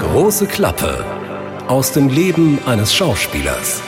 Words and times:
Große 0.00 0.46
Klappe 0.46 1.04
aus 1.68 1.92
dem 1.92 2.08
Leben 2.08 2.58
eines 2.64 2.94
Schauspielers. 2.94 3.82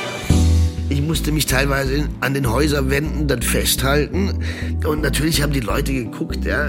Ich 0.91 1.01
musste 1.01 1.33
mich 1.33 1.47
teilweise 1.47 2.11
an 2.21 2.35
den 2.35 2.51
Häuserwänden 2.51 3.27
dann 3.27 3.41
festhalten. 3.41 4.45
Und 4.87 5.01
natürlich 5.01 5.41
haben 5.41 5.55
die 5.55 5.61
Leute 5.61 5.95
geguckt, 5.95 6.45
ja. 6.45 6.69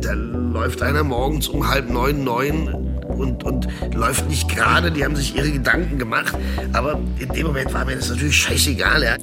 Da 0.00 0.12
läuft 0.14 0.80
einer 0.80 1.04
morgens 1.04 1.48
um 1.48 1.68
halb 1.68 1.90
neun, 1.90 2.24
neun 2.24 2.68
und, 3.08 3.44
und 3.44 3.68
läuft 3.92 4.26
nicht 4.26 4.48
gerade. 4.48 4.90
Die 4.90 5.04
haben 5.04 5.14
sich 5.14 5.36
ihre 5.36 5.50
Gedanken 5.50 5.98
gemacht. 5.98 6.32
Aber 6.72 6.98
in 7.18 7.28
dem 7.28 7.48
Moment 7.48 7.74
war 7.74 7.84
mir 7.84 7.96
das 7.96 8.08
natürlich 8.08 8.36
scheißegal, 8.36 9.02
ja. 9.02 9.16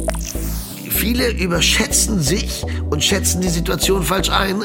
Viele 0.91 1.31
überschätzen 1.31 2.19
sich 2.19 2.63
und 2.91 3.03
schätzen 3.03 3.41
die 3.41 3.49
Situation 3.49 4.03
falsch 4.03 4.29
ein. 4.29 4.61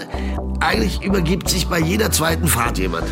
Eigentlich 0.60 1.02
übergibt 1.02 1.48
sich 1.48 1.68
bei 1.68 1.78
jeder 1.78 2.10
zweiten 2.10 2.48
Fahrt 2.48 2.76
jemand. 2.76 3.06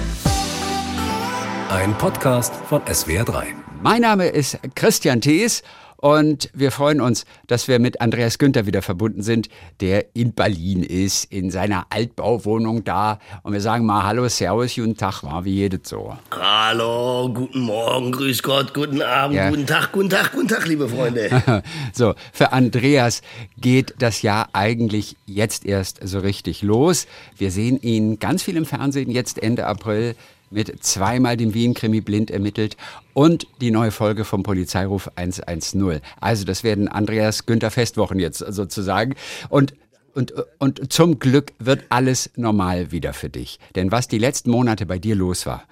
Ein 1.72 1.96
Podcast 1.96 2.52
von 2.68 2.82
SWR3. 2.82 3.44
Mein 3.82 4.02
Name 4.02 4.26
ist 4.26 4.58
Christian 4.74 5.22
Thees 5.22 5.62
und 5.96 6.50
wir 6.52 6.70
freuen 6.70 7.00
uns, 7.00 7.24
dass 7.46 7.66
wir 7.66 7.78
mit 7.78 8.02
Andreas 8.02 8.36
Günther 8.36 8.66
wieder 8.66 8.82
verbunden 8.82 9.22
sind, 9.22 9.48
der 9.80 10.14
in 10.14 10.34
Berlin 10.34 10.82
ist, 10.82 11.24
in 11.32 11.50
seiner 11.50 11.86
Altbauwohnung 11.88 12.84
da. 12.84 13.20
Und 13.42 13.54
wir 13.54 13.62
sagen 13.62 13.86
mal 13.86 14.02
Hallo, 14.02 14.28
Servus, 14.28 14.74
guten 14.74 14.98
Tag, 14.98 15.22
war 15.22 15.46
wie 15.46 15.54
jedes 15.54 15.88
so. 15.88 16.14
Hallo, 16.38 17.30
guten 17.32 17.60
Morgen, 17.60 18.12
grüß 18.12 18.42
Gott, 18.42 18.74
guten 18.74 19.00
Abend, 19.00 19.36
Ja. 19.36 19.48
guten 19.48 19.66
Tag, 19.66 19.92
guten 19.92 20.10
Tag, 20.10 20.32
guten 20.32 20.48
Tag, 20.48 20.66
liebe 20.66 20.88
Freunde. 20.90 21.30
So, 21.94 22.14
für 22.34 22.52
Andreas 22.52 23.22
geht 23.56 23.94
das 23.98 24.20
Jahr 24.20 24.48
eigentlich 24.52 25.16
jetzt 25.26 25.64
erst 25.64 26.00
so 26.06 26.18
richtig 26.18 26.60
los. 26.62 27.06
Wir 27.38 27.50
sehen 27.50 27.80
ihn 27.80 28.18
ganz 28.18 28.42
viel 28.42 28.56
im 28.58 28.66
Fernsehen, 28.66 29.10
jetzt 29.10 29.42
Ende 29.42 29.66
April 29.66 30.16
mit 30.52 30.84
zweimal 30.84 31.36
dem 31.36 31.54
Wien-Krimi 31.54 32.00
blind 32.00 32.30
ermittelt 32.30 32.76
und 33.14 33.46
die 33.60 33.70
neue 33.70 33.90
Folge 33.90 34.24
vom 34.24 34.42
Polizeiruf 34.42 35.10
110. 35.16 36.00
Also 36.20 36.44
das 36.44 36.64
werden 36.64 36.88
Andreas 36.88 37.46
Günther 37.46 37.70
Festwochen 37.70 38.18
jetzt 38.18 38.38
sozusagen. 38.38 39.14
Und 39.48 39.74
und, 40.14 40.34
und 40.58 40.92
zum 40.92 41.18
Glück 41.18 41.54
wird 41.58 41.84
alles 41.88 42.30
normal 42.36 42.92
wieder 42.92 43.14
für 43.14 43.30
dich. 43.30 43.58
Denn 43.74 43.90
was 43.90 44.08
die 44.08 44.18
letzten 44.18 44.50
Monate 44.50 44.84
bei 44.84 44.98
dir 44.98 45.14
los 45.14 45.46
war, 45.46 45.64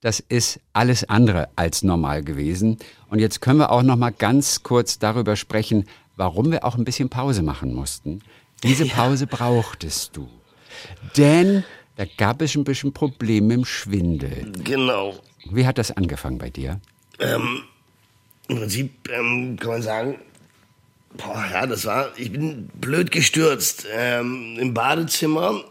das 0.00 0.20
ist 0.20 0.60
alles 0.72 1.08
andere 1.08 1.48
als 1.56 1.82
normal 1.82 2.22
gewesen. 2.22 2.78
Und 3.10 3.18
jetzt 3.18 3.40
können 3.40 3.58
wir 3.58 3.72
auch 3.72 3.82
noch 3.82 3.96
mal 3.96 4.12
ganz 4.12 4.62
kurz 4.62 5.00
darüber 5.00 5.34
sprechen, 5.34 5.86
warum 6.16 6.52
wir 6.52 6.64
auch 6.64 6.76
ein 6.76 6.84
bisschen 6.84 7.08
Pause 7.08 7.42
machen 7.42 7.74
mussten. 7.74 8.20
Diese 8.62 8.86
Pause 8.88 9.26
brauchtest 9.26 10.16
du. 10.16 10.28
Denn 11.16 11.64
da 11.98 12.04
gab 12.16 12.40
es 12.42 12.54
ein 12.54 12.62
bisschen 12.62 12.92
Probleme 12.92 13.54
im 13.54 13.64
Schwindel. 13.64 14.52
genau. 14.62 15.18
Wie 15.50 15.66
hat 15.66 15.78
das 15.78 15.90
angefangen 15.90 16.38
bei 16.38 16.48
dir? 16.48 16.80
Im 17.18 18.56
Prinzip 18.56 19.08
ähm, 19.10 19.56
kann 19.58 19.70
man 19.70 19.82
sagen, 19.82 20.18
boah, 21.16 21.44
ja, 21.52 21.66
das 21.66 21.84
war, 21.86 22.16
ich 22.16 22.30
bin 22.30 22.68
blöd 22.74 23.10
gestürzt. 23.10 23.84
Ähm, 23.92 24.56
Im 24.60 24.74
Badezimmer, 24.74 25.64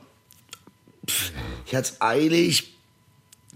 pff, 1.10 1.32
ich 1.66 1.74
hatte 1.74 1.94
es 1.94 2.02
eilig, 2.02 2.74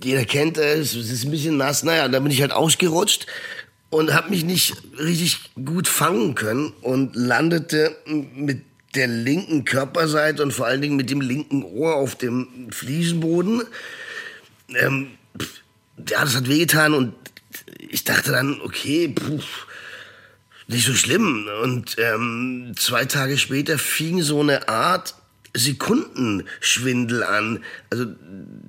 jeder 0.01 0.23
kennt 0.23 0.57
es, 0.57 0.95
es 0.95 1.11
ist 1.11 1.25
ein 1.25 1.31
bisschen 1.31 1.57
nass, 1.57 1.83
naja, 1.83 2.07
da 2.07 2.21
bin 2.21 2.31
ich 2.31 2.39
halt 2.39 2.53
ausgerutscht 2.53 3.27
und 3.89 4.13
habe 4.13 4.29
mich 4.29 4.45
nicht 4.45 4.75
richtig 4.97 5.51
gut 5.65 5.89
fangen 5.89 6.35
können 6.35 6.71
und 6.81 7.17
landete 7.17 7.97
mit 8.05 8.63
der 8.95 9.07
linken 9.07 9.65
Körperseite 9.65 10.43
und 10.43 10.51
vor 10.51 10.65
allen 10.65 10.81
Dingen 10.81 10.95
mit 10.95 11.09
dem 11.09 11.21
linken 11.21 11.63
Ohr 11.63 11.95
auf 11.95 12.15
dem 12.15 12.69
Fliesenboden. 12.71 13.63
Ähm, 14.69 15.11
ja, 16.09 16.21
das 16.21 16.35
hat 16.35 16.47
wehgetan 16.47 16.93
und 16.93 17.13
ich 17.77 18.03
dachte 18.03 18.31
dann, 18.31 18.59
okay, 18.61 19.07
puh, 19.09 19.39
nicht 20.67 20.85
so 20.85 20.93
schlimm. 20.93 21.47
Und 21.63 21.95
ähm, 21.97 22.73
zwei 22.77 23.05
Tage 23.05 23.37
später 23.37 23.77
fing 23.77 24.21
so 24.21 24.41
eine 24.41 24.67
Art 24.67 25.15
Sekundenschwindel 25.53 27.23
an. 27.23 27.63
Also 27.89 28.05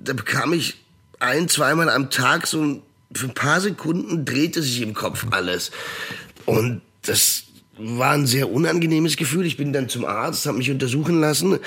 da 0.05 0.13
bekam 0.13 0.53
ich 0.53 0.77
ein, 1.21 1.49
zweimal 1.49 1.89
am 1.89 2.11
Tag 2.11 2.47
so 2.47 2.61
ein, 2.61 2.83
für 3.15 3.27
ein 3.27 3.35
paar 3.35 3.61
Sekunden 3.61 4.25
drehte 4.25 4.63
sich 4.63 4.81
im 4.81 4.95
Kopf 4.95 5.27
alles. 5.31 5.71
Und 6.47 6.83
das 7.03 7.45
war 7.83 8.13
ein 8.13 8.27
sehr 8.27 8.51
unangenehmes 8.51 9.17
Gefühl. 9.17 9.47
Ich 9.47 9.57
bin 9.57 9.73
dann 9.73 9.89
zum 9.89 10.05
Arzt, 10.05 10.47
habe 10.47 10.59
mich 10.59 10.71
untersuchen 10.71 11.21
lassen, 11.21 11.59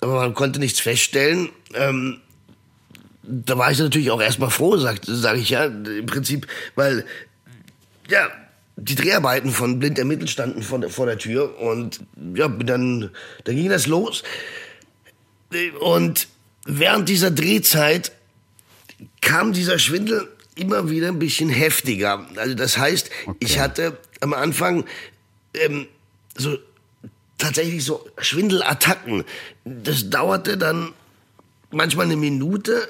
aber 0.00 0.14
man 0.16 0.34
konnte 0.34 0.60
nichts 0.60 0.80
feststellen. 0.80 1.50
Ähm, 1.74 2.20
da 3.22 3.58
war 3.58 3.70
ich 3.70 3.78
natürlich 3.78 4.10
auch 4.10 4.20
erstmal 4.20 4.50
froh, 4.50 4.76
sage 4.76 5.00
sag 5.04 5.36
ich 5.36 5.50
ja, 5.50 5.64
im 5.64 6.06
Prinzip, 6.06 6.46
weil, 6.74 7.04
ja, 8.08 8.28
die 8.76 8.94
Dreharbeiten 8.94 9.50
von 9.50 9.78
Blind 9.78 9.98
ermittelt 9.98 10.30
standen 10.30 10.62
vor 10.62 10.78
der, 10.78 10.90
vor 10.90 11.06
der 11.06 11.18
Tür 11.18 11.58
und 11.58 12.00
ja, 12.34 12.46
dann, 12.46 13.10
dann 13.44 13.56
ging 13.56 13.70
das 13.70 13.86
los. 13.86 14.22
Und 15.80 16.28
während 16.66 17.08
dieser 17.08 17.30
Drehzeit 17.30 18.12
kam 19.22 19.52
dieser 19.52 19.78
Schwindel 19.78 20.28
immer 20.56 20.90
wieder 20.90 21.08
ein 21.08 21.18
bisschen 21.18 21.48
heftiger. 21.48 22.26
Also 22.36 22.54
das 22.54 22.76
heißt, 22.76 23.10
ich 23.40 23.58
hatte 23.58 23.96
am 24.20 24.34
Anfang 24.34 24.84
ähm, 25.56 25.86
so 26.36 26.56
tatsächlich 27.38 27.84
so 27.84 28.06
Schwindelattacken. 28.18 29.24
Das 29.64 30.08
dauerte 30.10 30.56
dann 30.56 30.92
manchmal 31.70 32.06
eine 32.06 32.16
Minute 32.16 32.88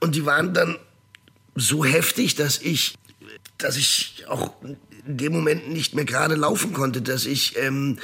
und 0.00 0.14
die 0.14 0.24
waren 0.26 0.54
dann 0.54 0.76
so 1.54 1.84
heftig, 1.84 2.34
dass 2.34 2.58
ich, 2.60 2.94
dass 3.58 3.76
ich 3.76 4.24
auch 4.28 4.52
in 4.62 4.76
dem 5.18 5.32
Moment 5.32 5.70
nicht 5.70 5.94
mehr 5.94 6.04
gerade 6.04 6.34
laufen 6.34 6.72
konnte, 6.72 7.02
dass 7.02 7.26
ich 7.26 7.56
ähm, 7.58 7.98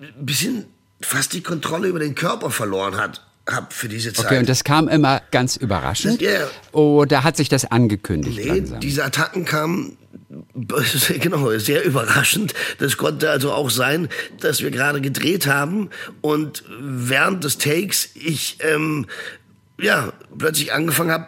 ein 0.00 0.26
bisschen 0.26 0.66
fast 1.00 1.32
die 1.32 1.40
Kontrolle 1.42 1.88
über 1.88 1.98
den 1.98 2.14
Körper 2.14 2.50
verloren 2.50 2.96
hat, 2.96 3.26
hab 3.46 3.72
für 3.72 3.88
diese 3.88 4.12
Zeit. 4.12 4.26
Okay, 4.26 4.38
und 4.38 4.48
das 4.48 4.62
kam 4.62 4.86
immer 4.88 5.20
ganz 5.32 5.56
überraschend. 5.56 6.20
Das- 6.22 6.28
ja. 6.28 6.48
Oder 6.72 7.24
hat 7.24 7.36
sich 7.36 7.48
das 7.48 7.64
angekündigt 7.64 8.36
Nee, 8.38 8.44
langsam? 8.44 8.80
diese 8.80 9.04
Attacken 9.04 9.44
kamen 9.44 9.96
genau 11.20 11.56
sehr 11.58 11.84
überraschend. 11.84 12.54
Das 12.78 12.96
konnte 12.96 13.30
also 13.30 13.52
auch 13.52 13.70
sein, 13.70 14.08
dass 14.40 14.60
wir 14.60 14.70
gerade 14.70 15.00
gedreht 15.00 15.46
haben 15.46 15.90
und 16.20 16.64
während 16.68 17.44
des 17.44 17.58
Takes 17.58 18.10
ich 18.14 18.58
ähm, 18.60 19.06
ja 19.80 20.12
plötzlich 20.36 20.72
angefangen 20.72 21.10
habe 21.10 21.26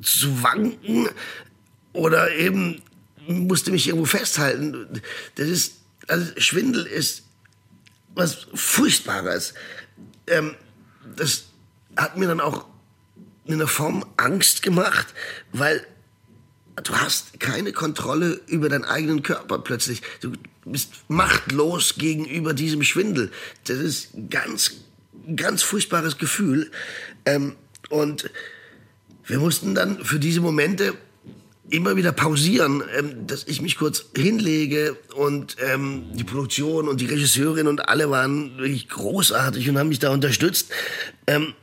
zu 0.00 0.42
wanken 0.42 1.08
oder 1.92 2.34
eben 2.34 2.80
musste 3.26 3.70
mich 3.70 3.86
irgendwo 3.86 4.06
festhalten. 4.06 5.02
Das 5.34 5.46
ist 5.46 5.74
also 6.08 6.32
Schwindel 6.38 6.86
ist 6.86 7.24
was 8.14 8.46
Furchtbares. 8.54 9.54
Ähm, 10.26 10.56
das 11.16 11.44
hat 11.96 12.16
mir 12.16 12.26
dann 12.26 12.40
auch 12.40 12.66
in 13.44 13.54
einer 13.54 13.68
Form 13.68 14.04
Angst 14.16 14.62
gemacht, 14.62 15.08
weil 15.52 15.86
du 16.84 16.94
hast 16.94 17.40
keine 17.40 17.72
Kontrolle 17.72 18.40
über 18.46 18.68
deinen 18.68 18.84
eigenen 18.84 19.22
Körper 19.22 19.58
plötzlich. 19.58 20.02
Du 20.20 20.32
bist 20.64 20.92
machtlos 21.08 21.94
gegenüber 21.96 22.54
diesem 22.54 22.82
Schwindel. 22.82 23.30
Das 23.64 23.78
ist 23.78 24.10
ganz, 24.30 24.72
ganz 25.36 25.62
furchtbares 25.62 26.18
Gefühl. 26.18 26.70
Ähm, 27.24 27.56
und 27.88 28.30
wir 29.26 29.38
mussten 29.38 29.74
dann 29.74 30.04
für 30.04 30.18
diese 30.18 30.40
Momente 30.40 30.94
immer 31.70 31.96
wieder 31.96 32.12
pausieren, 32.12 32.82
ähm, 32.96 33.26
dass 33.26 33.44
ich 33.46 33.62
mich 33.62 33.78
kurz 33.78 34.06
hinlege 34.16 34.96
und 35.14 35.56
ähm, 35.60 36.06
die 36.14 36.24
Produktion 36.24 36.88
und 36.88 37.00
die 37.00 37.06
Regisseurin 37.06 37.68
und 37.68 37.88
alle 37.88 38.10
waren 38.10 38.58
wirklich 38.58 38.88
großartig 38.88 39.68
und 39.68 39.78
haben 39.78 39.88
mich 39.88 40.00
da 40.00 40.10
unterstützt. 40.10 40.70
Ähm, 41.26 41.54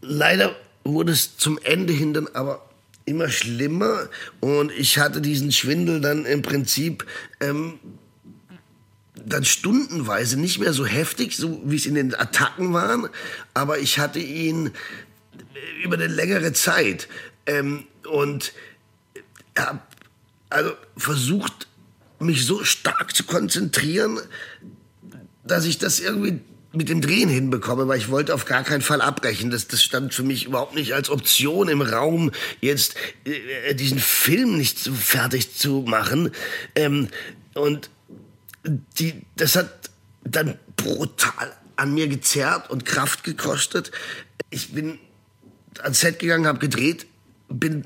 leider 0.00 0.54
wurde 0.84 1.12
es 1.12 1.36
zum 1.38 1.58
Ende 1.62 1.92
hin 1.92 2.12
dann 2.12 2.28
aber 2.28 2.67
immer 3.08 3.28
schlimmer. 3.28 4.08
Und 4.40 4.72
ich 4.72 4.98
hatte 4.98 5.20
diesen 5.20 5.52
Schwindel 5.52 6.00
dann 6.00 6.24
im 6.24 6.42
Prinzip 6.42 7.06
ähm, 7.40 7.78
dann 9.14 9.44
stundenweise 9.44 10.38
nicht 10.38 10.58
mehr 10.58 10.72
so 10.72 10.86
heftig, 10.86 11.36
so 11.36 11.60
wie 11.64 11.76
es 11.76 11.86
in 11.86 11.94
den 11.94 12.14
Attacken 12.14 12.72
waren, 12.72 13.08
aber 13.52 13.78
ich 13.78 13.98
hatte 13.98 14.20
ihn 14.20 14.70
über 15.82 15.96
eine 15.96 16.06
längere 16.06 16.52
Zeit. 16.52 17.08
Ähm, 17.46 17.84
und 18.08 18.52
habe 19.56 19.80
also 20.50 20.72
versucht, 20.96 21.68
mich 22.20 22.46
so 22.46 22.64
stark 22.64 23.14
zu 23.14 23.24
konzentrieren, 23.24 24.18
dass 25.44 25.64
ich 25.64 25.78
das 25.78 26.00
irgendwie 26.00 26.40
mit 26.78 26.88
dem 26.88 27.00
Drehen 27.00 27.28
hinbekomme, 27.28 27.88
weil 27.88 27.98
ich 27.98 28.08
wollte 28.08 28.32
auf 28.32 28.44
gar 28.44 28.62
keinen 28.62 28.82
Fall 28.82 29.00
abbrechen. 29.00 29.50
Das, 29.50 29.66
das 29.66 29.82
stand 29.82 30.14
für 30.14 30.22
mich 30.22 30.46
überhaupt 30.46 30.76
nicht 30.76 30.94
als 30.94 31.10
Option 31.10 31.68
im 31.68 31.82
Raum, 31.82 32.30
jetzt 32.60 32.94
äh, 33.24 33.74
diesen 33.74 33.98
Film 33.98 34.56
nicht 34.56 34.78
so 34.78 34.94
fertig 34.94 35.54
zu 35.54 35.84
machen. 35.86 36.30
Ähm, 36.76 37.08
und 37.54 37.90
die, 38.64 39.22
das 39.34 39.56
hat 39.56 39.90
dann 40.22 40.56
brutal 40.76 41.52
an 41.74 41.94
mir 41.94 42.06
gezerrt 42.06 42.70
und 42.70 42.84
Kraft 42.84 43.24
gekostet. 43.24 43.90
Ich 44.48 44.72
bin 44.72 45.00
ans 45.82 45.98
Set 45.98 46.20
gegangen, 46.20 46.46
habe 46.46 46.60
gedreht, 46.60 47.06
bin 47.48 47.84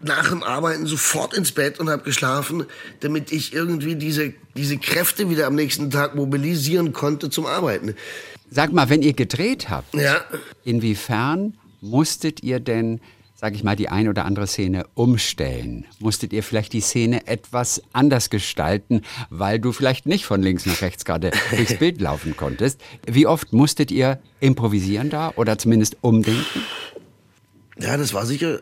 nach 0.00 0.30
dem 0.30 0.42
Arbeiten 0.42 0.86
sofort 0.86 1.32
ins 1.32 1.52
Bett 1.52 1.78
und 1.78 1.88
habe 1.88 2.02
geschlafen, 2.02 2.66
damit 3.00 3.30
ich 3.30 3.52
irgendwie 3.52 3.94
diese, 3.94 4.34
diese 4.56 4.78
Kräfte 4.78 5.30
wieder 5.30 5.46
am 5.46 5.54
nächsten 5.54 5.90
Tag 5.90 6.16
mobilisieren 6.16 6.92
konnte 6.92 7.30
zum 7.30 7.46
Arbeiten. 7.46 7.94
Sag 8.54 8.70
mal, 8.74 8.90
wenn 8.90 9.00
ihr 9.00 9.14
gedreht 9.14 9.70
habt, 9.70 9.94
Ja. 9.94 10.20
inwiefern 10.62 11.56
musstet 11.80 12.42
ihr 12.42 12.60
denn, 12.60 13.00
sag 13.34 13.54
ich 13.54 13.64
mal, 13.64 13.76
die 13.76 13.88
ein 13.88 14.08
oder 14.08 14.26
andere 14.26 14.46
Szene 14.46 14.84
umstellen? 14.92 15.86
Musstet 16.00 16.34
ihr 16.34 16.42
vielleicht 16.42 16.74
die 16.74 16.82
Szene 16.82 17.26
etwas 17.26 17.82
anders 17.94 18.28
gestalten, 18.28 19.00
weil 19.30 19.58
du 19.58 19.72
vielleicht 19.72 20.04
nicht 20.04 20.26
von 20.26 20.42
links 20.42 20.66
nach 20.66 20.82
rechts 20.82 21.06
gerade 21.06 21.30
durchs 21.56 21.78
Bild 21.78 22.00
laufen 22.02 22.36
konntest? 22.36 22.78
Wie 23.06 23.26
oft 23.26 23.54
musstet 23.54 23.90
ihr 23.90 24.20
improvisieren 24.40 25.08
da 25.08 25.32
oder 25.36 25.56
zumindest 25.56 25.96
umdenken? 26.02 26.44
Ja, 27.78 27.96
das 27.96 28.12
war 28.12 28.26
sicher 28.26 28.60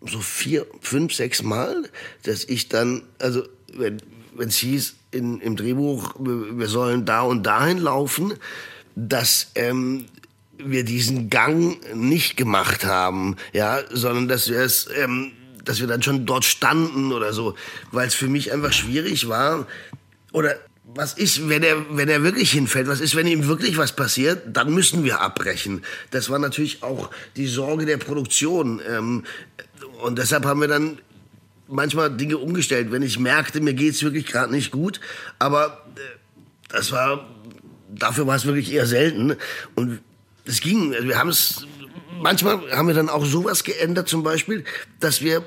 so 0.00 0.20
vier, 0.20 0.66
fünf, 0.80 1.12
sechs 1.12 1.42
Mal, 1.42 1.84
dass 2.22 2.44
ich 2.44 2.70
dann, 2.70 3.02
also 3.18 3.42
wenn 3.74 4.00
es 4.38 4.56
hieß 4.56 4.94
in, 5.10 5.40
im 5.40 5.54
Drehbuch, 5.56 6.14
wir 6.18 6.58
wir 6.58 6.68
sollen 6.68 7.04
da 7.04 7.20
und 7.22 7.42
dahin 7.44 7.76
laufen, 7.78 8.32
dass 8.96 9.52
ähm, 9.54 10.06
wir 10.58 10.84
diesen 10.84 11.30
Gang 11.30 11.78
nicht 11.94 12.36
gemacht 12.36 12.84
haben, 12.84 13.36
ja, 13.52 13.80
sondern 13.90 14.26
dass 14.26 14.48
wir 14.48 14.60
es, 14.60 14.88
ähm, 14.96 15.32
dass 15.64 15.80
wir 15.80 15.86
dann 15.86 16.02
schon 16.02 16.26
dort 16.26 16.44
standen 16.44 17.12
oder 17.12 17.32
so, 17.32 17.54
weil 17.92 18.08
es 18.08 18.14
für 18.14 18.28
mich 18.28 18.52
einfach 18.52 18.72
schwierig 18.72 19.28
war. 19.28 19.66
Oder 20.32 20.56
was 20.94 21.12
ist, 21.12 21.48
wenn 21.48 21.62
er, 21.62 21.96
wenn 21.96 22.08
er 22.08 22.22
wirklich 22.22 22.52
hinfällt? 22.52 22.88
Was 22.88 23.00
ist, 23.00 23.14
wenn 23.14 23.26
ihm 23.26 23.48
wirklich 23.48 23.76
was 23.76 23.94
passiert? 23.94 24.56
Dann 24.56 24.72
müssen 24.72 25.04
wir 25.04 25.20
abbrechen. 25.20 25.84
Das 26.10 26.30
war 26.30 26.38
natürlich 26.38 26.82
auch 26.82 27.10
die 27.36 27.46
Sorge 27.46 27.84
der 27.84 27.98
Produktion. 27.98 28.80
Ähm, 28.88 29.24
und 30.02 30.18
deshalb 30.18 30.44
haben 30.46 30.60
wir 30.60 30.68
dann 30.68 30.98
manchmal 31.68 32.16
Dinge 32.16 32.38
umgestellt, 32.38 32.92
wenn 32.92 33.02
ich 33.02 33.18
merkte, 33.18 33.60
mir 33.60 33.74
geht's 33.74 34.02
wirklich 34.02 34.26
gerade 34.26 34.52
nicht 34.52 34.70
gut. 34.70 35.00
Aber 35.38 35.84
äh, 35.96 36.00
das 36.68 36.92
war, 36.92 37.28
dafür 37.88 38.26
war 38.26 38.36
es 38.36 38.44
wirklich 38.44 38.72
eher 38.72 38.86
selten. 38.86 39.36
Und 39.74 40.00
es 40.44 40.60
ging, 40.60 40.94
also 40.94 41.08
wir 41.08 41.18
haben 41.18 41.28
es, 41.28 41.66
manchmal 42.20 42.70
haben 42.72 42.88
wir 42.88 42.94
dann 42.94 43.08
auch 43.08 43.24
sowas 43.24 43.64
geändert, 43.64 44.08
zum 44.08 44.22
Beispiel, 44.22 44.64
dass 45.00 45.22
wir 45.22 45.46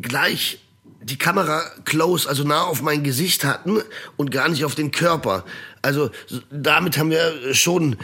gleich 0.00 0.60
die 1.02 1.16
Kamera 1.16 1.62
close, 1.84 2.28
also 2.28 2.44
nah 2.44 2.62
auf 2.62 2.82
mein 2.82 3.02
Gesicht 3.02 3.44
hatten 3.44 3.80
und 4.16 4.30
gar 4.30 4.48
nicht 4.48 4.64
auf 4.64 4.74
den 4.74 4.90
Körper. 4.90 5.44
Also 5.82 6.10
damit 6.50 6.98
haben 6.98 7.10
wir 7.10 7.54
schon 7.54 7.96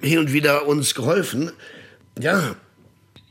hin 0.00 0.18
und 0.18 0.32
wieder 0.32 0.66
uns 0.66 0.94
geholfen. 0.94 1.50
Ja, 2.20 2.54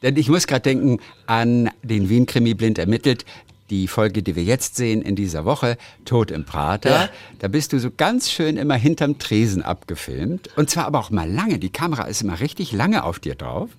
Denn 0.01 0.17
ich 0.17 0.27
muss 0.27 0.47
gerade 0.47 0.61
denken 0.61 0.99
an 1.27 1.69
den 1.83 2.09
Wien-Krimi 2.09 2.55
blind 2.55 2.79
ermittelt. 2.79 3.25
Die 3.71 3.88
Folge, 3.88 4.21
die 4.21 4.35
wir 4.35 4.44
jetzt 4.44 4.75
sehen 4.75 5.01
in 5.01 5.15
dieser 5.15 5.45
Woche, 5.45 5.77
Tod 6.03 6.29
im 6.29 6.44
Prater. 6.45 6.89
Ja. 6.89 7.09
Da 7.39 7.47
bist 7.47 7.71
du 7.71 7.79
so 7.79 7.89
ganz 7.89 8.29
schön 8.29 8.57
immer 8.57 8.75
hinterm 8.75 9.18
Tresen 9.18 9.63
abgefilmt. 9.63 10.50
Und 10.57 10.69
zwar 10.69 10.85
aber 10.85 11.00
auch 11.00 11.09
mal 11.09 11.29
lange. 11.31 11.57
Die 11.57 11.69
Kamera 11.69 12.03
ist 12.03 12.21
immer 12.21 12.41
richtig 12.41 12.73
lange 12.73 13.06
auf 13.06 13.19
dir 13.19 13.35
drauf. 13.35 13.69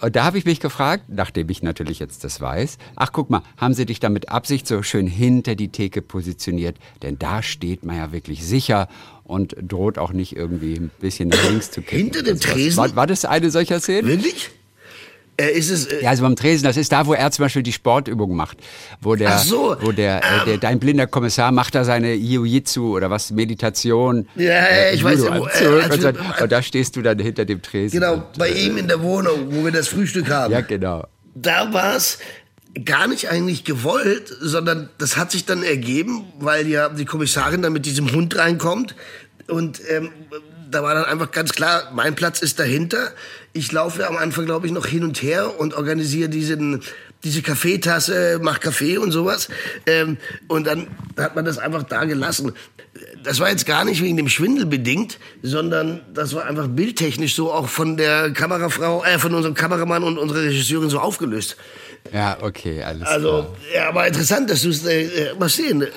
Und 0.00 0.14
da 0.14 0.24
habe 0.24 0.38
ich 0.38 0.44
mich 0.44 0.60
gefragt, 0.60 1.06
nachdem 1.08 1.50
ich 1.50 1.64
natürlich 1.64 1.98
jetzt 1.98 2.22
das 2.22 2.40
weiß, 2.40 2.78
ach 2.94 3.10
guck 3.12 3.28
mal, 3.28 3.42
haben 3.56 3.74
sie 3.74 3.86
dich 3.86 3.98
da 3.98 4.08
mit 4.08 4.28
Absicht 4.28 4.68
so 4.68 4.84
schön 4.84 5.08
hinter 5.08 5.56
die 5.56 5.68
Theke 5.68 6.00
positioniert? 6.00 6.78
Denn 7.02 7.18
da 7.18 7.42
steht 7.42 7.84
man 7.84 7.96
ja 7.96 8.12
wirklich 8.12 8.46
sicher 8.46 8.88
und 9.24 9.56
droht 9.60 9.98
auch 9.98 10.12
nicht 10.12 10.36
irgendwie 10.36 10.74
ein 10.74 10.90
bisschen 11.00 11.30
nach 11.30 11.50
links 11.50 11.72
zu 11.72 11.82
kippen. 11.82 12.04
Hinter 12.04 12.22
dem 12.22 12.36
sowas. 12.36 12.52
Tresen? 12.52 12.76
War, 12.76 12.94
war 12.94 13.06
das 13.08 13.24
eine 13.24 13.50
solcher 13.50 13.80
Szene? 13.80 14.06
wirklich? 14.06 14.50
Äh, 15.36 15.50
ist 15.52 15.70
es, 15.70 15.86
äh, 15.86 16.02
Ja, 16.02 16.10
also 16.10 16.22
beim 16.22 16.36
Tresen, 16.36 16.64
das 16.64 16.76
ist 16.76 16.92
da, 16.92 17.06
wo 17.06 17.14
er 17.14 17.30
zum 17.30 17.44
Beispiel 17.44 17.62
die 17.62 17.72
Sportübung 17.72 18.36
macht. 18.36 18.58
Wo 19.00 19.16
der, 19.16 19.34
Ach 19.34 19.38
so, 19.42 19.76
wo 19.80 19.90
der, 19.92 20.18
äh, 20.18 20.44
der, 20.46 20.58
dein 20.58 20.78
blinder 20.78 21.06
Kommissar 21.06 21.50
macht 21.50 21.74
da 21.74 21.84
seine 21.84 22.14
Jiu-Jitsu 22.14 22.96
oder 22.96 23.10
was, 23.10 23.30
Meditation. 23.32 24.28
Ja, 24.36 24.44
ja, 24.44 24.90
ich 24.92 25.02
weiß, 25.02 25.18
Judo 25.20 25.40
wo, 25.40 25.46
äh, 25.46 25.82
Anzug 25.82 25.90
als 25.90 26.04
und, 26.04 26.40
und 26.42 26.52
da 26.52 26.62
stehst 26.62 26.96
du 26.96 27.02
dann 27.02 27.18
hinter 27.18 27.44
dem 27.44 27.62
Tresen. 27.62 27.98
genau, 28.00 28.14
Und, 28.14 28.38
bei 28.38 28.48
äh, 28.50 28.66
ihm 28.66 28.76
in 28.76 28.86
der 28.86 29.02
Wohnung, 29.02 29.48
wo 29.50 29.64
wir 29.64 29.72
das 29.72 29.88
Frühstück 29.88 30.30
haben. 30.30 30.52
Ja, 30.52 30.60
genau. 30.60 31.06
da 31.34 31.72
war 31.72 31.96
es 31.96 32.18
gar 32.84 33.06
nicht 33.06 33.30
eigentlich 33.30 33.64
gewollt, 33.64 34.32
sondern 34.40 34.88
das 34.98 35.16
hat 35.16 35.30
sich 35.30 35.44
dann 35.44 35.62
ergeben, 35.62 36.24
weil 36.40 36.66
ja 36.66 36.88
die 36.88 37.04
Kommissarin 37.04 37.62
dann 37.62 37.72
mit 37.72 37.86
diesem 37.86 38.12
Hund 38.12 38.36
reinkommt 38.36 38.94
und 39.48 39.80
ähm, 39.90 40.10
da 40.74 40.82
war 40.82 40.94
dann 40.94 41.04
einfach 41.04 41.30
ganz 41.30 41.52
klar, 41.52 41.90
mein 41.94 42.14
Platz 42.14 42.40
ist 42.40 42.58
dahinter. 42.58 43.12
Ich 43.52 43.70
laufe 43.70 44.06
am 44.06 44.16
Anfang, 44.16 44.44
glaube 44.44 44.66
ich, 44.66 44.72
noch 44.72 44.86
hin 44.86 45.04
und 45.04 45.22
her 45.22 45.58
und 45.58 45.74
organisiere 45.74 46.28
diesen 46.28 46.82
diese 47.24 47.40
Kaffeetasse, 47.40 48.38
mach 48.42 48.60
Kaffee 48.60 48.98
und 48.98 49.10
sowas. 49.10 49.48
Ähm, 49.86 50.18
und 50.46 50.66
dann 50.66 50.88
hat 51.16 51.34
man 51.34 51.44
das 51.44 51.58
einfach 51.58 51.82
da 51.82 52.04
gelassen. 52.04 52.52
Das 53.22 53.40
war 53.40 53.48
jetzt 53.48 53.64
gar 53.64 53.84
nicht 53.84 54.02
wegen 54.02 54.16
dem 54.16 54.28
Schwindel 54.28 54.66
bedingt, 54.66 55.18
sondern 55.42 56.02
das 56.12 56.34
war 56.34 56.44
einfach 56.44 56.68
bildtechnisch 56.68 57.34
so 57.34 57.50
auch 57.50 57.68
von 57.68 57.96
der 57.96 58.30
Kamerafrau, 58.32 59.02
äh, 59.04 59.18
von 59.18 59.34
unserem 59.34 59.54
Kameramann 59.54 60.04
und 60.04 60.18
unserer 60.18 60.42
Regisseurin 60.42 60.90
so 60.90 61.00
aufgelöst. 61.00 61.56
Ja, 62.12 62.36
okay, 62.42 62.82
alles 62.82 63.08
Also, 63.08 63.56
ja, 63.74 63.88
aber 63.88 64.06
interessant, 64.06 64.50
dass 64.50 64.60
du 64.60 64.68
es 64.68 64.84
äh, 64.84 65.04
äh, 65.04 65.34
mal 65.38 65.48
sehen. 65.48 65.82
Äh, 65.82 65.88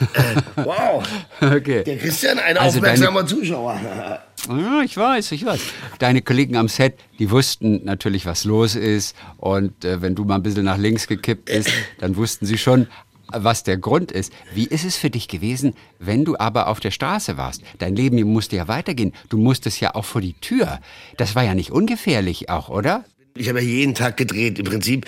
wow. 0.55 1.03
klar. 1.39 1.55
Okay. 1.57 1.83
Der 1.83 1.97
Christian, 1.97 2.39
ein 2.39 2.57
Also 2.57 2.77
aufmerksamer 2.77 3.25
Zuschauer. 3.27 4.21
Ja, 4.47 4.81
ich 4.81 4.95
weiß, 4.95 5.31
ich 5.33 5.45
weiß. 5.45 5.59
Deine 5.99 6.21
Kollegen 6.21 6.55
am 6.55 6.67
Set, 6.67 6.99
die 7.19 7.29
wussten 7.31 7.83
natürlich, 7.83 8.25
was 8.25 8.43
los 8.43 8.75
ist. 8.75 9.15
Und 9.37 9.83
äh, 9.83 10.01
wenn 10.01 10.15
du 10.15 10.23
mal 10.23 10.35
ein 10.35 10.43
bisschen 10.43 10.65
nach 10.65 10.77
links 10.77 11.07
gekippt 11.07 11.45
bist, 11.45 11.69
dann 11.99 12.15
wussten 12.15 12.45
sie 12.45 12.57
schon, 12.57 12.87
was 13.31 13.63
der 13.63 13.77
Grund 13.77 14.11
ist. 14.11 14.31
Wie 14.53 14.65
ist 14.65 14.85
es 14.85 14.95
für 14.95 15.09
dich 15.09 15.27
gewesen, 15.27 15.73
wenn 15.99 16.23
du 16.23 16.37
aber 16.37 16.67
auf 16.67 16.79
der 16.79 16.91
Straße 16.91 17.37
warst? 17.37 17.61
Dein 17.79 17.95
Leben 17.95 18.21
musste 18.23 18.55
ja 18.55 18.67
weitergehen. 18.67 19.13
Du 19.29 19.37
musstest 19.37 19.81
ja 19.81 19.95
auch 19.95 20.05
vor 20.05 20.21
die 20.21 20.33
Tür. 20.33 20.79
Das 21.17 21.35
war 21.35 21.43
ja 21.43 21.53
nicht 21.53 21.71
ungefährlich 21.71 22.49
auch, 22.49 22.69
oder? 22.69 23.03
Ich 23.39 23.49
habe 23.49 23.61
ja 23.61 23.67
jeden 23.67 23.95
Tag 23.95 24.17
gedreht. 24.17 24.59
Im 24.59 24.65
Prinzip 24.65 25.05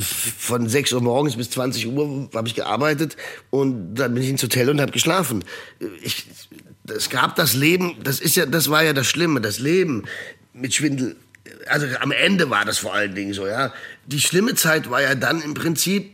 von 0.00 0.68
6 0.68 0.92
Uhr 0.92 1.00
morgens 1.00 1.36
bis 1.36 1.50
20 1.50 1.86
Uhr 1.86 2.28
habe 2.34 2.48
ich 2.48 2.54
gearbeitet 2.54 3.16
und 3.50 3.94
dann 3.94 4.14
bin 4.14 4.22
ich 4.22 4.30
ins 4.30 4.42
Hotel 4.42 4.70
und 4.70 4.80
habe 4.80 4.92
geschlafen. 4.92 5.44
Ich, 6.02 6.26
es 6.88 7.10
gab 7.10 7.36
das 7.36 7.54
Leben, 7.54 7.96
das 8.02 8.20
ist 8.20 8.36
ja, 8.36 8.46
das 8.46 8.70
war 8.70 8.82
ja 8.82 8.92
das 8.92 9.06
Schlimme, 9.06 9.40
das 9.40 9.58
Leben 9.58 10.04
mit 10.52 10.74
Schwindel. 10.74 11.16
Also 11.66 11.86
am 12.00 12.12
Ende 12.12 12.50
war 12.50 12.64
das 12.64 12.78
vor 12.78 12.94
allen 12.94 13.14
Dingen 13.14 13.32
so, 13.32 13.46
ja. 13.46 13.72
Die 14.06 14.20
schlimme 14.20 14.54
Zeit 14.54 14.90
war 14.90 15.02
ja 15.02 15.14
dann 15.14 15.42
im 15.42 15.54
Prinzip, 15.54 16.10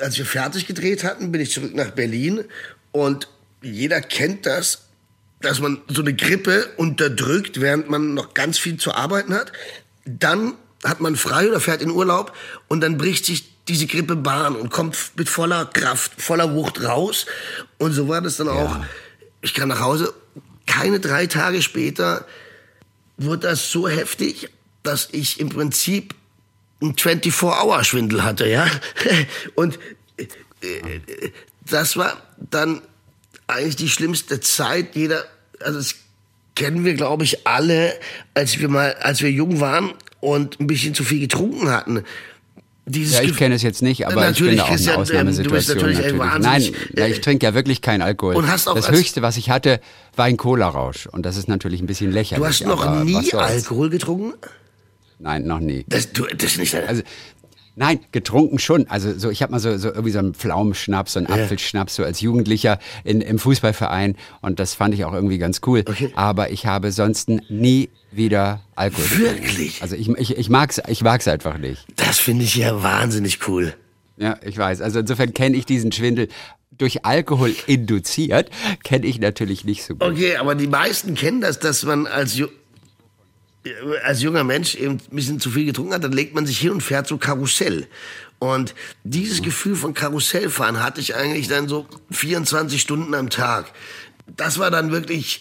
als 0.00 0.18
wir 0.18 0.26
fertig 0.26 0.66
gedreht 0.66 1.04
hatten, 1.04 1.32
bin 1.32 1.40
ich 1.40 1.50
zurück 1.52 1.74
nach 1.74 1.90
Berlin 1.90 2.44
und 2.90 3.28
jeder 3.62 4.00
kennt 4.00 4.46
das, 4.46 4.86
dass 5.40 5.60
man 5.60 5.80
so 5.88 6.02
eine 6.02 6.14
Grippe 6.14 6.68
unterdrückt, 6.76 7.60
während 7.60 7.90
man 7.90 8.14
noch 8.14 8.34
ganz 8.34 8.58
viel 8.58 8.76
zu 8.76 8.94
arbeiten 8.94 9.34
hat. 9.34 9.52
Dann 10.04 10.54
hat 10.84 11.00
man 11.00 11.16
frei 11.16 11.48
oder 11.48 11.60
fährt 11.60 11.82
in 11.82 11.90
Urlaub 11.90 12.32
und 12.68 12.80
dann 12.80 12.98
bricht 12.98 13.24
sich 13.24 13.52
diese 13.68 13.86
Grippe 13.86 14.16
Bahn 14.16 14.56
und 14.56 14.70
kommt 14.70 15.12
mit 15.16 15.28
voller 15.28 15.66
Kraft, 15.66 16.20
voller 16.20 16.54
Wucht 16.54 16.82
raus. 16.82 17.26
Und 17.78 17.92
so 17.92 18.08
war 18.08 18.20
das 18.20 18.36
dann 18.36 18.48
auch. 18.48 18.76
Ich 19.40 19.54
kam 19.54 19.68
nach 19.68 19.80
Hause, 19.80 20.12
keine 20.66 21.00
drei 21.00 21.26
Tage 21.26 21.62
später 21.62 22.26
wurde 23.16 23.48
das 23.48 23.70
so 23.70 23.88
heftig, 23.88 24.48
dass 24.82 25.08
ich 25.12 25.38
im 25.38 25.48
Prinzip 25.48 26.14
einen 26.80 26.94
24-Hour-Schwindel 26.94 28.24
hatte, 28.24 28.48
ja. 28.48 28.66
Und 29.54 29.78
äh, 30.16 30.24
äh, 30.66 31.32
das 31.60 31.96
war 31.96 32.20
dann 32.38 32.82
eigentlich 33.46 33.76
die 33.76 33.88
schlimmste 33.88 34.40
Zeit. 34.40 34.96
Jeder, 34.96 35.24
also 35.60 35.78
das 35.78 35.94
kennen 36.56 36.84
wir, 36.84 36.94
glaube 36.94 37.22
ich, 37.22 37.46
alle, 37.46 37.98
als 38.34 38.58
wir 38.58 38.68
mal, 38.68 38.94
als 38.94 39.22
wir 39.22 39.30
jung 39.30 39.60
waren 39.60 39.94
und 40.22 40.60
ein 40.60 40.66
bisschen 40.68 40.94
zu 40.94 41.02
viel 41.04 41.20
getrunken 41.20 41.68
hatten. 41.68 42.04
Dieses 42.86 43.14
Ja, 43.14 43.22
ich 43.22 43.36
kenne 43.36 43.54
es 43.56 43.62
jetzt 43.62 43.82
nicht, 43.82 44.06
aber 44.06 44.22
Natürlich, 44.22 44.60
ich 44.60 44.66
bin 44.66 44.86
da 44.86 44.94
auch 44.94 45.08
eine 45.10 45.30
ähm, 45.30 45.36
du 45.36 45.50
bist 45.50 45.70
Ausnahmesituation. 45.70 45.76
natürlich 45.92 46.22
ein 46.22 46.40
Nein, 46.42 46.62
ja, 46.96 47.04
äh, 47.04 47.10
ich 47.10 47.20
trinke 47.20 47.46
ja 47.46 47.54
wirklich 47.54 47.80
keinen 47.82 48.02
Alkohol. 48.02 48.36
und 48.36 48.48
hast 48.50 48.68
auch 48.68 48.74
das 48.74 48.90
Höchste, 48.90 49.20
was 49.22 49.36
ich 49.36 49.50
hatte, 49.50 49.80
war 50.16 50.24
ein 50.26 50.36
Cola-Rausch. 50.36 51.06
Und 51.06 51.26
das 51.26 51.36
ist 51.36 51.48
natürlich 51.48 51.80
ein 51.80 51.86
bisschen 51.86 52.10
lächerlich. 52.12 52.40
Du 52.42 52.48
hast 52.48 52.66
noch 52.66 53.04
nie. 53.04 53.32
Alkohol 53.34 53.90
getrunken? 53.90 54.34
Nein, 55.18 55.44
noch 55.44 55.60
nie. 55.60 55.84
Das, 55.88 56.12
du, 56.12 56.24
das 56.26 56.52
ist 56.52 56.58
nicht 56.58 56.74
Also, 56.74 57.02
nein, 57.76 58.00
getrunken 58.12 58.58
schon. 58.58 58.86
Also 58.88 59.16
so, 59.18 59.30
ich 59.30 59.42
habe 59.42 59.52
mal 59.52 59.58
so, 59.58 59.76
so 59.78 59.88
irgendwie 59.88 60.10
so 60.10 60.18
einen 60.18 60.34
Pflaumenschnaps, 60.34 61.14
so 61.14 61.18
einen 61.18 61.28
Apfelschnaps, 61.28 61.94
so 61.96 62.04
als 62.04 62.20
Jugendlicher 62.20 62.78
in, 63.04 63.20
im 63.20 63.38
Fußballverein. 63.38 64.16
Und 64.40 64.58
das 64.58 64.74
fand 64.74 64.94
ich 64.94 65.04
auch 65.04 65.12
irgendwie 65.12 65.38
ganz 65.38 65.60
cool. 65.66 65.84
Okay. 65.86 66.12
Aber 66.14 66.50
ich 66.50 66.66
habe 66.66 66.92
sonst 66.92 67.28
nie 67.28 67.90
wieder 68.10 68.60
Alkohol 68.74 69.04
getrunken. 69.04 69.42
Wirklich? 69.42 69.82
Also 69.82 69.96
ich, 69.96 70.08
ich, 70.08 70.36
ich 70.36 70.50
mag's, 70.50 70.80
ich 70.86 71.02
mag's 71.02 71.28
einfach 71.28 71.58
nicht. 71.58 71.86
Das 71.96 72.18
finde 72.18 72.44
ich 72.44 72.56
ja 72.56 72.82
wahnsinnig 72.82 73.46
cool. 73.48 73.74
Ja, 74.16 74.38
ich 74.44 74.56
weiß. 74.56 74.82
Also 74.82 75.00
insofern 75.00 75.32
kenne 75.32 75.56
ich 75.56 75.66
diesen 75.66 75.92
Schwindel 75.92 76.28
durch 76.78 77.04
Alkohol 77.04 77.54
induziert, 77.66 78.50
kenne 78.82 79.06
ich 79.06 79.20
natürlich 79.20 79.64
nicht 79.64 79.84
so 79.84 79.94
gut. 79.94 80.02
Okay, 80.02 80.36
aber 80.36 80.54
die 80.54 80.66
meisten 80.66 81.14
kennen 81.14 81.40
das, 81.40 81.58
dass 81.58 81.84
man 81.84 82.06
als, 82.06 82.40
als 84.04 84.22
junger 84.22 84.44
Mensch 84.44 84.74
eben 84.74 84.94
ein 84.94 85.16
bisschen 85.16 85.40
zu 85.40 85.50
viel 85.50 85.66
getrunken 85.66 85.94
hat, 85.94 86.04
dann 86.04 86.12
legt 86.12 86.34
man 86.34 86.46
sich 86.46 86.58
hin 86.58 86.70
und 86.70 86.82
fährt 86.82 87.06
so 87.06 87.16
Karussell. 87.16 87.86
Und 88.38 88.74
dieses 89.04 89.42
Gefühl 89.42 89.76
von 89.76 89.94
Karussellfahren 89.94 90.82
hatte 90.82 91.00
ich 91.00 91.14
eigentlich 91.14 91.46
dann 91.46 91.68
so 91.68 91.86
24 92.10 92.80
Stunden 92.80 93.14
am 93.14 93.30
Tag. 93.30 93.72
Das 94.26 94.58
war 94.58 94.70
dann 94.70 94.90
wirklich, 94.90 95.40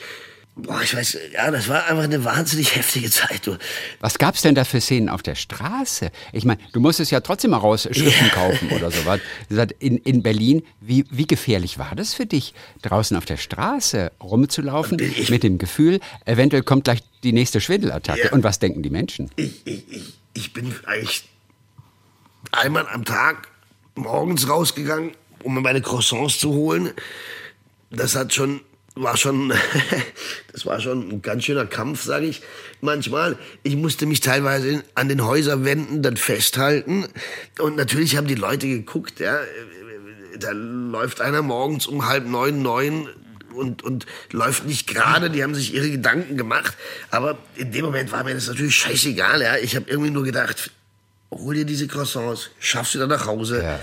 boah, 0.62 0.82
ich 0.82 0.96
weiß, 0.96 1.18
ja, 1.34 1.50
das 1.52 1.68
war 1.68 1.86
einfach 1.88 2.04
eine 2.04 2.24
wahnsinnig 2.24 2.76
heftige 2.76 3.10
Zeit. 3.10 3.46
Du. 3.48 3.58
Was 4.00 4.18
gab's 4.18 4.42
denn 4.42 4.56
da 4.56 4.64
für 4.64 4.80
Szenen 4.82 5.10
auf 5.10 5.22
der 5.24 5.36
Straße? 5.36 6.12
Ich 6.34 6.46
meine, 6.46 6.60
du 6.74 6.80
musstest 6.80 7.12
ja 7.12 7.20
trotzdem 7.22 7.52
mal 7.52 7.58
raus 7.58 7.88
Schriften 7.92 8.26
Ja. 8.28 8.34
kaufen 8.34 8.70
oder 8.72 8.92
sowas. 8.92 9.20
In, 9.80 9.98
in 9.98 10.24
Berlin, 10.24 10.64
wie, 10.80 11.06
wie 11.10 11.26
gefährlich 11.28 11.78
war 11.80 11.94
das 11.96 12.14
für 12.14 12.26
dich, 12.26 12.54
draußen 12.82 13.16
auf 13.18 13.26
der 13.26 13.38
Straße 13.38 14.12
rumzulaufen 14.22 15.00
Ich- 15.00 15.30
mit 15.30 15.44
dem 15.44 15.58
Gefühl, 15.58 16.00
eventuell 16.26 16.64
kommt 16.64 16.84
gleich 16.86 17.02
die 17.24 17.34
nächste 17.34 17.62
Schwindelattacke? 17.62 18.26
Ja. 18.26 18.32
Und 18.32 18.44
was 18.44 18.60
denken 18.60 18.84
die 18.84 18.90
Menschen? 18.90 19.30
Ich, 19.36 19.66
ich, 19.66 19.84
ich, 19.92 20.14
ich 20.34 20.54
bin 20.54 20.74
eigentlich 20.86 21.28
einmal 22.52 22.88
am 22.88 23.06
Tag 23.06 23.48
morgens 23.96 24.48
rausgegangen, 24.50 25.12
um 25.44 25.54
mir 25.54 25.62
meine 25.62 25.82
Croissants 25.82 26.40
zu 26.40 26.54
holen. 26.54 26.92
Das 27.90 28.16
hat 28.16 28.34
schon, 28.34 28.62
war 28.96 29.18
schon, 29.18 29.54
das 30.52 30.66
war 30.66 30.80
schon 30.80 31.10
ein 31.10 31.22
ganz 31.22 31.46
schöner 31.46 31.66
Kampf, 31.66 32.04
sage 32.04 32.26
ich 32.26 32.42
manchmal. 32.82 33.38
Ich 33.64 33.76
musste 33.76 34.06
mich 34.06 34.20
teilweise 34.20 34.84
an 34.96 35.10
den 35.10 35.26
Häuserwänden 35.26 36.02
dann 36.02 36.18
festhalten. 36.18 37.06
Und 37.60 37.78
natürlich 37.78 38.18
haben 38.18 38.28
die 38.28 38.36
Leute 38.36 38.68
geguckt, 38.68 39.20
ja. 39.20 39.40
Da 40.40 40.52
läuft 40.52 41.22
einer 41.22 41.42
morgens 41.42 41.88
um 41.88 42.08
halb 42.08 42.26
neun, 42.26 42.62
neun 42.62 43.10
und, 43.54 43.84
und 43.84 44.06
läuft 44.32 44.66
nicht 44.66 44.88
gerade, 44.88 45.30
die 45.30 45.44
haben 45.44 45.54
sich 45.56 45.74
ihre 45.74 45.90
Gedanken 45.90 46.38
gemacht. 46.38 46.76
Aber 47.12 47.38
in 47.56 47.72
dem 47.72 47.86
Moment 47.86 48.12
war 48.12 48.24
mir 48.24 48.34
das 48.34 48.48
natürlich 48.48 48.76
scheißegal. 48.76 49.42
Ja. 49.42 49.58
Ich 49.58 49.76
habe 49.76 49.90
irgendwie 49.90 50.10
nur 50.10 50.24
gedacht, 50.24 50.72
hol 51.30 51.56
dir 51.56 51.66
diese 51.66 51.88
Croissants, 51.88 52.50
schaffst 52.60 52.96
du 52.96 53.00
dann 53.00 53.10
nach 53.10 53.26
Hause. 53.26 53.62
Ja. 53.62 53.80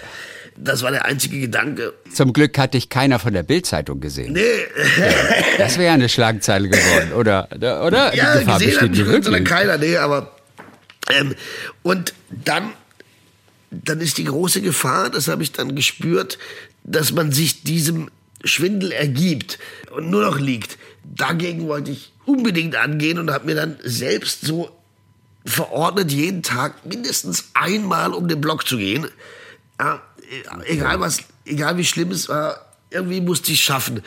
Das 0.61 0.83
war 0.83 0.91
der 0.91 1.05
einzige 1.05 1.38
Gedanke. 1.41 1.95
Zum 2.12 2.33
Glück 2.33 2.59
hat 2.59 2.75
dich 2.75 2.88
keiner 2.88 3.19
von 3.19 3.33
der 3.33 3.45
Bildzeitung 3.45 4.00
gesehen. 4.00 4.33
Nee, 4.33 4.43
Das 5.59 5.79
wäre 5.79 5.95
eine 5.95 6.09
Schlagzeile 6.09 6.69
geworden, 6.69 7.12
oder? 7.12 7.49
Oder? 7.85 8.15
ja, 8.15 8.33
die 8.35 8.45
Gefahr 8.45 8.59
gesehen 8.59 8.81
hat 8.81 8.97
wirklich. 8.97 9.45
keiner, 9.45 9.79
nee, 9.79 9.97
aber 9.97 10.37
ähm, 11.11 11.35
und 11.83 12.12
dann, 12.29 12.71
dann 13.71 14.00
ist 14.00 14.19
die 14.19 14.25
große 14.25 14.61
Gefahr, 14.61 15.11
das 15.11 15.29
habe 15.29 15.43
ich 15.43 15.53
dann 15.53 15.75
gespürt, 15.75 16.38
dass 16.85 17.12
man 17.12 17.33
sich 17.33 17.62
diesem 17.62 18.11
Schwindel 18.45 18.93
ergibt 18.93 19.59
und 19.91 20.11
nur 20.11 20.23
noch 20.23 20.38
liegt. 20.38 20.79
Dagegen 21.05 21.67
wollte 21.69 21.91
ich 21.91 22.12
unbedingt 22.25 22.77
angehen 22.77 23.19
und 23.19 23.31
habe 23.31 23.47
mir 23.47 23.55
dann 23.55 23.79
selbst 23.83 24.43
so 24.43 24.71
verordnet, 25.47 26.12
jeden 26.12 26.43
Tag 26.43 26.85
mindestens 26.85 27.50
einmal 27.55 28.12
um 28.12 28.29
den 28.29 28.41
Block 28.41 28.67
zu 28.67 28.77
gehen. 28.77 29.07
Ja, 29.81 30.03
egal 30.66 31.00
was, 31.00 31.18
egal 31.44 31.76
wie 31.76 31.85
schlimm 31.85 32.11
es 32.11 32.28
war, 32.28 32.66
irgendwie 32.90 33.20
musste 33.20 33.52
ich 33.52 33.58
es 33.58 33.64
schaffen. 33.64 34.02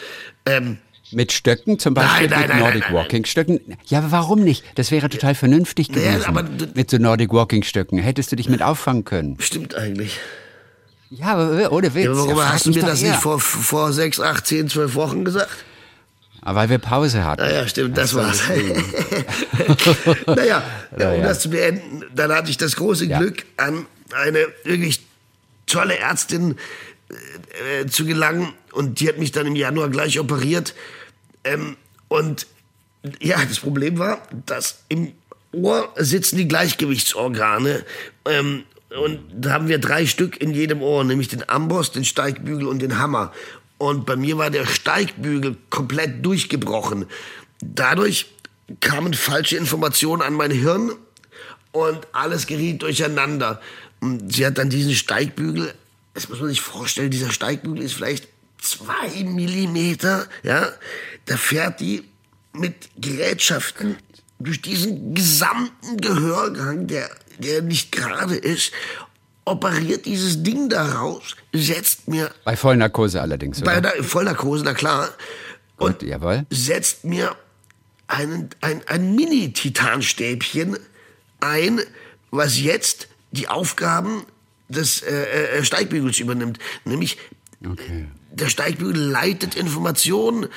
Ähm, 0.45 0.77
Mit 1.11 1.31
Stöcken 1.31 1.77
zum 1.79 1.93
Beispiel, 1.93 2.27
Nein, 2.29 2.39
nein, 2.39 2.49
mit 2.49 2.59
Nordic 2.59 2.83
nein, 2.85 2.93
Walking 2.93 3.25
Stöcken. 3.25 3.59
Ja, 3.85 4.03
warum 4.11 4.43
nicht? 4.43 4.63
Das 4.75 4.91
wäre 4.91 5.09
total 5.09 5.35
vernünftig 5.35 5.89
gewesen. 5.89 6.25
aber 6.25 6.43
mit 6.73 6.89
so 6.89 6.97
Nordic 6.97 7.31
Walking 7.33 7.63
Stöcken 7.63 7.99
hättest 7.99 8.31
du 8.31 8.35
dich 8.35 8.49
mit 8.49 8.61
auffangen 8.61 9.03
können. 9.05 9.37
stimmt 9.39 9.75
eigentlich. 9.75 10.19
Ja, 11.09 11.33
aber 11.35 11.71
ohne 11.73 11.93
Witz. 11.93 12.05
Ja, 12.05 12.15
warum 12.15 12.37
Ja, 12.37 12.53
hast 12.53 12.65
du 12.65 12.69
mir 12.71 12.81
das 12.83 13.01
eher. 13.01 13.11
nicht 13.11 13.21
vor, 13.21 13.39
vor 13.39 13.91
sechs, 13.91 14.19
acht, 14.21 14.47
zehn, 14.47 14.69
zwölf 14.69 14.95
Wochen 14.95 15.25
gesagt? 15.25 15.49
Aber 16.43 16.61
weil 16.61 16.69
wir 16.69 16.77
Pause 16.79 17.23
hatten. 17.25 17.41
Naja, 17.43 17.67
stimmt, 17.67 17.97
das 17.97 18.15
war 18.15 18.23
war's. 18.27 18.41
naja, 20.25 20.63
Ja, 20.97 21.11
um 21.13 21.21
das 21.21 21.41
zu 21.41 21.49
beenden, 21.49 22.03
dann 22.15 22.31
hatte 22.31 22.49
ich 22.49 22.57
das 22.57 22.75
große 22.75 23.05
Ja. 23.05 23.19
Glück, 23.19 23.45
an 23.57 23.85
eine 24.13 24.47
wirklich 24.63 25.01
tolle 25.71 25.97
Ärztin 25.97 26.57
äh, 27.09 27.87
zu 27.87 28.05
gelangen 28.05 28.53
und 28.71 28.99
die 28.99 29.07
hat 29.07 29.17
mich 29.17 29.31
dann 29.31 29.47
im 29.47 29.55
Januar 29.55 29.89
gleich 29.89 30.19
operiert. 30.19 30.75
Ähm, 31.43 31.77
und 32.07 32.47
ja, 33.19 33.43
das 33.45 33.59
Problem 33.59 33.99
war, 33.99 34.21
dass 34.45 34.83
im 34.89 35.13
Ohr 35.51 35.93
sitzen 35.97 36.37
die 36.37 36.47
Gleichgewichtsorgane. 36.47 37.83
Ähm, 38.25 38.63
und 39.01 39.21
da 39.33 39.53
haben 39.53 39.67
wir 39.67 39.79
drei 39.79 40.05
Stück 40.05 40.41
in 40.41 40.53
jedem 40.53 40.81
Ohr, 40.81 41.03
nämlich 41.03 41.29
den 41.29 41.47
Amboss, 41.47 41.91
den 41.91 42.05
Steigbügel 42.05 42.67
und 42.67 42.81
den 42.81 42.99
Hammer. 42.99 43.31
Und 43.77 44.05
bei 44.05 44.15
mir 44.15 44.37
war 44.37 44.49
der 44.49 44.65
Steigbügel 44.65 45.57
komplett 45.69 46.25
durchgebrochen. 46.25 47.05
Dadurch 47.61 48.27
kamen 48.79 49.13
falsche 49.13 49.57
Informationen 49.57 50.21
an 50.21 50.33
mein 50.33 50.51
Hirn 50.51 50.91
und 51.71 51.99
alles 52.11 52.47
geriet 52.47 52.81
durcheinander. 52.81 53.61
Und 54.01 54.33
sie 54.33 54.45
hat 54.45 54.57
dann 54.57 54.69
diesen 54.69 54.93
Steigbügel, 54.93 55.73
das 56.13 56.27
muss 56.27 56.39
man 56.39 56.49
sich 56.49 56.61
vorstellen, 56.61 57.11
dieser 57.11 57.31
Steigbügel 57.31 57.83
ist 57.83 57.93
vielleicht 57.93 58.27
zwei 58.59 59.23
Millimeter, 59.23 60.27
ja. 60.43 60.69
Da 61.25 61.37
fährt 61.37 61.79
die 61.79 62.03
mit 62.53 62.89
Gerätschaften 62.97 63.95
durch 64.39 64.61
diesen 64.61 65.13
gesamten 65.13 65.97
Gehörgang, 65.97 66.87
der, 66.87 67.09
der 67.37 67.61
nicht 67.61 67.91
gerade 67.91 68.35
ist, 68.35 68.71
operiert 69.45 70.05
dieses 70.05 70.43
Ding 70.43 70.67
da 70.69 70.93
raus, 70.93 71.35
setzt 71.53 72.07
mir 72.07 72.31
Bei 72.43 72.55
Vollnarkose 72.57 73.21
allerdings, 73.21 73.61
oder? 73.61 73.71
bei 73.71 73.81
der 73.81 74.03
Vollnarkose, 74.03 74.63
na 74.65 74.73
klar, 74.73 75.09
Gut, 75.77 76.01
jawohl. 76.03 76.45
setzt 76.49 77.05
mir 77.05 77.35
einen, 78.07 78.49
ein, 78.61 78.81
ein 78.87 79.15
Mini-Titanstäbchen 79.15 80.77
ein, 81.39 81.81
was 82.31 82.59
jetzt 82.59 83.07
die 83.31 83.47
Aufgaben 83.47 84.25
des 84.69 85.01
äh, 85.01 85.57
äh, 85.57 85.63
Steigbügels 85.63 86.19
übernimmt. 86.19 86.59
Nämlich, 86.85 87.17
Okay. 87.65 88.07
der 88.31 88.47
Steigbügel 88.49 88.97
leitet 88.97 89.55
Informationen. 89.55 90.47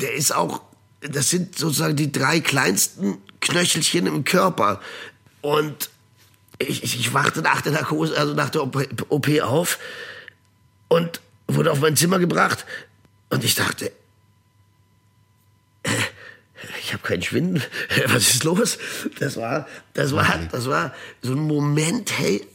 Der 0.00 0.14
ist 0.14 0.34
auch, 0.34 0.62
das 1.00 1.30
sind 1.30 1.56
sozusagen 1.56 1.94
die 1.94 2.10
drei 2.10 2.40
kleinsten 2.40 3.18
Knöchelchen 3.40 4.06
im 4.06 4.24
Körper. 4.24 4.80
Und 5.40 5.90
ich, 6.58 6.82
ich, 6.82 6.98
ich 6.98 7.14
wachte 7.14 7.42
nach 7.42 7.60
der 7.60 7.72
Narkose, 7.72 8.16
also 8.16 8.34
nach 8.34 8.50
der 8.50 8.62
OP, 8.62 9.28
auf 9.42 9.78
und 10.88 11.20
wurde 11.48 11.70
auf 11.72 11.80
mein 11.80 11.96
Zimmer 11.96 12.18
gebracht. 12.18 12.64
Und 13.30 13.44
ich 13.44 13.54
dachte, 13.54 13.86
äh, 13.88 13.92
ich 16.92 16.98
habe 16.98 17.08
keinen 17.08 17.22
Schwindel. 17.22 17.62
Was 18.08 18.34
ist 18.34 18.44
los? 18.44 18.76
Das 19.18 19.38
war, 19.38 19.66
das 19.94 20.12
war, 20.12 20.38
das 20.50 20.66
war 20.68 20.94
so 21.22 21.32
ein 21.32 21.38
Moment, 21.38 22.18
hey, 22.18 22.46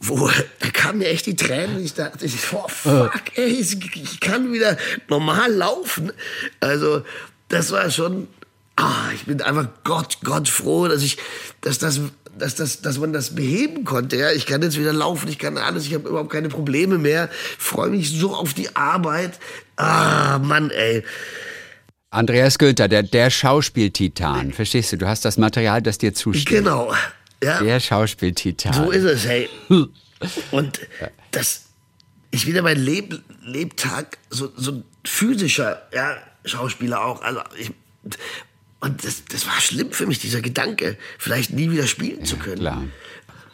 wo 0.00 0.28
da 0.58 0.70
kamen 0.72 0.98
mir 0.98 1.06
echt 1.06 1.26
die 1.26 1.36
Tränen. 1.36 1.84
Ich 1.84 1.94
dachte, 1.94 2.26
oh 2.52 2.66
fuck, 2.66 3.12
ey, 3.36 3.46
ich, 3.46 3.78
ich 3.94 4.18
kann 4.18 4.52
wieder 4.52 4.76
normal 5.08 5.52
laufen. 5.52 6.12
Also 6.58 7.04
das 7.48 7.70
war 7.70 7.88
schon. 7.90 8.26
Ah, 8.74 9.10
ich 9.14 9.24
bin 9.24 9.40
einfach 9.40 9.68
Gott, 9.84 10.18
Gott 10.24 10.48
froh, 10.48 10.88
dass 10.88 11.02
ich, 11.02 11.16
dass 11.60 11.78
das, 11.78 12.00
dass 12.36 12.56
das, 12.56 12.82
dass 12.82 12.98
man 12.98 13.12
das 13.12 13.36
beheben 13.36 13.84
konnte. 13.84 14.16
Ja, 14.16 14.32
ich 14.32 14.46
kann 14.46 14.62
jetzt 14.62 14.78
wieder 14.78 14.92
laufen, 14.92 15.28
ich 15.28 15.38
kann 15.38 15.58
alles, 15.58 15.86
ich 15.86 15.94
habe 15.94 16.08
überhaupt 16.08 16.30
keine 16.30 16.48
Probleme 16.48 16.98
mehr. 16.98 17.30
Freue 17.56 17.90
mich 17.90 18.10
so 18.10 18.34
auf 18.34 18.52
die 18.52 18.74
Arbeit. 18.74 19.38
Ah, 19.76 20.40
Mann, 20.40 20.70
ey. 20.70 21.04
Andreas 22.16 22.58
Günther, 22.58 22.88
der, 22.88 23.02
der 23.02 23.28
Schauspieltitan. 23.28 24.52
Verstehst 24.52 24.90
du? 24.92 24.96
Du 24.96 25.06
hast 25.06 25.26
das 25.26 25.36
Material, 25.36 25.82
das 25.82 25.98
dir 25.98 26.14
zusteht. 26.14 26.46
Genau. 26.46 26.94
Ja. 27.44 27.62
Der 27.62 27.78
Schauspieltitan. 27.78 28.72
So 28.72 28.90
ist 28.90 29.04
es, 29.04 29.26
hey. 29.26 29.50
Und 30.50 30.80
das, 31.32 31.66
ich 32.30 32.46
bin 32.46 32.56
ja 32.56 32.62
mein 32.62 32.78
Leb, 32.78 33.20
Lebtag 33.42 34.16
so, 34.30 34.50
so 34.56 34.72
ein 34.72 34.84
physischer 35.04 35.82
ja, 35.92 36.16
Schauspieler 36.46 37.04
auch. 37.04 37.20
Also 37.20 37.40
ich, 37.58 37.70
und 38.80 39.04
das, 39.04 39.24
das 39.26 39.46
war 39.46 39.60
schlimm 39.60 39.92
für 39.92 40.06
mich, 40.06 40.18
dieser 40.18 40.40
Gedanke, 40.40 40.96
vielleicht 41.18 41.52
nie 41.52 41.70
wieder 41.70 41.86
spielen 41.86 42.24
zu 42.24 42.38
können. 42.38 42.60
Klar. 42.60 42.82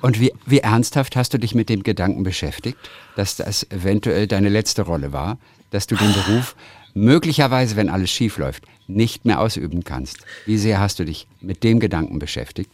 Und 0.02 0.20
wie, 0.20 0.32
wie 0.46 0.58
ernsthaft 0.58 1.16
hast 1.16 1.34
du 1.34 1.38
dich 1.38 1.56
mit 1.56 1.68
dem 1.68 1.82
Gedanken 1.82 2.22
beschäftigt, 2.22 2.78
dass 3.16 3.34
das 3.36 3.68
eventuell 3.70 4.28
deine 4.28 4.50
letzte 4.50 4.82
Rolle 4.82 5.12
war, 5.12 5.38
dass 5.70 5.88
du 5.88 5.96
den 5.96 6.12
Beruf 6.26 6.54
möglicherweise, 6.94 7.76
wenn 7.76 7.88
alles 7.88 8.10
schief 8.10 8.38
läuft, 8.38 8.64
nicht 8.86 9.24
mehr 9.24 9.40
ausüben 9.40 9.84
kannst? 9.84 10.18
Wie 10.46 10.58
sehr 10.58 10.80
hast 10.80 10.98
du 10.98 11.04
dich 11.04 11.26
mit 11.40 11.62
dem 11.62 11.80
Gedanken 11.80 12.18
beschäftigt? 12.18 12.70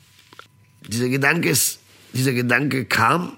Dieser 0.87 1.09
Gedanke 1.09 1.49
ist, 1.49 1.81
dieser 2.13 2.33
Gedanke 2.33 2.85
kam 2.85 3.37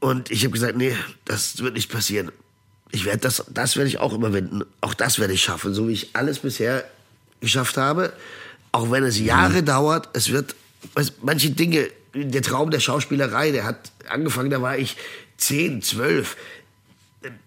und 0.00 0.30
ich 0.30 0.42
habe 0.42 0.52
gesagt, 0.52 0.76
nee, 0.76 0.94
das 1.24 1.58
wird 1.62 1.74
nicht 1.74 1.90
passieren. 1.90 2.30
Ich 2.92 3.04
werde 3.04 3.18
das, 3.18 3.44
das 3.50 3.76
werde 3.76 3.88
ich 3.88 3.98
auch 3.98 4.12
überwinden. 4.12 4.62
Auch 4.80 4.94
das 4.94 5.18
werde 5.18 5.32
ich 5.32 5.42
schaffen, 5.42 5.74
so 5.74 5.88
wie 5.88 5.92
ich 5.92 6.10
alles 6.14 6.40
bisher 6.40 6.84
geschafft 7.40 7.76
habe. 7.76 8.12
Auch 8.72 8.90
wenn 8.90 9.04
es 9.04 9.18
Jahre 9.18 9.62
dauert, 9.62 10.08
es 10.12 10.30
wird, 10.30 10.54
weißt, 10.94 11.14
manche 11.22 11.50
Dinge, 11.50 11.88
der 12.14 12.42
Traum 12.42 12.70
der 12.70 12.80
Schauspielerei, 12.80 13.50
der 13.50 13.64
hat 13.64 13.90
angefangen, 14.08 14.50
da 14.50 14.62
war 14.62 14.78
ich 14.78 14.96
zehn, 15.36 15.82
zwölf. 15.82 16.36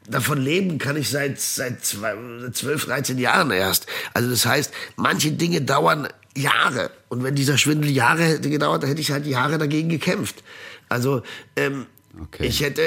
Davon 0.07 0.39
leben 0.39 0.77
kann 0.77 0.95
ich 0.97 1.09
seit, 1.09 1.39
seit 1.39 1.83
zwei- 1.83 2.15
12, 2.51 2.85
13 2.85 3.17
Jahren 3.17 3.51
erst. 3.51 3.87
Also 4.13 4.29
das 4.29 4.45
heißt, 4.45 4.73
manche 4.95 5.31
Dinge 5.31 5.61
dauern 5.61 6.07
Jahre. 6.35 6.91
Und 7.09 7.23
wenn 7.23 7.35
dieser 7.35 7.57
Schwindel 7.57 7.89
Jahre 7.91 8.23
hätte 8.23 8.49
gedauert, 8.49 8.83
dann 8.83 8.89
hätte 8.89 9.01
ich 9.01 9.11
halt 9.11 9.25
Jahre 9.25 9.57
dagegen 9.57 9.89
gekämpft. 9.89 10.43
Also 10.89 11.23
ähm, 11.55 11.85
Okay. 12.21 12.47
Ich 12.47 12.61
hätte, 12.61 12.81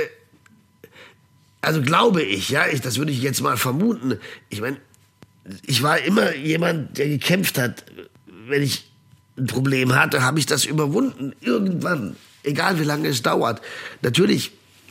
also 1.61 1.81
glaube 1.81 2.23
ich, 2.23 2.49
ja, 2.49 2.67
ich, 2.67 2.81
das 2.81 2.99
würde 2.99 3.13
ich 3.13 3.23
jetzt 3.23 3.41
mal 3.41 3.57
vermuten. 3.57 4.19
Ich 4.49 4.61
meine, 4.61 4.79
ich 5.65 5.83
war 5.83 5.99
immer 5.99 6.35
jemand, 6.35 6.99
der 6.99 7.09
gekämpft 7.09 7.59
hat. 7.59 7.85
Wenn 8.49 8.63
ich 8.63 8.91
ein 9.39 9.47
Problem 9.47 9.95
hatte, 9.95 10.23
habe 10.23 10.39
ich 10.39 10.47
das 10.47 10.65
überwunden. 10.65 11.35
Irgendwann. 11.41 12.17
Egal 12.43 12.79
wie 12.81 12.85
lange 12.85 13.09
es 13.09 13.23
dauert. 13.23 13.63
Natürlich, 14.03 14.51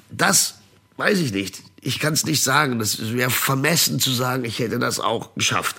das 0.10 0.60
weiß 0.98 1.20
ich 1.20 1.34
nicht. 1.34 1.62
Ich 1.81 2.00
kann 2.00 2.13
es 2.13 2.25
nicht 2.25 2.43
sagen. 2.43 2.79
Das 2.79 3.13
wäre 3.13 3.29
vermessen 3.31 4.00
zu 4.00 4.11
sagen, 4.11 4.45
ich 4.45 4.59
hätte 4.59 4.77
das 4.79 5.00
auch 5.00 5.33
geschafft. 5.35 5.75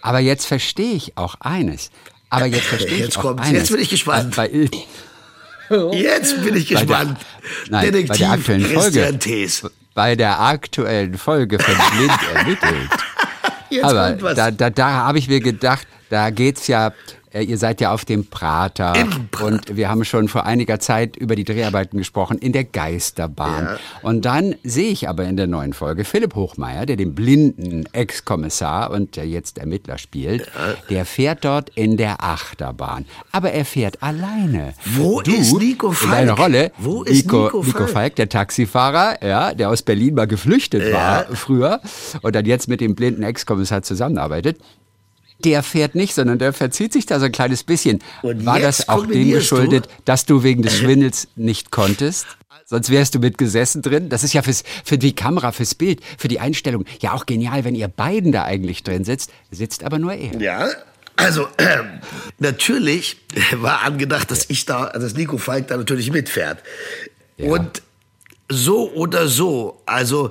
Aber 0.00 0.20
jetzt 0.20 0.46
verstehe 0.46 0.94
ich 0.94 1.16
auch 1.16 1.34
eines. 1.40 1.90
Aber 2.30 2.46
jetzt 2.46 2.66
verstehe 2.66 2.98
Jetzt 2.98 3.08
ich 3.10 3.16
auch 3.18 3.22
kommt's. 3.22 3.42
eines. 3.42 3.58
Jetzt 3.60 3.70
bin 3.72 3.80
ich 3.80 3.90
gespannt. 3.90 4.36
Bei, 4.36 4.48
Jetzt 5.92 6.42
bin 6.42 6.56
ich 6.56 6.68
Bei 6.72 6.84
der- 6.84 6.86
gespannt. 6.86 7.18
nein, 7.68 7.92
bei 7.92 8.16
der 8.16 8.30
aktuellen 8.30 8.62
Christian 8.64 9.04
Folge. 9.04 9.18
Thees. 9.18 9.62
bei 9.94 10.16
der 10.16 10.40
aktuellen 10.40 11.18
Folge 11.18 11.58
von 11.58 11.74
Blind 11.96 12.18
ermittelt. 12.34 12.90
Jetzt 13.68 13.84
Aber 13.84 14.08
kommt 14.10 14.22
was. 14.22 14.36
da, 14.36 14.50
da, 14.50 14.70
da 14.70 14.90
habe 14.90 15.18
ich 15.18 15.28
mir 15.28 15.40
gedacht, 15.40 15.86
da 16.08 16.30
geht's 16.30 16.68
ja, 16.68 16.88
äh, 16.88 16.92
ihr 17.42 17.58
seid 17.58 17.80
ja 17.80 17.92
auf 17.92 18.04
dem 18.04 18.26
Prater 18.26 18.48
Prater. 18.48 18.94
und 19.44 19.76
wir 19.76 19.88
haben 19.88 20.04
schon 20.04 20.28
vor 20.28 20.46
einiger 20.46 20.80
Zeit 20.80 21.16
über 21.16 21.36
die 21.36 21.44
Dreharbeiten 21.44 21.98
gesprochen 21.98 22.38
in 22.38 22.52
der 22.52 22.64
Geisterbahn. 22.64 23.64
Ja. 23.64 23.78
Und 24.02 24.24
dann 24.24 24.54
sehe 24.62 24.90
ich 24.90 25.08
aber 25.08 25.24
in 25.24 25.36
der 25.36 25.46
neuen 25.46 25.72
Folge 25.72 26.04
Philipp 26.04 26.34
Hochmeier, 26.34 26.86
der 26.86 26.96
den 26.96 27.14
blinden 27.14 27.86
Ex-Kommissar 27.92 28.90
und 28.90 29.16
der 29.16 29.26
jetzt 29.26 29.58
Ermittler 29.58 29.98
spielt, 29.98 30.50
der 30.90 31.04
fährt 31.04 31.44
dort 31.44 31.70
in 31.70 31.96
der 31.96 32.22
Achterbahn. 32.22 33.06
Aber 33.32 33.52
er 33.52 33.64
fährt 33.64 34.02
alleine. 34.02 34.74
Wo 34.96 35.20
du, 35.20 35.32
ist 35.32 35.52
Nico 35.58 35.88
In 35.88 35.94
Falk? 35.94 36.12
deiner 36.12 36.32
Rolle, 36.36 36.72
Wo 36.78 37.02
ist 37.02 37.24
Nico, 37.26 37.44
Nico 37.44 37.62
Nico 37.62 37.78
Falk? 37.78 37.90
Falk, 37.90 38.16
der 38.16 38.28
Taxifahrer, 38.28 39.24
ja, 39.26 39.54
der 39.54 39.70
aus 39.70 39.82
Berlin 39.82 40.14
mal 40.14 40.26
geflüchtet 40.26 40.92
war 40.92 41.24
früher 41.34 41.80
und 42.22 42.34
dann 42.34 42.44
jetzt 42.44 42.68
mit 42.68 42.80
dem 42.80 42.94
blinden 42.94 43.22
Ex-Kommissar 43.22 43.82
zusammenarbeitet. 43.82 44.58
Der 45.44 45.62
fährt 45.62 45.94
nicht, 45.94 46.14
sondern 46.14 46.38
der 46.38 46.52
verzieht 46.52 46.92
sich 46.92 47.06
da 47.06 47.18
so 47.20 47.26
ein 47.26 47.32
kleines 47.32 47.62
bisschen. 47.62 48.00
Und 48.22 48.44
War 48.44 48.58
das 48.60 48.88
auch 48.88 49.02
dem 49.02 49.10
kombinierst 49.10 49.50
du- 49.52 49.56
geschuldet, 49.56 49.88
dass 50.04 50.26
du 50.26 50.42
wegen 50.42 50.62
des 50.62 50.76
Schwindels 50.78 51.28
nicht 51.36 51.70
konntest? 51.70 52.26
Sonst 52.64 52.90
wärst 52.90 53.14
du 53.14 53.18
mit 53.18 53.38
gesessen 53.38 53.80
drin. 53.80 54.08
Das 54.10 54.24
ist 54.24 54.34
ja 54.34 54.42
fürs, 54.42 54.62
für 54.84 54.98
die 54.98 55.14
Kamera, 55.14 55.52
fürs 55.52 55.74
Bild, 55.74 56.00
für 56.18 56.28
die 56.28 56.38
Einstellung 56.40 56.84
ja 57.00 57.12
auch 57.14 57.24
genial, 57.24 57.64
wenn 57.64 57.74
ihr 57.74 57.88
beiden 57.88 58.30
da 58.32 58.44
eigentlich 58.44 58.82
drin 58.82 59.04
sitzt. 59.04 59.30
Sitzt 59.50 59.84
aber 59.84 59.98
nur 59.98 60.12
er. 60.12 60.38
Ja, 60.40 60.68
also 61.16 61.48
ähm, 61.58 62.00
natürlich 62.38 63.16
war 63.56 63.82
angedacht, 63.84 64.30
dass 64.30 64.50
ich 64.50 64.66
da, 64.66 64.86
dass 64.90 65.14
Nico 65.14 65.38
Falk 65.38 65.68
da 65.68 65.76
natürlich 65.78 66.10
mitfährt. 66.12 66.58
Und 67.38 67.82
so 68.50 68.90
oder 68.92 69.28
so, 69.28 69.80
also 69.86 70.30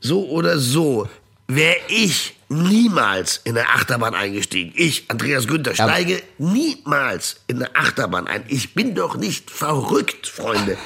so 0.00 0.28
oder 0.28 0.58
so, 0.58 1.08
wäre 1.46 1.76
ich 1.88 2.36
niemals 2.50 3.40
in 3.44 3.54
der 3.54 3.70
Achterbahn 3.70 4.14
eingestiegen. 4.14 4.72
Ich, 4.76 5.04
Andreas 5.08 5.46
Günther, 5.46 5.72
steige 5.74 6.20
niemals 6.38 7.36
in 7.46 7.60
der 7.60 7.70
Achterbahn 7.76 8.26
ein. 8.26 8.42
Ich 8.48 8.74
bin 8.74 8.94
doch 8.94 9.16
nicht 9.16 9.50
verrückt, 9.50 10.26
Freunde. 10.26 10.76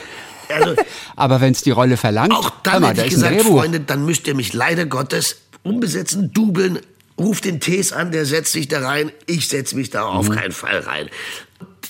Also, 0.49 0.77
Aber 1.17 1.41
wenn 1.41 1.53
es 1.53 1.63
die 1.63 1.71
Rolle 1.71 1.97
verlangt, 1.97 2.33
auch 2.33 2.51
dann 2.63 2.83
mal, 2.83 2.91
hätte 2.91 3.05
ich 3.07 3.15
gesagt. 3.15 3.43
Freunde, 3.43 3.81
dann 3.81 4.05
müsst 4.05 4.27
ihr 4.29 4.35
mich 4.35 4.53
leider 4.53 4.85
Gottes 4.85 5.37
umbesetzen, 5.63 6.33
dubeln, 6.33 6.81
ruft 7.19 7.47
den 7.47 7.61
Tees 7.61 7.93
an, 7.93 8.13
der 8.13 8.27
setzt 8.27 8.53
sich 8.53 8.69
da 8.69 8.81
rein, 8.87 9.11
ich 9.27 9.49
setze 9.49 9.75
mich 9.77 9.89
da 9.89 10.05
auf 10.05 10.29
Mhm. 10.29 10.35
keinen 10.35 10.53
Fall 10.53 10.81
rein. 10.81 11.09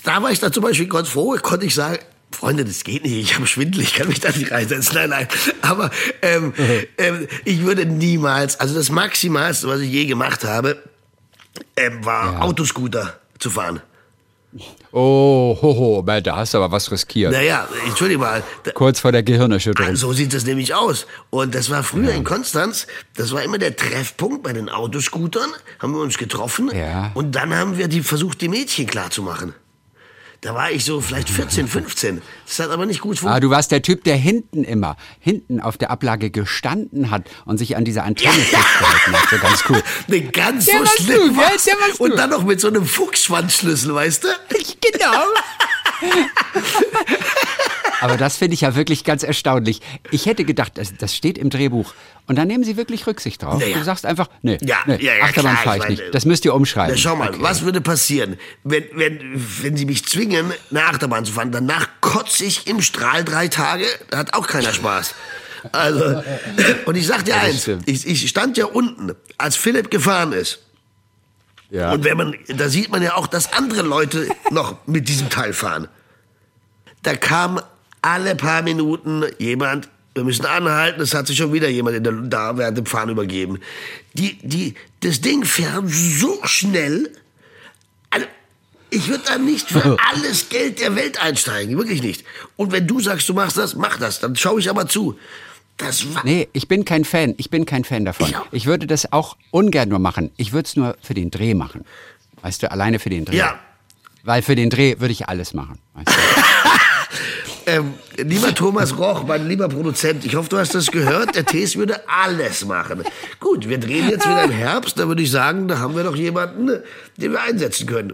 Da 0.03 0.23
war 0.23 0.31
ich 0.31 0.39
da 0.39 0.51
zum 0.51 0.63
Beispiel 0.63 0.87
ganz 0.87 1.09
froh, 1.09 1.35
konnte 1.41 1.65
ich 1.65 1.75
sagen, 1.75 1.99
Freunde, 2.31 2.65
das 2.65 2.83
geht 2.83 3.03
nicht, 3.03 3.15
ich 3.15 3.35
habe 3.35 3.47
Schwindel, 3.47 3.81
ich 3.81 3.93
kann 3.93 4.07
mich 4.07 4.19
da 4.19 4.29
nicht 4.29 4.51
reinsetzen. 4.51 4.93
Nein, 4.95 5.09
nein. 5.09 5.27
Aber 5.61 5.89
ähm, 6.21 6.53
ähm, 6.97 7.27
ich 7.45 7.61
würde 7.63 7.85
niemals, 7.85 8.59
also 8.59 8.75
das 8.75 8.89
Maximalste, 8.89 9.67
was 9.67 9.79
ich 9.79 9.91
je 9.91 10.05
gemacht 10.05 10.43
habe, 10.43 10.81
ähm, 11.77 12.03
war 12.03 12.33
Ja. 12.33 12.41
Autoscooter 12.41 13.19
zu 13.39 13.49
fahren. 13.49 13.81
Oh, 14.93 15.57
hoho, 15.61 15.97
ho, 15.97 16.19
da 16.21 16.37
hast 16.37 16.53
du 16.53 16.59
aber 16.59 16.71
was 16.71 16.89
riskiert. 16.89 17.33
Naja, 17.33 17.67
entschuldige 17.85 18.19
mal, 18.19 18.41
Kurz 18.73 19.01
vor 19.01 19.11
der 19.11 19.21
Gehirnerschütterung. 19.21 19.91
Ah, 19.91 19.95
So 19.97 20.13
sieht 20.13 20.33
es 20.33 20.45
nämlich 20.45 20.73
aus. 20.73 21.07
Und 21.29 21.53
das 21.53 21.69
war 21.69 21.83
früher 21.83 22.13
in 22.13 22.23
Konstanz, 22.23 22.87
das 23.15 23.33
war 23.33 23.43
immer 23.43 23.57
der 23.57 23.75
Treffpunkt 23.75 24.43
bei 24.43 24.53
den 24.53 24.69
Autoscootern, 24.69 25.49
haben 25.79 25.93
wir 25.93 25.99
uns 26.01 26.17
getroffen. 26.17 26.71
Ja. 26.73 27.11
Und 27.15 27.33
dann 27.35 27.53
haben 27.53 27.77
wir 27.77 27.89
die 27.89 28.01
versucht, 28.01 28.39
die 28.39 28.47
Mädchen 28.47 28.87
klarzumachen. 28.87 29.53
Da 30.45 30.53
war 30.53 30.69
ich 30.69 30.85
so 30.85 31.01
vielleicht 31.01 31.27
14, 31.27 31.67
15. 31.67 32.21
Das 32.45 32.59
hat 32.59 32.69
aber 32.69 32.85
nicht 32.85 33.01
gut 33.01 33.13
Ah, 33.13 33.19
funktioniert. 33.21 33.43
du 33.45 33.49
warst 33.49 33.71
der 33.71 33.81
Typ, 33.81 34.03
der 34.03 34.15
hinten 34.15 34.63
immer, 34.63 34.95
hinten 35.19 35.59
auf 35.59 35.75
der 35.79 35.89
Ablage 35.89 36.29
gestanden 36.29 37.09
hat 37.09 37.23
und 37.45 37.57
sich 37.57 37.75
an 37.75 37.83
dieser 37.83 38.03
Antenne 38.03 38.31
festgehalten 38.31 39.13
hat. 39.13 39.29
So 39.31 39.37
ganz 39.39 39.63
cool. 39.69 39.81
Ne, 40.07 40.21
ganz 40.21 40.65
Der 40.65 40.75
so 40.75 40.81
warst 40.81 41.01
schlimm 41.01 41.33
du, 41.33 41.37
war's. 41.37 41.63
Der 41.63 41.73
warst 41.79 41.99
Und 41.99 42.15
dann 42.15 42.29
noch 42.29 42.43
mit 42.43 42.61
so 42.61 42.67
einem 42.67 42.85
Fuchsschwanzschlüssel, 42.85 43.95
weißt 43.95 44.23
du? 44.25 44.27
Genau. 44.91 45.13
Aber 48.01 48.17
das 48.17 48.37
finde 48.37 48.53
ich 48.55 48.61
ja 48.61 48.75
wirklich 48.75 49.03
ganz 49.03 49.23
erstaunlich. 49.23 49.81
Ich 50.11 50.25
hätte 50.25 50.43
gedacht, 50.45 50.73
das, 50.75 50.95
das 50.97 51.15
steht 51.15 51.37
im 51.37 51.49
Drehbuch. 51.49 51.93
Und 52.27 52.37
dann 52.37 52.47
nehmen 52.47 52.63
sie 52.63 52.75
wirklich 52.77 53.05
Rücksicht 53.07 53.43
drauf. 53.43 53.59
Naja. 53.59 53.77
Du 53.77 53.83
sagst 53.83 54.05
einfach, 54.05 54.27
nee, 54.41 54.57
Ja, 54.61 54.77
nee 54.85 54.97
ja, 54.99 55.15
ja, 55.15 55.23
Achterbahn 55.23 55.57
fahre 55.57 55.77
ich 55.77 55.83
ich 55.83 55.89
meine, 55.89 56.01
nicht. 56.01 56.15
Das 56.15 56.25
müsst 56.25 56.43
ihr 56.45 56.53
umschreiben. 56.53 56.91
Na, 56.95 56.97
schau 56.97 57.15
mal, 57.15 57.29
Okay. 57.29 57.37
was 57.41 57.61
würde 57.63 57.81
passieren, 57.81 58.37
wenn, 58.63 58.83
wenn, 58.93 59.19
wenn 59.61 59.77
sie 59.77 59.85
mich 59.85 60.05
zwingen, 60.05 60.51
eine 60.71 60.83
Achterbahn 60.85 61.25
zu 61.25 61.33
fahren? 61.33 61.51
Danach 61.51 61.87
kotze 62.01 62.45
ich 62.45 62.67
im 62.67 62.81
Strahl 62.81 63.23
drei 63.23 63.47
Tage. 63.47 63.85
Da 64.09 64.17
hat 64.17 64.33
auch 64.33 64.47
keiner 64.47 64.73
Spaß. 64.73 65.13
Also, 65.71 66.23
und 66.85 66.95
ich 66.95 67.07
sag 67.07 67.25
dir 67.25 67.37
eins, 67.39 67.67
ich, 67.85 68.07
ich 68.07 68.29
stand 68.29 68.57
ja 68.57 68.65
unten, 68.65 69.13
als 69.37 69.55
Philipp 69.55 69.89
gefahren 69.91 70.31
ist. 70.33 70.59
Ja. 71.69 71.91
Und 71.91 72.03
wenn 72.03 72.17
man, 72.17 72.35
da 72.47 72.69
sieht 72.69 72.91
man 72.91 73.01
ja 73.01 73.15
auch, 73.15 73.27
dass 73.27 73.53
andere 73.53 73.81
Leute 73.81 74.27
noch 74.51 74.77
mit 74.87 75.09
diesem 75.09 75.29
Teil 75.29 75.53
fahren. 75.53 75.87
Da 77.01 77.15
kam 77.15 77.59
alle 78.05 78.35
paar 78.35 78.61
Minuten 78.61 79.23
jemand, 79.39 79.89
wir 80.13 80.23
müssen 80.23 80.45
anhalten, 80.45 81.01
es 81.01 81.13
hat 81.15 81.25
sich 81.27 81.37
schon 81.37 81.51
wieder 81.53 81.67
jemand 81.69 81.97
in 81.97 82.03
der, 82.03 82.13
da 82.13 82.55
während 82.57 82.77
dem 82.77 82.85
Fahren 82.85 83.09
übergeben. 83.09 83.59
Die, 84.13 84.37
die, 84.43 84.75
das 85.01 85.21
Ding 85.21 85.43
fährt 85.43 85.83
so 85.87 86.39
schnell, 86.43 87.09
also, 88.11 88.27
ich 88.91 89.07
würde 89.07 89.23
da 89.25 89.37
nicht 89.39 89.67
für 89.69 89.97
alles 90.13 90.49
Geld 90.49 90.79
der 90.79 90.95
Welt 90.95 91.19
einsteigen, 91.21 91.75
wirklich 91.77 92.03
nicht. 92.03 92.23
Und 92.55 92.71
wenn 92.71 92.85
du 92.85 92.99
sagst, 92.99 93.27
du 93.27 93.33
machst 93.33 93.57
das, 93.57 93.75
mach 93.75 93.97
das, 93.97 94.19
dann 94.19 94.35
schaue 94.35 94.59
ich 94.59 94.69
aber 94.69 94.87
zu. 94.87 95.17
Das 95.77 96.13
war, 96.13 96.23
Nee, 96.23 96.47
ich 96.53 96.67
bin 96.69 96.85
kein 96.85 97.03
Fan. 97.03 97.33
Ich 97.37 97.49
bin 97.49 97.65
kein 97.65 97.83
Fan 97.83 98.05
davon. 98.05 98.29
Ich 98.29 98.37
auch. 98.37 98.45
Ich 98.51 98.65
würde 98.67 98.87
das 98.87 99.11
auch 99.11 99.35
ungern 99.51 99.89
nur 99.89 99.99
machen. 99.99 100.31
Ich 100.37 100.53
würde 100.53 100.67
es 100.67 100.75
nur 100.77 100.95
für 101.01 101.13
den 101.15 101.31
Dreh 101.31 101.53
machen. 101.55 101.83
Weißt 102.41 102.61
du, 102.63 102.71
alleine 102.71 102.99
für 102.99 103.09
den 103.09 103.25
Dreh. 103.25 103.35
ja, 103.35 103.59
Weil 104.23 104.41
für 104.43 104.55
den 104.55 104.69
Dreh 104.69 104.99
würde 104.99 105.11
ich 105.11 105.27
alles 105.27 105.53
machen. 105.53 105.79
Weißt 105.95 106.07
du? 106.07 106.13
Ähm, 107.67 107.93
lieber 108.17 108.53
Thomas 108.53 108.97
Roch, 108.97 109.23
mein 109.25 109.47
lieber 109.47 109.67
Produzent, 109.69 110.23
ich 110.25 110.35
hoffe, 110.35 110.49
du 110.49 110.57
hast 110.57 110.75
das 110.75 110.91
gehört. 110.91 111.35
Der 111.35 111.45
Tees 111.45 111.75
würde 111.75 111.99
alles 112.07 112.65
machen. 112.65 113.03
Gut, 113.39 113.67
wir 113.67 113.79
drehen 113.79 114.09
jetzt 114.09 114.25
wieder 114.27 114.43
im 114.43 114.51
Herbst. 114.51 114.99
Da 114.99 115.07
würde 115.07 115.23
ich 115.23 115.31
sagen, 115.31 115.67
da 115.67 115.79
haben 115.79 115.95
wir 115.95 116.03
doch 116.03 116.15
jemanden, 116.15 116.69
den 117.17 117.31
wir 117.31 117.41
einsetzen 117.41 117.87
können. 117.87 118.13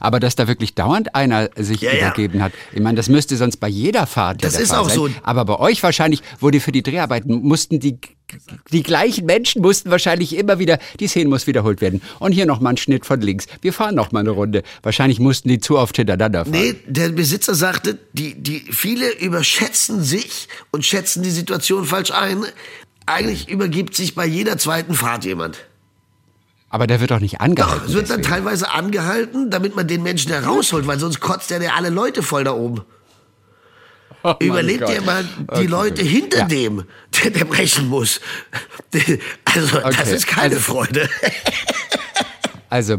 Aber 0.00 0.20
dass 0.20 0.36
da 0.36 0.48
wirklich 0.48 0.74
dauernd 0.74 1.14
einer 1.14 1.50
sich 1.56 1.82
Ja, 1.82 1.92
ja. 1.92 1.98
übergeben 2.06 2.42
hat, 2.42 2.52
ich 2.72 2.80
meine, 2.80 2.96
das 2.96 3.08
müsste 3.08 3.36
sonst 3.36 3.58
bei 3.58 3.68
jeder 3.68 4.06
Fahrt 4.06 4.40
ja 4.42 4.46
Das 4.48 4.54
der 4.54 4.62
ist 4.62 4.70
Fall 4.70 4.78
auch 4.80 4.88
sein. 4.88 4.96
so. 4.96 5.08
Aber 5.22 5.44
bei 5.44 5.58
euch 5.58 5.82
wahrscheinlich, 5.82 6.22
wo 6.40 6.50
die 6.50 6.60
für 6.60 6.72
die 6.72 6.82
Dreharbeiten 6.82 7.42
mussten, 7.42 7.78
die, 7.78 7.98
die 8.72 8.82
gleichen 8.82 9.26
Menschen 9.26 9.62
mussten 9.62 9.90
wahrscheinlich 9.90 10.36
immer 10.36 10.58
wieder, 10.58 10.78
die 10.98 11.06
Szene 11.06 11.28
muss 11.30 11.46
wiederholt 11.46 11.80
werden. 11.80 12.02
Und 12.18 12.32
hier 12.32 12.46
nochmal 12.46 12.74
ein 12.74 12.76
Schnitt 12.76 13.06
von 13.06 13.20
links. 13.20 13.46
Wir 13.62 13.72
fahren 13.72 13.94
nochmal 13.94 14.20
eine 14.20 14.30
Runde. 14.30 14.62
Wahrscheinlich 14.82 15.20
mussten 15.20 15.48
die 15.48 15.60
zu 15.60 15.78
oft 15.78 15.96
hintereinander 15.96 16.44
fahren. 16.44 16.50
Nee, 16.52 16.76
der 16.86 17.10
Besitzer 17.10 17.54
sagte, 17.54 17.98
die, 18.12 18.34
die, 18.34 18.60
viele 18.70 19.12
überschätzen 19.18 20.02
sich 20.02 20.48
und 20.72 20.84
schätzen 20.84 21.22
die 21.22 21.30
Situation 21.30 21.84
falsch 21.84 22.10
ein. 22.10 22.44
Eigentlich 23.06 23.48
übergibt 23.48 23.94
sich 23.94 24.14
bei 24.14 24.26
jeder 24.26 24.58
zweiten 24.58 24.94
Fahrt 24.94 25.24
jemand. 25.24 25.58
Aber 26.68 26.88
der 26.88 27.00
wird 27.00 27.12
doch 27.12 27.20
nicht 27.20 27.40
angehalten. 27.40 27.78
Doch, 27.80 27.88
es 27.88 27.94
wird 27.94 28.10
dann 28.10 28.22
deswegen. 28.22 28.44
teilweise 28.44 28.70
angehalten, 28.72 29.50
damit 29.50 29.76
man 29.76 29.86
den 29.86 30.02
Menschen 30.02 30.32
herausholt, 30.32 30.86
weil 30.88 30.98
sonst 30.98 31.20
kotzt 31.20 31.50
der 31.50 31.62
ja 31.62 31.74
alle 31.74 31.90
Leute 31.90 32.24
voll 32.24 32.42
da 32.42 32.52
oben. 32.52 32.82
Oh 34.28 34.34
Überleg 34.40 34.84
dir 34.86 35.00
mal 35.02 35.24
die 35.24 35.44
Okay. 35.48 35.66
Leute 35.66 36.02
hinter 36.02 36.38
Ja. 36.40 36.44
dem, 36.46 36.84
der, 37.22 37.30
der 37.30 37.44
brechen 37.44 37.88
muss. 37.88 38.20
Also, 39.44 39.78
das 39.80 39.98
Okay. 40.00 40.14
ist 40.16 40.26
keine 40.26 40.56
Also- 40.56 40.72
Freude. 40.72 41.08
Also 42.68 42.98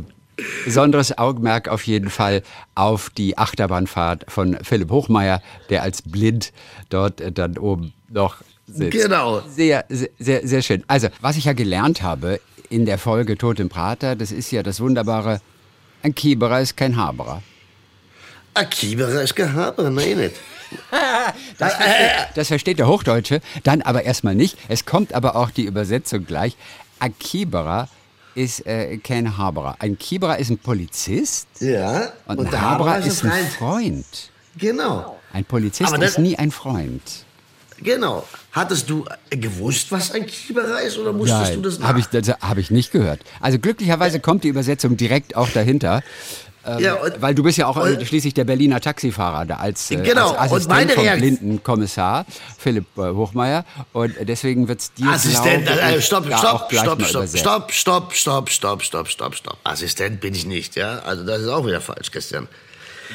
besonderes 0.66 1.18
Augenmerk 1.18 1.68
auf 1.68 1.84
jeden 1.84 2.10
Fall 2.10 2.44
auf 2.76 3.10
die 3.10 3.38
Achterbahnfahrt 3.38 4.26
von 4.30 4.58
Philipp 4.64 4.90
Hochmeier, 4.92 5.42
der 5.70 5.82
als 5.84 6.02
blind 6.02 6.54
dort 6.90 7.20
äh, 7.22 7.32
dann 7.32 7.58
oben 7.58 7.94
noch 8.10 8.38
sitzt. 8.68 8.92
Genau. 8.92 9.42
Sehr, 9.50 9.86
sehr, 9.90 10.48
sehr, 10.48 10.62
schön. 10.62 10.84
Also, 10.88 11.10
was 11.22 11.36
ich 11.38 11.46
ja 11.46 11.54
gelernt 11.54 12.02
habe 12.02 12.40
in 12.70 12.86
der 12.86 12.98
Folge 12.98 13.38
Tod 13.38 13.60
im 13.60 13.70
Prater, 13.70 14.16
das 14.16 14.32
ist 14.32 14.52
ja 14.52 14.64
das 14.64 14.80
wunderbare, 14.80 15.42
ein 16.04 16.14
Kieberer 16.16 16.62
ist 16.62 16.78
kein 16.78 16.96
Haberer. 16.96 17.42
Akibera 18.54 19.22
ist 19.22 19.36
gehabt, 19.36 19.78
nein 19.80 20.18
nicht. 20.18 20.36
Das 21.58 21.74
versteht, 21.74 22.12
das 22.36 22.48
versteht 22.48 22.80
der 22.80 22.88
Hochdeutsche, 22.88 23.42
dann 23.64 23.82
aber 23.82 24.04
erstmal 24.04 24.36
nicht. 24.36 24.58
Es 24.68 24.86
kommt 24.86 25.14
aber 25.14 25.36
auch 25.36 25.50
die 25.50 25.64
Übersetzung 25.64 26.26
gleich. 26.26 26.56
Akibera 27.00 27.88
ist 28.36 28.66
äh, 28.68 28.98
kein 28.98 29.38
Haberer. 29.38 29.76
Ein 29.80 29.98
Kieberer 29.98 30.38
ist 30.38 30.50
ein 30.50 30.58
Polizist 30.60 31.48
Ja. 31.60 32.12
und, 32.28 32.40
und 32.40 32.54
ein 32.54 32.62
Haberer 32.62 33.00
ist 33.00 33.24
ein 33.26 33.48
Freund. 33.48 34.06
Genau. 34.58 35.18
Ein 35.34 35.46
Polizist 35.46 35.92
das- 35.92 36.12
ist 36.12 36.20
nie 36.20 36.38
ein 36.38 36.52
Freund. 36.52 37.02
Genau. 37.80 38.26
Hattest 38.54 38.90
du 38.90 39.06
gewusst, 39.30 39.92
was 39.92 40.12
ein 40.12 40.26
Kieberer 40.26 40.82
ist 40.82 40.98
oder 40.98 41.14
musstest 41.14 41.56
du 41.56 41.62
das 41.62 41.78
nach? 41.78 41.90
habe 41.90 42.00
ich, 42.00 42.08
habe 42.08 42.60
ich 42.60 42.72
nicht 42.72 42.92
gehört. 42.92 43.20
Also 43.40 43.60
glücklicherweise 43.60 44.20
kommt 44.20 44.44
die 44.44 44.48
Übersetzung 44.48 44.98
direkt 44.98 45.36
auch 45.36 45.50
dahinter. 45.50 46.02
Ähm, 46.68 46.80
Ja, 46.80 46.96
und- 46.96 47.22
weil 47.22 47.34
du 47.34 47.44
bist 47.44 47.58
ja 47.58 47.68
auch 47.68 47.78
äh, 47.78 47.94
und- 47.94 48.06
schließlich 48.06 48.34
der 48.34 48.44
Berliner 48.44 48.82
Taxifahrer 48.82 49.46
da 49.46 49.56
als, 49.56 49.90
äh, 49.90 49.96
Genau, 49.98 50.32
als 50.32 50.52
Assistent 50.52 50.92
vom 50.92 51.04
Reakt- 51.06 51.20
blinden 51.20 51.64
Kommissar 51.64 52.26
Philipp 52.58 52.86
äh, 52.98 53.02
Hochmeier. 53.14 53.64
Und 53.94 54.16
deswegen 54.22 54.68
wird 54.68 54.82
es 54.82 54.94
dir 54.94 55.08
Assistent, 55.10 55.68
äh, 55.70 55.98
ich, 55.98 56.06
stopp, 56.06 56.26
stopp, 56.26 56.72
stopp, 56.72 57.02
stopp, 57.04 57.32
stopp, 57.32 57.72
stopp, 57.72 58.14
stopp, 58.14 58.50
stopp, 58.50 58.82
stopp, 58.84 59.08
stopp, 59.08 59.36
stopp. 59.36 59.58
Assistent 59.64 60.20
bin 60.20 60.36
ich 60.36 60.46
nicht, 60.46 60.76
ja? 60.76 61.00
Also 61.00 61.24
das 61.26 61.42
ist 61.44 61.48
auch 61.48 61.66
wieder 61.66 61.80
falsch, 61.82 62.12
Christian. 62.12 62.48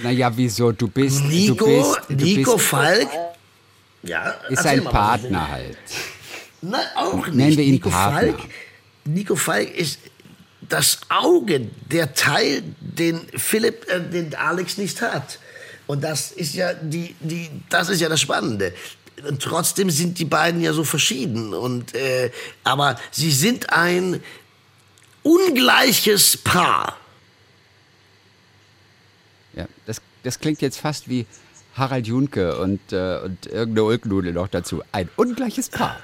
Naja, 0.03 0.31
wieso? 0.35 0.73
Du 0.73 0.89
bist. 0.89 1.23
Nico, 1.25 1.55
du 1.55 1.67
bist, 1.67 2.01
du 2.09 2.15
Nico 2.25 2.55
bist, 2.55 2.67
Falk, 2.67 3.09
ja, 4.03 4.31
ist 4.49 4.57
erzähl 4.59 4.71
ein 4.71 4.85
mal, 4.85 4.85
was 4.87 4.93
Partner 4.93 5.49
halt. 5.51 5.77
Nein, 6.63 6.81
auch 6.97 7.27
nicht. 7.27 7.35
Nennen 7.35 7.57
wir 7.59 7.65
ihn 7.65 7.73
Nico 7.73 7.91
Partner. 7.91 8.21
Falk, 8.21 8.37
Nico 9.05 9.37
Falk 9.37 9.75
ist 9.77 9.99
das 10.69 11.01
Auge, 11.09 11.69
der 11.91 12.15
Teil, 12.15 12.63
den 12.81 13.21
Philipp, 13.37 13.89
äh, 13.89 14.01
den 14.01 14.35
Alex 14.35 14.79
nicht 14.79 15.01
hat. 15.01 15.39
Und 15.87 16.03
das 16.03 16.33
ist 16.33 16.55
ja 16.55 16.75
die, 16.75 17.15
die, 17.21 17.51
das 17.69 17.89
ist 17.89 18.01
ja 18.01 18.09
das 18.09 18.21
Spannende. 18.21 18.73
Und 19.29 19.43
trotzdem 19.43 19.91
sind 19.91 20.19
die 20.19 20.25
beiden 20.25 20.61
ja 20.61 20.73
so 20.73 20.85
verschieden. 20.85 21.55
Und, 21.55 21.95
äh, 21.95 22.31
aber 22.65 22.99
sie 23.11 23.31
sind 23.31 23.71
ein 23.71 24.23
ungleiches 25.23 26.37
Paar. 26.37 26.97
Ja, 29.55 29.67
das, 29.87 30.01
das 30.23 30.41
klingt 30.41 30.63
jetzt 30.63 30.79
fast 30.79 31.09
wie 31.09 31.27
Harald 31.75 32.07
Junke 32.07 32.59
und, 32.59 32.81
äh, 32.93 33.21
und 33.25 33.47
irgendeine 33.47 33.85
Ulknudel 33.85 34.33
noch 34.33 34.49
dazu. 34.49 34.83
Ein 34.93 35.09
ungleiches 35.17 35.69
Paar. 35.69 35.99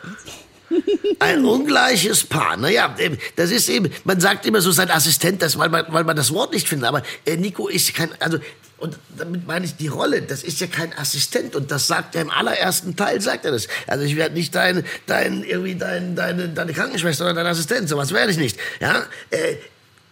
Ein 1.19 1.45
ungleiches 1.45 2.25
Paar. 2.25 2.57
Naja, 2.57 2.95
das 3.37 3.51
ist 3.51 3.69
eben, 3.69 3.91
man 4.05 4.21
sagt 4.21 4.47
immer 4.47 4.61
so 4.61 4.71
sein 4.71 4.91
Assistent, 4.91 5.43
das, 5.43 5.59
weil, 5.59 5.69
man, 5.69 5.87
weil 5.89 6.05
man 6.05 6.17
das 6.17 6.33
Wort 6.33 6.53
nicht 6.53 6.69
findet. 6.69 6.89
Aber 6.89 7.03
äh, 7.25 7.37
Nico 7.37 7.69
ist 7.69 7.95
kein, 7.95 8.11
also, 8.21 8.39
und 8.79 8.97
damit 9.17 9.47
meine 9.47 9.67
ich 9.67 9.77
die 9.77 9.89
Rolle, 9.89 10.23
das 10.23 10.43
ist 10.43 10.61
ja 10.61 10.69
kein 10.69 10.97
Assistent. 10.97 11.57
Und 11.57 11.71
das 11.71 11.87
sagt 11.87 12.15
er 12.15 12.23
im 12.23 12.31
allerersten 12.31 12.95
Teil, 12.97 13.21
sagt 13.21 13.45
er 13.45 13.51
das. 13.51 13.67
Also 13.87 14.05
ich 14.05 14.17
werde 14.17 14.35
nicht 14.35 14.55
dein, 14.55 14.85
dein, 15.07 15.43
irgendwie 15.43 15.75
dein, 15.75 16.15
deine, 16.15 16.49
deine 16.49 16.73
Krankenschwester 16.73 17.25
oder 17.25 17.35
dein 17.35 17.47
Assistent, 17.47 17.89
sowas 17.89 18.13
werde 18.13 18.31
ich 18.31 18.39
nicht. 18.39 18.59
Ja? 18.81 19.05
Äh, 19.31 19.57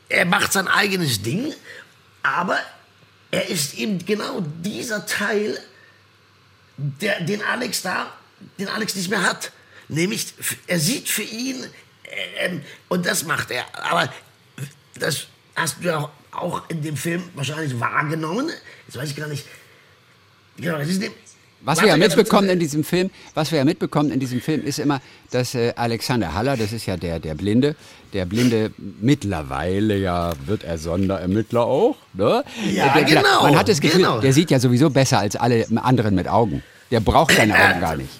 er 0.08 0.24
macht 0.24 0.52
sein 0.52 0.68
eigenes 0.68 1.22
Ding, 1.22 1.52
aber 2.22 2.58
er 3.30 3.48
ist 3.48 3.74
eben 3.74 4.04
genau 4.04 4.42
dieser 4.62 5.06
Teil, 5.06 5.58
der, 6.76 7.20
den 7.22 7.42
Alex 7.42 7.82
da, 7.82 8.12
den 8.58 8.68
Alex 8.68 8.94
nicht 8.94 9.10
mehr 9.10 9.22
hat. 9.22 9.52
Nämlich, 9.88 10.34
er 10.66 10.80
sieht 10.80 11.08
für 11.08 11.22
ihn, 11.22 11.62
äh, 12.04 12.46
ähm, 12.46 12.60
und 12.88 13.06
das 13.06 13.24
macht 13.24 13.50
er. 13.50 13.64
Aber 13.90 14.12
das 14.98 15.26
hast 15.54 15.76
du 15.80 15.88
ja 15.88 16.10
auch 16.32 16.62
in 16.68 16.82
dem 16.82 16.96
Film 16.96 17.22
wahrscheinlich 17.34 17.78
wahrgenommen. 17.78 18.50
Jetzt 18.86 18.96
weiß 18.96 19.10
ich 19.10 19.16
gar 19.16 19.28
nicht. 19.28 19.44
Genau, 20.56 20.78
das 20.78 20.88
ist 20.88 21.02
dem, 21.02 21.12
Was 21.62 21.80
wir 21.80 21.88
ja 21.88 21.96
mitbekommen 21.96 22.48
in 22.48 22.58
diesem 22.58 22.82
Film, 22.84 23.10
was 23.34 23.50
wir 23.50 23.58
ja 23.58 23.64
mitbekommen 23.64 24.10
in 24.10 24.20
diesem 24.20 24.40
Film, 24.40 24.64
ist 24.64 24.78
immer, 24.78 25.00
dass 25.30 25.54
äh, 25.54 25.72
Alexander 25.76 26.32
Haller, 26.34 26.56
das 26.56 26.72
ist 26.72 26.86
ja 26.86 26.96
der, 26.96 27.18
der 27.20 27.34
Blinde, 27.34 27.76
der 28.12 28.24
Blinde 28.24 28.72
mittlerweile 29.00 29.98
ja 29.98 30.32
wird 30.46 30.64
er 30.64 30.78
Sonderermittler 30.78 31.64
auch, 31.64 31.96
ne? 32.14 32.44
Ja, 32.72 32.94
der, 32.94 33.04
der, 33.04 33.22
genau, 33.22 33.42
Man 33.42 33.58
hat 33.58 33.68
das 33.68 33.80
Gefühl, 33.80 34.00
genau. 34.00 34.20
der 34.20 34.32
sieht 34.32 34.50
ja 34.50 34.58
sowieso 34.58 34.90
besser 34.90 35.18
als 35.18 35.36
alle 35.36 35.66
anderen 35.76 36.14
mit 36.14 36.28
Augen. 36.28 36.62
Der 36.90 37.00
braucht 37.00 37.34
seine 37.34 37.54
Augen 37.54 37.80
gar 37.80 37.96
nicht. 37.96 38.10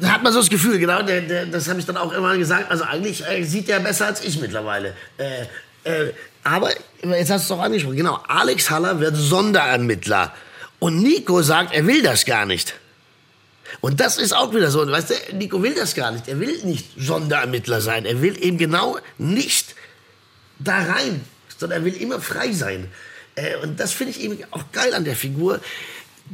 Da 0.00 0.08
hat 0.08 0.22
man 0.22 0.32
so 0.32 0.40
das 0.40 0.50
Gefühl, 0.50 0.78
genau, 0.78 1.02
der, 1.02 1.20
der, 1.22 1.46
das 1.46 1.68
habe 1.68 1.78
ich 1.78 1.86
dann 1.86 1.96
auch 1.96 2.12
immer 2.12 2.36
gesagt. 2.36 2.70
Also 2.70 2.84
eigentlich 2.84 3.26
äh, 3.26 3.44
sieht 3.44 3.68
er 3.68 3.80
besser 3.80 4.06
als 4.06 4.24
ich 4.24 4.40
mittlerweile. 4.40 4.94
Äh, 5.18 5.42
äh, 5.84 6.12
aber 6.42 6.70
jetzt 7.02 7.30
hast 7.30 7.48
du 7.48 7.54
es 7.54 7.58
doch 7.58 7.60
angesprochen. 7.60 7.96
Genau, 7.96 8.18
Alex 8.28 8.70
Haller 8.70 9.00
wird 9.00 9.16
Sonderermittler. 9.16 10.34
Und 10.78 11.02
Nico 11.02 11.42
sagt, 11.42 11.74
er 11.74 11.86
will 11.86 12.02
das 12.02 12.24
gar 12.24 12.44
nicht. 12.44 12.74
Und 13.80 14.00
das 14.00 14.18
ist 14.18 14.32
auch 14.32 14.54
wieder 14.54 14.70
so. 14.70 14.86
Weißt 14.86 15.10
du, 15.10 15.36
Nico 15.36 15.62
will 15.62 15.74
das 15.74 15.94
gar 15.94 16.10
nicht. 16.10 16.28
Er 16.28 16.38
will 16.40 16.62
nicht 16.64 16.86
Sonderermittler 16.98 17.80
sein. 17.80 18.04
Er 18.04 18.20
will 18.20 18.42
eben 18.42 18.58
genau 18.58 18.98
nicht 19.18 19.74
da 20.58 20.78
rein, 20.78 21.24
sondern 21.56 21.80
er 21.80 21.84
will 21.84 21.94
immer 21.94 22.20
frei 22.20 22.52
sein. 22.52 22.90
Äh, 23.34 23.56
und 23.56 23.80
das 23.80 23.92
finde 23.92 24.12
ich 24.12 24.20
eben 24.20 24.38
auch 24.50 24.64
geil 24.72 24.94
an 24.94 25.04
der 25.04 25.16
Figur, 25.16 25.60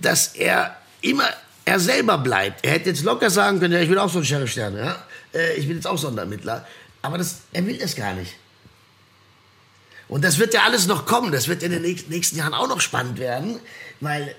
dass 0.00 0.34
er 0.34 0.76
immer 1.00 1.28
er 1.70 1.80
selber 1.80 2.18
bleibt. 2.18 2.64
Er 2.64 2.72
hätte 2.72 2.90
jetzt 2.90 3.02
locker 3.04 3.30
sagen 3.30 3.60
können, 3.60 3.72
ja, 3.74 3.80
ich 3.80 3.88
will 3.88 3.98
auch 3.98 4.10
so 4.10 4.18
ein 4.18 4.24
Sheriff-Stern, 4.24 4.76
ja? 4.76 5.02
Äh, 5.32 5.54
ich 5.54 5.68
will 5.68 5.76
jetzt 5.76 5.86
auch 5.86 5.96
Sonderermittler. 5.98 6.66
Aber 7.02 7.16
das, 7.18 7.38
er 7.52 7.64
will 7.66 7.78
das 7.78 7.94
gar 7.94 8.12
nicht. 8.14 8.34
Und 10.08 10.24
das 10.24 10.38
wird 10.38 10.52
ja 10.54 10.62
alles 10.64 10.86
noch 10.86 11.06
kommen. 11.06 11.30
Das 11.32 11.46
wird 11.48 11.62
in 11.62 11.70
den 11.70 11.82
nächsten- 11.82 12.10
nächsten 12.10 12.36
Jahren 12.36 12.54
auch 12.54 12.68
noch 12.68 12.80
spannend 12.80 13.18
werden, 13.18 13.60
weil 14.00 14.34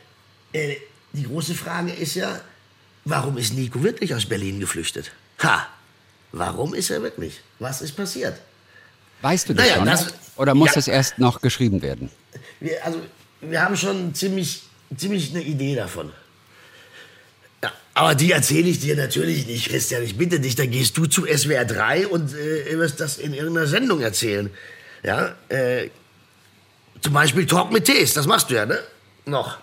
äh, 0.54 0.76
die 1.13 1.24
große 1.24 1.56
Frage 1.56 1.94
ist 1.94 2.15
ja, 2.15 2.41
warum 3.06 3.38
ist 3.38 3.54
Nico 3.54 3.82
wirklich 3.82 4.13
aus 4.13 4.26
Berlin 4.26 4.60
geflüchtet? 4.60 5.12
Ha! 5.41 5.67
Warum 6.34 6.74
ist 6.74 6.89
er 6.89 7.02
wirklich? 7.02 7.41
Was 7.60 7.82
ist 7.82 7.94
passiert? 7.96 8.39
Weißt 9.22 9.50
du 9.50 9.54
das 9.54 9.65
Naja, 9.65 9.76
schon? 9.78 9.86
das- 9.86 10.13
Oder 10.38 10.54
muss 10.56 10.70
ja. 10.70 10.76
das 10.76 10.88
erst 10.88 11.20
noch 11.20 11.41
geschrieben 11.41 11.82
werden? 11.82 12.10
Wir, 12.60 12.84
also, 12.86 13.02
wir 13.41 13.62
haben 13.62 13.76
schon 13.78 14.13
ziemlich, 14.13 14.63
ziemlich 14.96 15.32
eine 15.32 15.44
Idee 15.44 15.76
davon. 15.76 16.12
Ja, 17.63 17.71
aber 17.93 18.15
die 18.15 18.32
erzähle 18.32 18.69
ich 18.69 18.80
dir 18.80 18.95
natürlich 18.95 19.47
nicht, 19.47 19.69
Christian. 19.69 20.04
Ich 20.04 20.17
bitte 20.17 20.39
dich, 20.39 20.56
dann 20.56 20.71
gehst 20.71 20.97
du 20.97 21.06
zu 21.06 21.26
SWR 21.26 21.65
3 21.65 22.08
und 22.08 22.34
äh, 22.34 22.78
wirst 22.78 23.00
das 23.00 23.17
in 23.17 23.34
irgendeiner 23.34 23.67
Sendung 23.67 24.02
erzählen. 24.02 24.50
Ja, 25.04 25.36
äh, 25.50 25.89
zum 27.02 27.13
Beispiel 27.13 27.45
Talk 27.45 27.71
mit 27.71 27.86
Tees, 27.86 28.13
das 28.13 28.28
machst 28.28 28.50
du 28.50 28.56
ja, 28.56 28.65
ne? 28.65 28.80
Noch. 29.26 29.58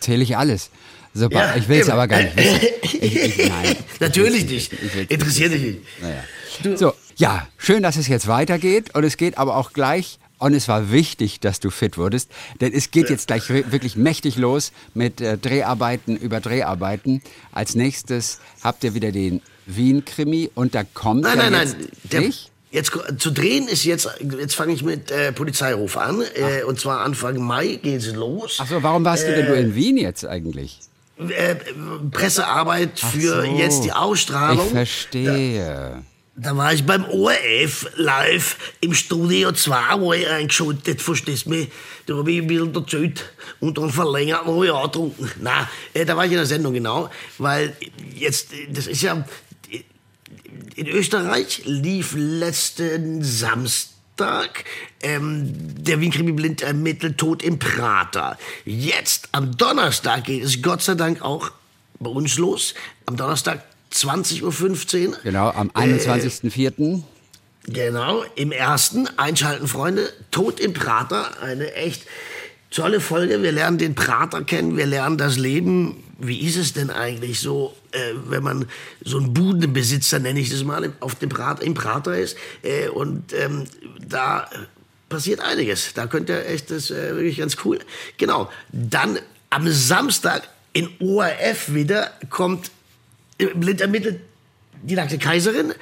Zähle 0.00 0.22
ich 0.22 0.36
alles. 0.36 0.70
Super, 1.14 1.38
Ja, 1.38 1.56
ich 1.56 1.68
will 1.68 1.80
es 1.80 1.90
aber 1.90 2.08
gar 2.08 2.22
nicht 2.22 2.36
wissen. 2.36 2.60
Ich, 3.02 3.16
ich, 3.16 3.48
nein, 3.48 3.76
Natürlich 4.00 4.46
nicht. 4.46 4.72
Interessiert 5.08 5.52
dich 5.52 5.62
nicht. 5.62 5.78
Naja. 6.00 6.76
So, 6.76 6.94
ja, 7.16 7.48
schön, 7.56 7.82
dass 7.82 7.96
es 7.96 8.06
jetzt 8.06 8.28
weitergeht 8.28 8.94
und 8.94 9.04
es 9.04 9.16
geht 9.16 9.38
aber 9.38 9.56
auch 9.56 9.72
gleich. 9.72 10.18
Und 10.42 10.54
es 10.54 10.66
war 10.66 10.90
wichtig, 10.90 11.38
dass 11.38 11.60
du 11.60 11.70
fit 11.70 11.96
wurdest, 11.96 12.28
denn 12.60 12.72
es 12.72 12.90
geht 12.90 13.08
jetzt 13.10 13.28
gleich 13.28 13.48
wi- 13.48 13.64
wirklich 13.70 13.94
mächtig 13.94 14.36
los 14.36 14.72
mit 14.92 15.20
äh, 15.20 15.38
Dreharbeiten 15.38 16.16
über 16.16 16.40
Dreharbeiten. 16.40 17.22
Als 17.52 17.76
nächstes 17.76 18.40
habt 18.64 18.82
ihr 18.82 18.94
wieder 18.94 19.12
den 19.12 19.40
Wien-Krimi 19.66 20.50
und 20.56 20.74
da 20.74 20.82
kommt 20.82 21.22
Nein, 21.22 21.38
ja 21.38 21.50
nein, 21.50 21.60
jetzt 21.68 21.78
nein. 21.78 21.88
Der, 22.10 22.20
nicht? 22.22 22.50
jetzt 22.72 22.92
zu 23.18 23.30
drehen 23.30 23.68
ist 23.68 23.84
jetzt, 23.84 24.08
jetzt 24.40 24.56
fange 24.56 24.72
ich 24.72 24.82
mit 24.82 25.12
äh, 25.12 25.30
Polizeiruf 25.30 25.96
an. 25.96 26.22
Äh, 26.34 26.64
und 26.64 26.80
zwar 26.80 27.02
Anfang 27.02 27.36
Mai 27.36 27.78
geht's 27.80 28.08
los. 28.12 28.58
Ach 28.60 28.66
so, 28.68 28.82
warum 28.82 29.04
warst 29.04 29.28
du 29.28 29.32
denn 29.36 29.46
du 29.46 29.54
in 29.54 29.76
Wien 29.76 29.96
jetzt 29.96 30.24
eigentlich? 30.26 30.80
äh, 31.18 31.54
Pressearbeit 32.10 32.98
für 32.98 33.44
so. 33.46 33.58
jetzt 33.58 33.84
die 33.84 33.92
Ausstrahlung. 33.92 34.66
Ich 34.66 34.72
verstehe. 34.72 35.64
Da 35.64 36.02
war 36.34 36.72
ich 36.72 36.84
beim 36.84 37.04
ORF 37.04 37.90
live 37.96 38.56
im 38.80 38.94
Studio 38.94 39.52
2, 39.52 40.00
wo 40.00 40.12
ich 40.14 40.26
eingeschaltet, 40.26 41.02
verstehst 41.02 41.46
du 41.46 41.50
mich? 41.50 41.68
Da 42.06 42.14
habe 42.16 42.32
ich 42.32 42.40
ein 42.40 42.46
bisschen 42.46 42.74
erzählt 42.74 43.24
und 43.60 43.76
dann 43.76 43.90
verlängert 43.90 44.46
noch 44.46 44.64
ja 44.64 44.82
getrunken. 44.82 45.30
Nein, 45.40 45.68
äh, 45.92 46.04
da 46.04 46.16
war 46.16 46.24
ich 46.24 46.32
in 46.32 46.38
der 46.38 46.46
Sendung, 46.46 46.72
genau. 46.72 47.10
Weil 47.38 47.76
jetzt, 48.14 48.52
äh, 48.54 48.68
das 48.70 48.86
ist 48.86 49.02
ja, 49.02 49.24
in 50.74 50.86
Österreich 50.86 51.62
lief 51.64 52.14
letzten 52.16 53.22
Samstag 53.22 54.64
ähm, 55.02 55.52
der 55.84 56.00
Wien-Krimi 56.00 56.32
blind 56.32 56.62
ermittelt 56.62 57.18
Tod 57.18 57.42
im 57.42 57.58
Prater. 57.58 58.38
Jetzt 58.64 59.28
am 59.32 59.56
Donnerstag 59.56 60.24
geht 60.24 60.44
es 60.44 60.62
Gott 60.62 60.82
sei 60.82 60.94
Dank 60.94 61.20
auch 61.20 61.50
bei 61.98 62.10
uns 62.10 62.38
los. 62.38 62.74
Am 63.04 63.16
Donnerstag 63.16 63.64
20.15 63.92 65.08
Uhr. 65.08 65.16
Genau, 65.22 65.50
am 65.50 65.70
21.04. 65.70 67.02
Genau, 67.64 68.24
im 68.34 68.50
ersten 68.50 69.06
Einschalten, 69.18 69.68
Freunde. 69.68 70.12
Tod 70.30 70.58
im 70.58 70.72
Prater, 70.72 71.40
eine 71.42 71.74
echt 71.74 72.06
tolle 72.70 73.00
Folge. 73.00 73.42
Wir 73.42 73.52
lernen 73.52 73.78
den 73.78 73.94
Prater 73.94 74.42
kennen, 74.42 74.76
wir 74.76 74.86
lernen 74.86 75.18
das 75.18 75.38
Leben. 75.38 76.02
Wie 76.18 76.40
ist 76.40 76.56
es 76.56 76.72
denn 76.72 76.90
eigentlich 76.90 77.40
so, 77.40 77.76
äh, 77.92 77.98
wenn 78.28 78.42
man 78.42 78.66
so 79.04 79.18
ein 79.18 79.32
Budenbesitzer, 79.32 80.18
nenne 80.18 80.40
ich 80.40 80.50
das 80.50 80.64
mal, 80.64 80.92
auf 81.00 81.14
dem 81.16 81.28
Prater, 81.28 81.62
im 81.62 81.74
Prater 81.74 82.18
ist? 82.18 82.36
Äh, 82.62 82.88
und 82.88 83.32
ähm, 83.32 83.64
da 84.00 84.48
passiert 85.08 85.40
einiges. 85.40 85.94
Da 85.94 86.06
könnt 86.06 86.30
ihr 86.30 86.46
echt, 86.46 86.70
das 86.70 86.90
äh, 86.90 87.14
wirklich 87.14 87.38
ganz 87.38 87.56
cool. 87.64 87.78
Genau, 88.18 88.50
dann 88.72 89.18
am 89.50 89.68
Samstag 89.68 90.48
in 90.72 90.88
ORF 91.00 91.74
wieder 91.74 92.10
kommt 92.30 92.68
äh, 92.68 92.70
blind 93.38 93.80
ermittelt 93.80 94.20
die 94.82 94.94
nackte 94.94 95.18
Kaiserin 95.18 95.72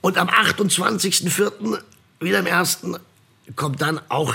und 0.00 0.16
am 0.18 0.28
28.04. 0.28 1.78
wieder 2.20 2.38
im 2.38 2.46
ersten 2.46 2.96
kommt 3.56 3.82
dann 3.82 4.00
auch 4.08 4.34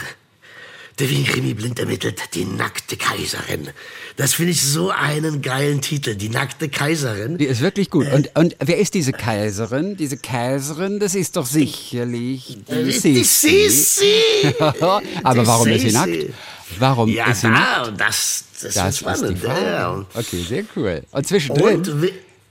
der 0.99 1.09
Wien-Krimi 1.09 1.53
blind 1.55 1.77
ermittelt, 1.79 2.21
die 2.35 2.45
nackte 2.45 2.95
Kaiserin. 2.95 3.69
Das 4.15 4.33
finde 4.35 4.51
ich 4.53 4.61
so 4.63 4.91
einen 4.91 5.41
geilen 5.41 5.81
Titel, 5.81 6.15
die 6.15 6.29
nackte 6.29 6.69
Kaiserin. 6.69 7.37
Die 7.37 7.45
ist 7.45 7.59
wirklich 7.59 7.89
gut. 7.89 8.09
Und, 8.13 8.29
und 8.35 8.55
wer 8.59 8.77
ist 8.77 8.93
diese 8.93 9.11
Kaiserin? 9.11 9.97
Diese 9.97 10.15
Kaiserin, 10.15 10.99
das 10.99 11.13
ist 11.15 11.35
doch 11.35 11.45
sicherlich 11.45 12.59
die 12.69 12.85
Die 12.85 12.91
Sissi. 12.93 13.23
Sissi. 13.69 14.55
Aber 14.59 15.01
Die 15.41 15.47
warum 15.47 15.67
ist 15.67 15.81
sie 15.81 15.91
nackt? 15.91 16.33
Warum 16.79 17.09
Ja, 17.09 17.25
ist 17.31 17.41
sie 17.41 17.47
da, 17.47 17.51
nackt? 17.87 17.99
das, 17.99 18.45
das, 18.61 18.73
Das 18.75 18.89
ist 18.89 18.99
spannend. 18.99 19.39
Frage. 19.39 19.65
Ja. 19.65 20.05
Okay, 20.13 20.45
sehr 20.47 20.63
cool. 20.77 21.01
Und 21.11 21.27
zwischendrin, 21.27 21.75
Und 21.79 22.03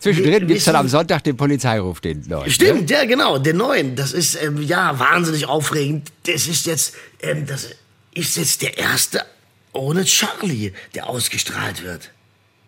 zwischendrin 0.05 0.43
wi- 0.43 0.47
gibt 0.47 0.59
es 0.59 0.64
dann 0.64 0.77
am 0.77 0.88
Sonntag 0.88 1.25
den 1.25 1.37
Polizeiruf, 1.37 2.01
den 2.01 2.23
neuen. 2.29 2.51
Stimmt, 2.51 2.90
ja, 2.90 3.05
genau, 3.05 3.38
den 3.38 3.57
neuen. 3.57 3.97
Das 3.97 4.12
ist 4.12 4.40
ähm, 4.43 4.62
ja 4.62 4.99
wahnsinnig 4.99 5.47
aufregend. 5.47 6.11
Das 6.27 6.47
ist 6.47 6.67
jetzt, 6.67 6.95
ähm, 7.21 7.47
das 7.47 7.69
ist 8.14 8.37
jetzt 8.37 8.62
der 8.62 8.79
erste 8.79 9.25
ohne 9.73 10.05
Charlie, 10.05 10.73
der 10.95 11.09
ausgestrahlt 11.09 11.83
wird. 11.83 12.11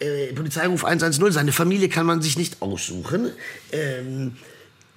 Äh, 0.01 0.33
Polizeiruf 0.35 0.85
110, 0.85 1.31
seine 1.33 1.53
Familie 1.53 1.89
kann 1.89 2.05
man 2.05 2.21
sich 2.21 2.37
nicht 2.37 2.61
aussuchen. 2.61 3.31
Ähm, 3.73 4.37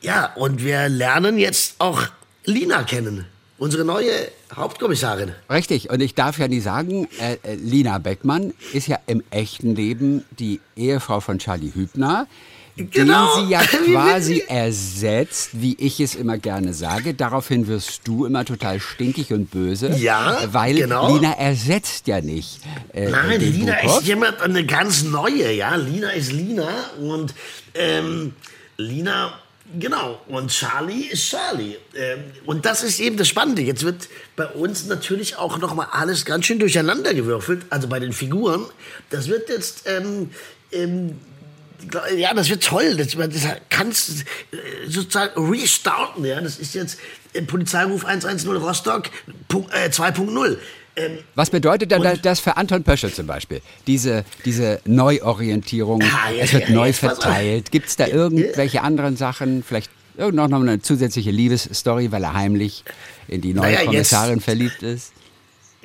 ja, 0.02 0.34
und 0.36 0.64
wir 0.64 0.90
lernen 0.90 1.38
jetzt 1.38 1.76
auch 1.80 2.04
Lina 2.46 2.84
kennen, 2.84 3.26
unsere 3.60 3.86
neue 3.86 4.12
Hauptkommissarin. 4.56 5.34
Richtig, 5.50 5.90
und 5.90 6.02
ich 6.02 6.16
darf 6.16 6.40
ja 6.40 6.48
nie 6.48 6.60
sagen, 6.62 7.08
äh, 7.20 7.34
äh, 7.44 7.56
Lina 7.56 7.98
Beckmann 8.00 8.54
ist 8.74 8.88
ja 8.88 8.98
im 9.06 9.22
echten 9.30 9.76
Leben 9.76 10.26
die 10.40 10.60
Ehefrau 10.76 11.20
von 11.20 11.38
Charlie 11.40 11.72
Hübner, 11.74 12.28
Genau. 12.78 13.36
den 13.36 13.46
sie 13.46 13.52
ja 13.52 13.62
quasi 13.92 14.42
ersetzt, 14.48 15.50
wie 15.62 15.76
ich 15.80 16.00
es 16.00 16.16
immer 16.16 16.38
gerne 16.38 16.74
sage. 16.74 17.14
Daraufhin 17.14 17.68
wirst 17.68 18.08
du 18.08 18.26
immer 18.26 18.46
total 18.46 18.80
stinkig 18.80 19.34
und 19.34 19.52
böse. 19.52 19.90
Ja, 19.98 20.38
Weil 20.54 20.76
genau. 20.76 21.14
Lina 21.14 21.34
ersetzt 21.34 22.08
ja 22.08 22.22
nicht. 22.22 22.62
Äh, 22.94 23.10
Nein, 23.10 23.42
Lina 23.42 23.76
Buchhoff. 23.82 24.00
ist 24.02 24.08
jemand, 24.08 24.42
eine 24.42 24.66
ganz 24.66 25.04
neue, 25.04 25.52
ja. 25.52 25.76
Lina 25.76 26.12
ist 26.12 26.32
Lina 26.32 26.70
und 27.02 27.34
ähm, 27.74 28.34
Lina, 28.78 29.34
genau, 29.78 30.22
und 30.28 30.50
Charlie 30.50 31.08
ist 31.08 31.30
Charlie. 31.30 31.76
Ähm, 31.96 32.24
und 32.46 32.66
das 32.66 32.84
ist 32.84 33.00
eben 33.00 33.18
das 33.18 33.28
Spannende. 33.28 33.62
Jetzt 33.62 33.84
wird 33.84 34.08
bei 34.36 34.48
uns 34.48 34.86
natürlich 34.86 35.38
auch 35.38 35.58
nochmal 35.60 35.88
alles 35.92 36.26
ganz 36.26 36.46
schön 36.46 36.60
durcheinander 36.60 37.14
gewürfelt, 37.14 37.64
also 37.70 37.88
bei 37.88 38.00
den 38.00 38.14
Figuren. 38.14 38.66
Das 39.10 39.28
wird 39.28 39.50
jetzt, 39.50 39.84
ähm, 39.86 40.32
ähm, 40.72 41.20
ja, 42.16 42.34
das 42.34 42.50
wird 42.50 42.64
toll. 42.64 42.96
Das, 42.96 43.16
das 43.16 43.44
kannst 43.70 44.22
äh, 44.52 44.56
sozusagen 44.88 45.52
restarten. 45.52 46.26
Ja, 46.26 46.42
das 46.42 46.58
ist 46.58 46.74
jetzt 46.76 47.00
äh, 47.34 47.42
Polizeiruf 47.42 48.06
110 48.06 48.50
Rostock 48.58 49.10
äh, 49.72 49.90
2.0. 49.90 50.58
Ähm, 51.00 51.18
Was 51.36 51.50
bedeutet 51.50 51.92
Und- 51.94 52.26
das 52.26 52.40
für 52.40 52.58
Anton 52.58 52.84
Pöschel 52.84 53.12
zum 53.14 53.26
Beispiel? 53.28 53.62
Diese, 53.88 54.26
diese 54.46 54.82
Neuorientierung, 54.86 56.02
Ah, 56.04 56.30
ja, 56.32 56.44
es 56.44 56.54
wird 56.54 56.70
ja, 56.70 56.76
neu 56.76 56.88
jetzt 56.88 57.00
verteilt. 57.00 57.72
Gibt 57.72 57.88
es 57.90 57.96
da 57.96 58.08
irgendwelche 58.08 58.82
anderen 58.82 59.16
Sachen? 59.18 59.64
Vielleicht 59.64 59.90
noch 60.18 60.52
eine 60.52 60.82
zusätzliche 60.82 61.32
Liebesstory, 61.32 62.12
weil 62.12 62.24
er 62.24 62.34
heimlich 62.34 62.84
in 63.28 63.42
die 63.42 63.54
neue 63.54 63.68
Naja, 63.68 63.80
jetzt- 63.80 63.86
Kommissarin 63.86 64.42
verliebt 64.42 64.84
ist? 64.84 65.14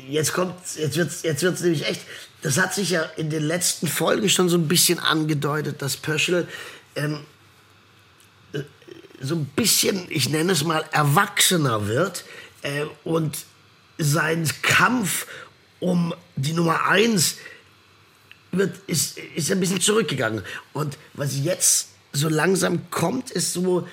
jetzt 0.09 0.33
kommt, 0.33 0.55
jetzt 0.77 0.97
wird's, 0.97 1.23
jetzt 1.23 1.43
wird's 1.43 1.61
nämlich 1.61 1.87
echt. 1.89 2.01
Das 2.43 2.59
hat 2.59 2.75
sich 2.75 2.91
ja 2.91 3.03
in 3.17 3.31
den 3.31 3.43
letzten 3.45 3.87
Folgen 3.87 4.29
schon 4.29 4.49
so 4.49 4.57
ein 4.59 4.67
bisschen 4.69 4.99
angedeutet, 4.99 5.81
dass 5.81 5.97
Pöschel 5.97 6.49
ähm, 6.97 7.21
äh, 8.53 8.59
so 9.21 9.37
ein 9.37 9.45
bisschen, 9.57 10.05
ich 10.11 10.29
nenne 10.29 10.53
es 10.53 10.65
mal, 10.65 10.85
erwachsener 10.93 11.87
wird 11.87 12.25
äh, 12.63 12.85
und 13.05 13.37
sein 13.99 14.49
Kampf 14.63 15.27
um 15.81 16.15
die 16.37 16.53
Nummer 16.53 16.87
eins 16.89 17.37
wird, 18.53 18.77
ist, 18.87 19.19
ist 19.19 19.51
ein 19.51 19.61
bisschen 19.61 19.81
zurückgegangen. 19.81 20.43
Und 20.73 20.97
was 21.13 21.37
jetzt 21.37 21.89
so 22.13 22.29
langsam 22.29 22.91
kommt, 22.91 23.31
ist 23.31 23.53
so, 23.53 23.87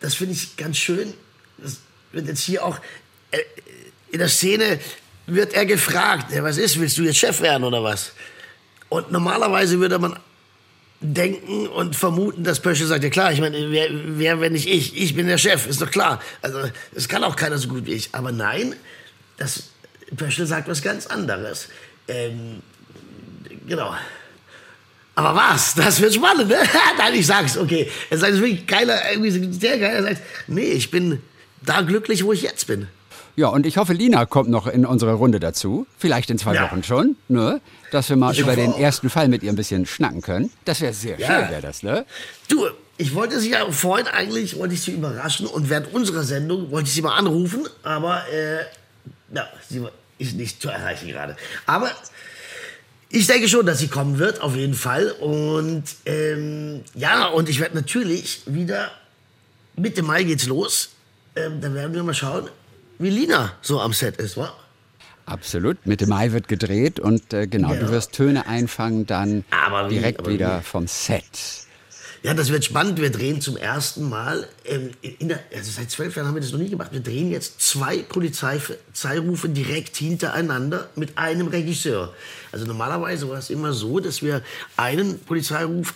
das 0.00 0.14
finde 0.14 0.34
ich 0.34 0.56
ganz 0.56 0.76
schön, 0.76 1.14
das 1.58 1.78
wird 2.12 2.28
jetzt 2.28 2.42
hier 2.42 2.64
auch 2.64 2.78
äh, 3.30 3.38
in 4.10 4.18
der 4.18 4.28
Szene 4.28 4.78
wird 5.26 5.54
er 5.54 5.66
gefragt, 5.66 6.32
ja, 6.32 6.42
was 6.42 6.58
ist, 6.58 6.78
willst 6.78 6.98
du 6.98 7.02
jetzt 7.02 7.18
Chef 7.18 7.40
werden 7.40 7.64
oder 7.64 7.82
was? 7.82 8.12
Und 8.88 9.10
normalerweise 9.10 9.80
würde 9.80 9.98
man 9.98 10.18
denken 11.00 11.66
und 11.66 11.96
vermuten, 11.96 12.44
dass 12.44 12.60
Pöschel 12.60 12.86
sagt, 12.86 13.02
ja 13.02 13.10
klar, 13.10 13.32
ich 13.32 13.40
meine, 13.40 13.70
wer, 13.70 13.88
wer, 13.90 14.40
wenn 14.40 14.52
nicht 14.52 14.68
ich? 14.68 14.96
Ich 14.96 15.16
bin 15.16 15.26
der 15.26 15.38
Chef, 15.38 15.66
ist 15.66 15.82
doch 15.82 15.90
klar. 15.90 16.20
Also, 16.42 16.60
das 16.92 17.08
kann 17.08 17.24
auch 17.24 17.36
keiner 17.36 17.58
so 17.58 17.68
gut 17.68 17.86
wie 17.86 17.92
ich. 17.92 18.10
Aber 18.12 18.32
nein, 18.32 18.76
das, 19.36 19.64
Pöschel 20.16 20.46
sagt 20.46 20.68
was 20.68 20.82
ganz 20.82 21.06
anderes. 21.06 21.68
Ähm, 22.08 22.62
genau. 23.66 23.94
Aber 25.16 25.34
was? 25.36 25.74
Das 25.74 26.00
wird 26.00 26.14
spannend, 26.14 26.48
ne? 26.48 26.56
Nein, 26.98 27.14
ich 27.14 27.26
sag's, 27.26 27.56
okay. 27.56 27.88
Er 28.10 28.18
sagt, 28.18 28.32
es 28.32 28.38
ist 28.38 28.44
wirklich 28.44 28.66
geiler, 28.66 29.00
irgendwie 29.12 29.52
sehr 29.52 29.78
geil. 29.78 29.96
Er 29.96 30.02
sagt, 30.02 30.22
nee, 30.48 30.62
ich 30.72 30.90
bin 30.90 31.20
da 31.62 31.80
glücklich, 31.82 32.24
wo 32.24 32.32
ich 32.32 32.42
jetzt 32.42 32.66
bin. 32.66 32.88
Ja, 33.36 33.48
und 33.48 33.66
ich 33.66 33.78
hoffe, 33.78 33.92
Lina 33.92 34.26
kommt 34.26 34.48
noch 34.48 34.66
in 34.68 34.86
unsere 34.86 35.14
Runde 35.14 35.40
dazu. 35.40 35.86
Vielleicht 35.98 36.30
in 36.30 36.38
zwei 36.38 36.54
Ja. 36.54 36.64
Wochen 36.64 36.84
schon, 36.84 37.16
ne? 37.28 37.60
Dass 37.90 38.08
wir 38.08 38.16
mal 38.16 38.32
Ich 38.32 38.38
über 38.40 38.54
den 38.54 38.72
auch. 38.72 38.78
ersten 38.78 39.10
Fall 39.10 39.28
mit 39.28 39.42
ihr 39.42 39.50
ein 39.50 39.56
bisschen 39.56 39.86
schnacken 39.86 40.20
können. 40.22 40.50
Das 40.64 40.80
wäre 40.80 40.92
sehr 40.92 41.18
Ja. 41.18 41.26
schön, 41.26 41.50
wäre 41.50 41.62
das, 41.62 41.82
ne? 41.82 42.06
Du, 42.48 42.66
ich 42.96 43.14
wollte 43.14 43.40
sie 43.40 43.50
ja 43.50 43.68
vorhin 43.72 44.06
eigentlich, 44.06 44.56
wollte 44.58 44.74
ich 44.74 44.82
sie 44.82 44.92
überraschen 44.92 45.46
und 45.46 45.68
während 45.68 45.92
unserer 45.92 46.22
Sendung 46.22 46.70
wollte 46.70 46.88
ich 46.88 46.94
sie 46.94 47.02
mal 47.02 47.16
anrufen, 47.16 47.66
aber 47.82 48.22
äh, 48.32 48.58
ja, 49.32 49.48
sie 49.68 49.82
ist 50.18 50.34
nicht 50.36 50.60
zu 50.60 50.68
erreichen 50.68 51.08
gerade. 51.08 51.36
Aber 51.66 51.90
ich 53.08 53.26
denke 53.26 53.48
schon, 53.48 53.66
dass 53.66 53.78
sie 53.78 53.88
kommen 53.88 54.18
wird, 54.18 54.40
auf 54.40 54.56
jeden 54.56 54.74
Fall. 54.74 55.10
Und 55.12 55.84
ähm, 56.06 56.82
ja, 56.94 57.26
und 57.26 57.48
ich 57.48 57.60
werde 57.60 57.76
natürlich 57.76 58.42
wieder, 58.46 58.90
Mitte 59.76 60.02
Mai 60.02 60.24
geht's 60.24 60.46
los. 60.46 60.90
Ähm, 61.36 61.60
dann 61.60 61.74
werden 61.74 61.94
wir 61.94 62.02
mal 62.04 62.14
schauen, 62.14 62.48
wie 62.98 63.10
Lina 63.10 63.54
so 63.60 63.80
am 63.80 63.92
Set 63.92 64.16
ist, 64.18 64.36
wa? 64.36 64.52
Absolut. 65.26 65.84
Mitte 65.86 66.06
Mai 66.06 66.32
wird 66.32 66.48
gedreht 66.48 67.00
und 67.00 67.32
äh, 67.32 67.46
genau, 67.46 67.72
Ja. 67.72 67.80
du 67.80 67.90
wirst 67.90 68.12
Töne 68.12 68.46
einfangen 68.46 69.06
dann 69.06 69.44
wie, 69.88 69.94
direkt 69.94 70.20
aber 70.20 70.28
wie? 70.30 70.34
wieder 70.34 70.60
vom 70.62 70.86
Set. 70.86 71.24
Ja, 72.24 72.32
das 72.32 72.48
wird 72.48 72.64
spannend. 72.64 72.98
Wir 73.02 73.10
drehen 73.10 73.42
zum 73.42 73.58
ersten 73.58 74.08
Mal, 74.08 74.48
ähm, 74.64 74.92
der, 75.20 75.40
also 75.54 75.70
seit 75.70 75.90
zwölf 75.90 76.16
Jahren 76.16 76.26
haben 76.26 76.34
wir 76.34 76.40
das 76.40 76.52
noch 76.52 76.58
nie 76.58 76.70
gemacht. 76.70 76.90
Wir 76.90 77.02
drehen 77.02 77.30
jetzt 77.30 77.60
zwei 77.60 77.98
Polizeirufe 77.98 79.50
direkt 79.50 79.98
hintereinander 79.98 80.88
mit 80.96 81.18
einem 81.18 81.48
Regisseur. 81.48 82.14
Also 82.50 82.64
normalerweise 82.64 83.28
war 83.28 83.36
es 83.36 83.50
immer 83.50 83.74
so, 83.74 84.00
dass 84.00 84.22
wir 84.22 84.40
einen 84.78 85.18
Polizeiruf 85.18 85.92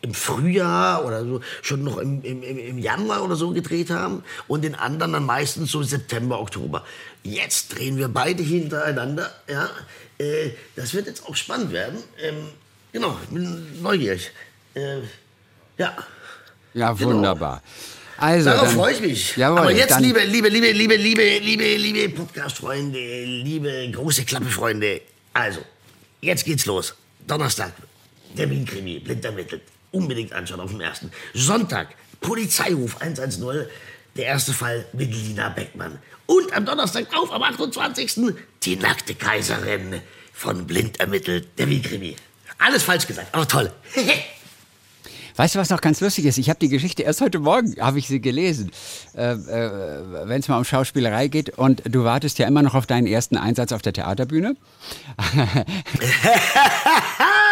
im 0.00 0.12
Frühjahr 0.12 1.04
oder 1.06 1.24
so 1.24 1.40
schon 1.62 1.84
noch 1.84 1.98
im, 1.98 2.20
im, 2.24 2.42
im 2.42 2.58
im 2.58 2.78
Januar 2.78 3.22
oder 3.22 3.36
so 3.36 3.50
gedreht 3.50 3.90
haben 3.90 4.24
und 4.48 4.64
den 4.64 4.74
anderen 4.74 5.12
dann 5.12 5.24
meistens 5.24 5.70
so 5.70 5.84
September, 5.84 6.40
Oktober. 6.40 6.84
Jetzt 7.22 7.78
drehen 7.78 7.96
wir 7.96 8.08
beide 8.08 8.42
hintereinander. 8.42 9.32
Ja, 9.48 9.70
äh, 10.18 10.50
das 10.74 10.94
wird 10.94 11.06
jetzt 11.06 11.24
auch 11.28 11.36
spannend 11.36 11.70
werden. 11.70 12.02
Ähm, 12.20 12.48
genau, 12.92 13.16
ich 13.22 13.28
bin 13.28 13.80
neugierig. 13.80 14.32
Äh, 14.74 15.02
ja. 15.78 15.96
Ja, 16.74 16.92
Genau. 16.92 17.10
wunderbar. 17.10 17.62
Also, 18.16 18.50
Darauf 18.50 18.68
dann, 18.68 18.76
freue 18.76 18.92
ich 18.94 19.00
mich. 19.00 19.36
Jawohl, 19.36 19.58
Aber 19.58 19.70
jetzt, 19.72 19.98
liebe, 20.00 20.20
liebe, 20.20 20.48
liebe, 20.48 20.70
liebe, 20.72 20.96
liebe, 20.96 21.38
liebe, 21.38 21.76
liebe 21.76 22.08
Podcast-Freunde, 22.14 23.24
liebe 23.24 23.90
große 23.92 24.24
Klappe-Freunde. 24.24 25.00
Also, 25.32 25.60
jetzt 26.20 26.44
geht's 26.44 26.64
los. 26.66 26.94
Donnerstag, 27.26 27.72
der 28.36 28.48
Wien-Krimi, 28.50 29.00
blind 29.00 29.24
ermittelt. 29.24 29.62
Unbedingt 29.90 30.32
anschauen 30.32 30.60
auf 30.60 30.70
dem 30.70 30.80
ersten. 30.80 31.10
Sonntag, 31.34 31.88
Polizeiruf 32.20 33.00
110, 33.00 33.66
der 34.16 34.26
erste 34.26 34.52
Fall 34.52 34.84
mit 34.92 35.12
Lina 35.12 35.48
Beckmann. 35.48 35.98
Und 36.26 36.52
am 36.52 36.64
Donnerstag 36.66 37.06
auf, 37.16 37.32
am 37.32 37.42
28. 37.42 38.34
die 38.62 38.76
nackte 38.76 39.14
Kaiserin 39.14 40.00
von 40.32 40.66
blind 40.66 40.98
ermittelt, 41.00 41.48
der 41.58 41.68
Wien-Krimi. 41.68 42.16
Alles 42.58 42.82
falsch 42.84 43.06
gesagt, 43.06 43.34
aber 43.34 43.46
toll. 43.46 43.72
Weißt 45.36 45.56
du, 45.56 45.58
was 45.58 45.70
noch 45.70 45.80
ganz 45.80 46.00
lustig 46.00 46.26
ist? 46.26 46.38
Ich 46.38 46.48
habe 46.48 46.60
die 46.60 46.68
Geschichte 46.68 47.02
erst 47.02 47.20
heute 47.20 47.40
Morgen, 47.40 47.74
habe 47.80 47.98
ich 47.98 48.06
sie 48.06 48.20
gelesen. 48.20 48.70
Äh, 49.16 49.32
äh, 49.32 50.00
Wenn 50.28 50.38
es 50.40 50.46
mal 50.48 50.58
um 50.58 50.64
Schauspielerei 50.64 51.26
geht 51.26 51.50
und 51.58 51.82
du 51.90 52.04
wartest 52.04 52.38
ja 52.38 52.46
immer 52.46 52.62
noch 52.62 52.74
auf 52.74 52.86
deinen 52.86 53.08
ersten 53.08 53.36
Einsatz 53.36 53.72
auf 53.72 53.82
der 53.82 53.92
Theaterbühne. 53.92 54.54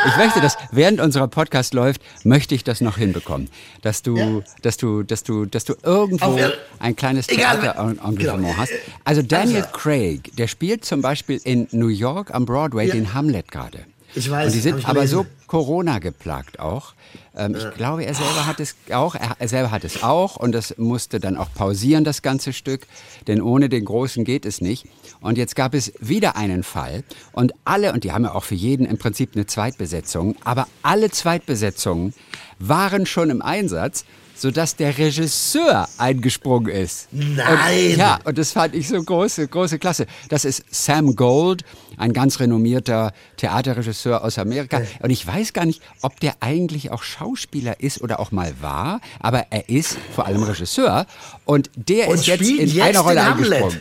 ich 0.07 0.17
möchte 0.17 0.41
das, 0.41 0.57
während 0.71 1.01
unserer 1.01 1.27
Podcast 1.27 1.75
läuft, 1.75 2.01
möchte 2.25 2.55
ich 2.55 2.63
das 2.63 2.81
noch 2.81 2.99
hinbekommen. 2.99 3.49
Dass 3.83 4.03
du, 4.03 4.17
Ja. 4.17 4.41
dass 4.63 4.77
du, 4.77 5.03
dass 5.03 5.25
du, 5.25 5.45
dass 5.47 5.65
du 5.65 5.75
irgendwo 5.83 6.25
Auf 6.27 6.53
ein 6.79 6.95
kleines 6.95 7.27
Theaterengagement 7.27 8.19
genau. 8.19 8.57
hast. 8.57 8.73
Also 9.05 9.23
Daniel 9.23 9.63
Also- 9.63 9.71
Craig, 9.73 10.31
der 10.37 10.47
spielt 10.47 10.85
zum 10.85 11.03
Beispiel 11.03 11.41
in 11.43 11.67
New 11.73 11.89
York 11.89 12.33
am 12.33 12.47
Broadway 12.47 12.87
Ja. 12.87 12.95
den 12.95 13.13
Hamlet 13.15 13.51
gerade. 13.51 13.81
Ich 14.15 14.31
weiß. 14.31 14.47
Und 14.47 14.55
die 14.55 14.61
sind 14.61 14.89
aber 14.89 15.07
so 15.07 15.27
Corona 15.47 15.99
geplagt 15.99 16.61
auch. 16.61 16.95
Ähm, 17.37 17.55
ich 17.55 17.71
glaube, 17.75 18.05
er 18.05 18.15
selber 18.15 18.47
hat 18.47 18.61
es 18.61 18.75
auch. 18.93 19.15
Er, 19.15 19.49
selber 19.49 19.71
hat 19.71 19.85
es 19.85 20.03
auch 20.03 20.37
und 20.37 20.53
das 20.53 20.77
musste 20.79 21.21
dann 21.21 21.37
auch 21.37 21.53
pausieren, 21.55 22.05
das 22.05 22.23
ganze 22.23 22.53
Stück, 22.53 22.87
denn 23.27 23.41
ohne 23.41 23.69
den 23.69 23.85
Großen 23.85 24.25
geht 24.25 24.47
es 24.47 24.61
nicht. 24.61 24.87
Und 25.21 25.39
jetzt 25.39 25.57
gab 25.57 25.75
es 25.75 25.93
wieder 26.01 26.37
einen 26.37 26.63
Fall 26.63 27.05
und 27.33 27.53
alle, 27.65 27.93
und 27.93 28.05
die 28.05 28.13
haben 28.13 28.25
ja 28.25 28.35
auch 28.35 28.45
für 28.45 28.55
jeden 28.55 28.87
im 28.87 28.99
Prinzip 28.99 29.31
eine 29.35 29.47
Zweitbesetzung, 29.47 30.37
aber 30.45 30.67
alle 30.83 31.11
Zweitbesetzungen 31.11 32.13
waren 32.59 33.07
schon 33.07 33.31
im 33.31 33.43
Einsatz 33.43 34.05
sodass 34.43 34.75
der 34.75 34.99
Regisseur 34.99 35.89
eingesprungen 35.99 36.73
ist. 36.73 37.07
Nein! 37.13 37.93
Und, 37.93 37.97
ja, 37.97 38.19
und 38.25 38.37
das 38.37 38.51
fand 38.51 38.75
ich 38.75 38.89
so 38.89 39.01
große, 39.01 39.47
große 39.47 39.79
Klasse. 39.79 40.07
Das 40.31 40.45
ist 40.45 40.65
Sam 40.69 41.15
Gold, 41.15 41.63
ein 41.97 42.13
ganz 42.13 42.41
renommierter 42.41 43.13
Theaterregisseur 43.37 44.25
aus 44.25 44.39
Amerika. 44.39 44.83
Und 45.01 45.11
ich 45.11 45.25
weiß 45.25 45.53
gar 45.53 45.65
nicht, 45.65 45.81
ob 46.01 46.19
der 46.19 46.35
eigentlich 46.41 46.91
auch 46.91 47.05
Schauspieler 47.05 47.79
ist 47.79 48.03
oder 48.03 48.19
auch 48.19 48.33
mal 48.33 48.53
war, 48.61 49.01
aber 49.21 49.47
er 49.51 49.69
ist 49.69 49.97
vor 50.13 50.27
allem 50.27 50.43
Regisseur 50.43 51.07
und 51.45 51.71
der 51.77 52.09
Und 52.09 52.17
ist 52.17 52.27
jetzt 52.27 52.43
in 52.43 52.67
jetzt 52.67 52.81
einer 52.81 53.01
Rolle 53.01 53.23
eingesprungen. 53.23 53.81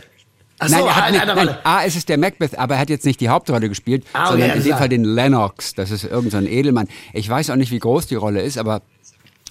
Ach 0.60 0.69
so, 0.69 0.76
nein, 0.76 0.86
er 0.86 0.95
hat 0.95 1.12
nicht, 1.12 1.21
einer 1.24 1.34
nein, 1.34 1.47
Rolle. 1.47 1.65
A 1.65 1.82
ist 1.82 1.95
es 1.95 2.06
der 2.06 2.19
Macbeth, 2.19 2.60
aber 2.60 2.76
er 2.76 2.82
hat 2.82 2.91
jetzt 2.91 3.06
nicht 3.06 3.19
die 3.19 3.30
Hauptrolle 3.30 3.67
gespielt, 3.67 4.06
Ah, 4.13 4.28
sondern 4.30 4.52
okay, 4.52 4.60
in 4.60 4.63
dem 4.63 4.78
Fall 4.78 4.89
den 4.89 5.04
Lennox. 5.04 5.74
Das 5.74 5.89
ist 5.89 6.04
irgendein 6.04 6.30
so 6.30 6.38
ein 6.38 6.45
Edelmann. 6.45 6.88
Ich 7.13 7.28
weiß 7.28 7.50
auch 7.50 7.56
nicht, 7.56 7.71
wie 7.71 7.80
groß 7.80 8.06
die 8.06 8.13
Rolle 8.13 8.43
ist, 8.43 8.60
aber 8.60 8.84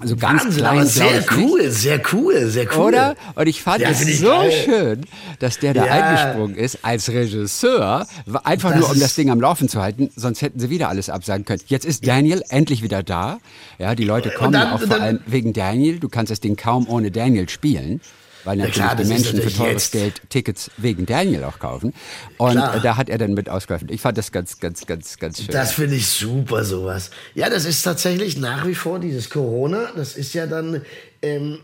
also 0.01 0.17
ganz 0.17 0.45
Wahnsinn, 0.45 0.61
klein, 0.63 0.87
sehr 0.87 1.07
ich 1.21 1.31
nicht. 1.31 1.33
cool, 1.37 1.71
sehr 1.71 2.01
cool, 2.13 2.47
sehr 2.47 2.67
cool. 2.77 2.87
Oder? 2.87 3.17
Und 3.35 3.47
ich 3.47 3.63
fand 3.63 3.81
Ja, 3.83 3.91
es 3.91 4.01
ich 4.03 4.19
so 4.21 4.27
geil. 4.29 4.51
schön, 4.65 5.01
dass 5.39 5.59
der 5.59 5.75
da 5.75 5.87
Ja. 5.87 5.93
eingesprungen 5.93 6.57
ist 6.57 6.79
als 6.83 7.09
Regisseur, 7.11 8.07
einfach 8.45 8.71
Das 8.71 8.81
nur 8.81 8.91
um 8.91 8.99
das 9.01 9.15
Ding 9.15 9.31
am 9.31 9.41
Laufen 9.41 9.69
zu 9.69 9.81
halten, 9.83 10.11
sonst 10.17 10.43
hätten 10.43 10.59
sie 10.59 10.71
wieder 10.71 10.89
alles 10.89 11.11
absagen 11.11 11.45
können. 11.45 11.61
Jetzt 11.67 11.85
ist 11.85 12.07
Daniel 12.07 12.43
endlich 12.49 12.83
wieder 12.83 13.03
da. 13.03 13.39
Ja, 13.79 13.95
die 13.95 14.05
Leute 14.05 14.31
kommen 14.31 14.53
dann- 14.53 14.73
auch 14.73 14.81
vor 14.81 15.01
allem 15.01 15.21
wegen 15.27 15.53
Daniel. 15.53 15.99
Du 16.01 16.09
kannst 16.09 16.31
das 16.31 16.41
Ding 16.41 16.57
kaum 16.57 16.89
ohne 16.89 17.11
Daniel 17.11 17.49
spielen. 17.49 18.01
Weil 18.45 18.57
natürlich 18.57 18.77
klar, 18.77 18.97
die 18.97 19.05
Menschen 19.05 19.43
für 19.43 19.53
teures 19.53 19.91
Geld 19.91 20.21
Tickets 20.29 20.71
wegen 20.77 21.07
Daniel 21.07 21.45
auch 21.45 21.59
kaufen. 21.59 21.93
Und 22.39 22.53
Klar. 22.53 22.81
da 22.81 22.97
hat 22.97 23.09
er 23.09 23.19
dann 23.19 23.35
mit 23.35 23.49
ausgeholfen. 23.49 23.89
Ich 23.91 24.01
fand 24.01 24.19
das 24.19 24.33
ganz, 24.33 24.59
ganz, 24.59 24.87
ganz, 24.87 25.19
ganz 25.19 25.39
schön. 25.39 25.49
Das 25.49 25.73
finde 25.73 25.97
ich 25.97 26.07
super, 26.07 26.65
sowas. 26.65 27.11
Ja, 27.35 27.51
das 27.51 27.65
ist 27.65 27.83
tatsächlich 27.83 28.39
nach 28.39 28.67
wie 28.67 28.75
vor 28.75 28.99
dieses 28.99 29.31
Corona. 29.31 29.91
Das 29.97 30.17
ist 30.17 30.35
ja 30.35 30.47
dann, 30.47 30.83
ähm, 31.23 31.59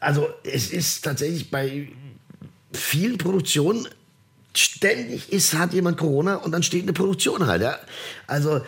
also 0.00 0.28
es 0.44 0.70
ist 0.70 1.04
tatsächlich 1.04 1.50
bei 1.50 1.88
vielen 2.72 3.18
Produktionen 3.18 3.86
ständig 4.54 5.32
ist, 5.32 5.54
hat 5.54 5.72
jemand 5.72 5.96
Corona 5.96 6.36
und 6.36 6.52
dann 6.52 6.62
steht 6.62 6.82
eine 6.82 6.92
Produktion 6.92 7.46
halt, 7.46 7.62
ja. 7.62 7.78
Also 8.26 8.60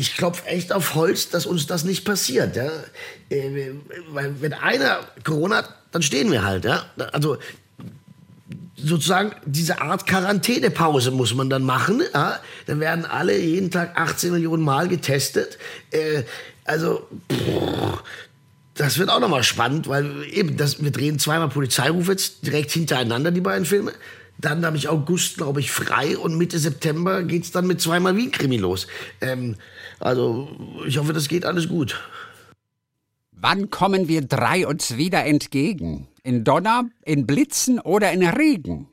ich 0.00 0.16
klopfe 0.16 0.46
echt 0.46 0.72
auf 0.72 0.94
Holz, 0.94 1.28
dass 1.28 1.44
uns 1.44 1.66
das 1.66 1.84
nicht 1.84 2.06
passiert, 2.06 2.56
ja. 2.56 2.70
Äh, 3.28 3.72
weil 4.08 4.40
wenn 4.40 4.54
einer 4.54 5.00
Corona 5.24 5.56
hat, 5.56 5.74
dann 5.92 6.00
stehen 6.00 6.32
wir 6.32 6.42
halt, 6.42 6.64
ja. 6.64 6.86
Also 7.12 7.36
sozusagen 8.76 9.32
diese 9.44 9.82
Art 9.82 10.06
Quarantänepause 10.06 11.10
muss 11.10 11.34
man 11.34 11.50
dann 11.50 11.64
machen. 11.64 12.02
Ja? 12.14 12.40
Dann 12.64 12.80
werden 12.80 13.04
alle 13.04 13.36
jeden 13.38 13.70
Tag 13.70 13.98
18 14.00 14.32
Millionen 14.32 14.62
Mal 14.62 14.88
getestet. 14.88 15.58
Äh, 15.90 16.22
also, 16.64 17.06
das 18.74 18.96
wird 18.96 19.10
auch 19.10 19.20
nochmal 19.20 19.42
spannend, 19.42 19.86
weil 19.86 20.24
eben, 20.32 20.56
das, 20.56 20.82
wir 20.82 20.92
drehen 20.92 21.18
zweimal 21.18 21.50
Polizeiruf 21.50 22.08
jetzt 22.08 22.46
direkt 22.46 22.70
hintereinander, 22.70 23.32
die 23.32 23.42
beiden 23.42 23.66
Filme. 23.66 23.92
Dann 24.38 24.64
habe 24.64 24.78
ich 24.78 24.88
August, 24.88 25.36
glaube 25.36 25.60
ich, 25.60 25.70
frei 25.70 26.16
und 26.16 26.38
Mitte 26.38 26.58
September 26.58 27.22
geht's 27.22 27.50
dann 27.50 27.66
mit 27.66 27.82
zweimal 27.82 28.16
Wien-Krimi 28.16 28.56
los. 28.56 28.86
Ähm, 29.20 29.56
also, 30.00 30.48
ich 30.86 30.98
hoffe, 30.98 31.12
das 31.12 31.28
geht 31.28 31.44
alles 31.44 31.68
gut. 31.68 32.00
Wann 33.32 33.70
kommen 33.70 34.08
wir 34.08 34.22
drei 34.22 34.66
uns 34.66 34.96
wieder 34.96 35.24
entgegen? 35.24 36.08
In 36.22 36.44
Donner, 36.44 36.90
in 37.04 37.26
Blitzen 37.26 37.78
oder 37.78 38.12
in 38.12 38.22
Regen? 38.22 38.88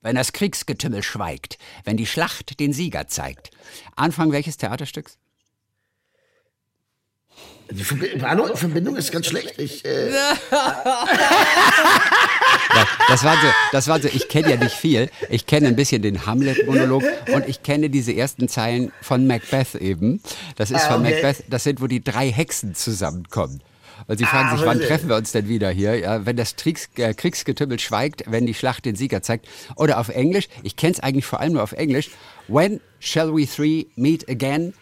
Wenn 0.00 0.16
das 0.16 0.32
Kriegsgetümmel 0.32 1.02
schweigt, 1.02 1.58
wenn 1.84 1.96
die 1.96 2.06
Schlacht 2.06 2.58
den 2.60 2.72
Sieger 2.72 3.08
zeigt. 3.08 3.50
Anfang 3.96 4.32
welches 4.32 4.56
Theaterstücks? 4.56 5.18
Die 7.70 7.84
Verbi- 7.84 8.22
Arno, 8.22 8.48
die 8.48 8.56
Verbindung 8.58 8.96
ist 8.96 9.10
ganz 9.12 9.26
schlecht. 9.26 9.58
Ich, 9.58 9.84
äh, 9.84 10.10
das 13.08 13.24
war 13.24 13.34
so, 13.34 13.46
das 13.72 13.88
war 13.88 14.00
so, 14.00 14.08
ich 14.08 14.28
kenne 14.28 14.50
ja 14.50 14.56
nicht 14.56 14.74
viel. 14.74 15.10
Ich 15.30 15.46
kenne 15.46 15.68
ein 15.68 15.76
bisschen 15.76 16.02
den 16.02 16.26
Hamlet-Monolog 16.26 17.02
und 17.34 17.48
ich 17.48 17.62
kenne 17.62 17.90
diese 17.90 18.12
ersten 18.14 18.48
Zeilen 18.48 18.92
von 19.02 19.26
Macbeth 19.26 19.74
eben. 19.76 20.20
Das 20.56 20.70
ist 20.70 20.84
Ah, 20.84 20.92
von. 20.94 21.02
Macbeth, 21.02 21.44
das 21.48 21.64
sind, 21.64 21.80
wo 21.80 21.86
die 21.86 22.02
drei 22.02 22.30
Hexen 22.30 22.74
zusammenkommen. 22.74 23.60
Und 24.08 24.18
sie 24.18 24.24
fragen 24.26 24.48
Ah, 24.50 24.56
sich, 24.56 24.66
wann 24.66 24.80
treffen 24.80 25.08
wir 25.08 25.16
uns 25.16 25.32
denn 25.32 25.48
wieder 25.48 25.70
hier? 25.70 25.98
Ja, 25.98 26.26
wenn 26.26 26.36
das 26.36 26.54
Kriegs, 26.56 26.88
äh, 26.96 27.14
Kriegsgetümmel 27.14 27.78
schweigt, 27.80 28.24
wenn 28.26 28.46
die 28.46 28.54
Schlacht 28.54 28.84
den 28.84 28.94
Sieger 28.94 29.22
zeigt. 29.22 29.48
Oder 29.76 29.98
auf 29.98 30.08
Englisch, 30.10 30.48
ich 30.62 30.76
kenne 30.76 30.92
es 30.92 31.00
eigentlich 31.00 31.24
vor 31.24 31.40
allem 31.40 31.54
nur 31.54 31.62
auf 31.62 31.72
Englisch. 31.72 32.10
When 32.46 32.80
shall 33.00 33.34
we 33.34 33.46
three 33.46 33.86
meet 33.96 34.28
again? 34.28 34.74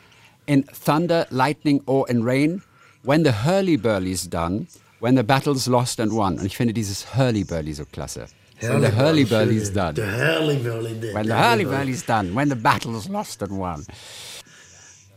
In 0.46 0.66
thunder, 0.84 1.26
lightning 1.30 1.80
or 1.86 2.08
in 2.10 2.22
rain? 2.22 2.62
When 3.04 3.22
the 3.22 3.32
hurly-burly's 3.32 4.28
done? 4.28 4.66
When 4.98 5.14
the 5.14 5.22
battle's 5.22 5.66
lost 5.66 6.00
and 6.00 6.10
won? 6.10 6.38
Und 6.38 6.46
ich 6.46 6.56
finde 6.56 6.72
dieses 6.72 7.14
hurly-burly 7.14 7.74
so 7.74 7.84
klasse. 7.84 8.28
When 8.60 8.80
the 8.80 8.96
hurly-burly's 8.96 9.70
done. 9.70 9.94
The 9.94 10.02
Hurly-Burly. 10.02 11.12
When 11.12 11.26
the 11.26 11.34
hurly-burly's 11.34 12.06
done. 12.06 12.34
When 12.34 12.48
the 12.48 12.56
battle's 12.56 13.08
lost 13.08 13.42
and 13.42 13.58
won. 13.58 13.84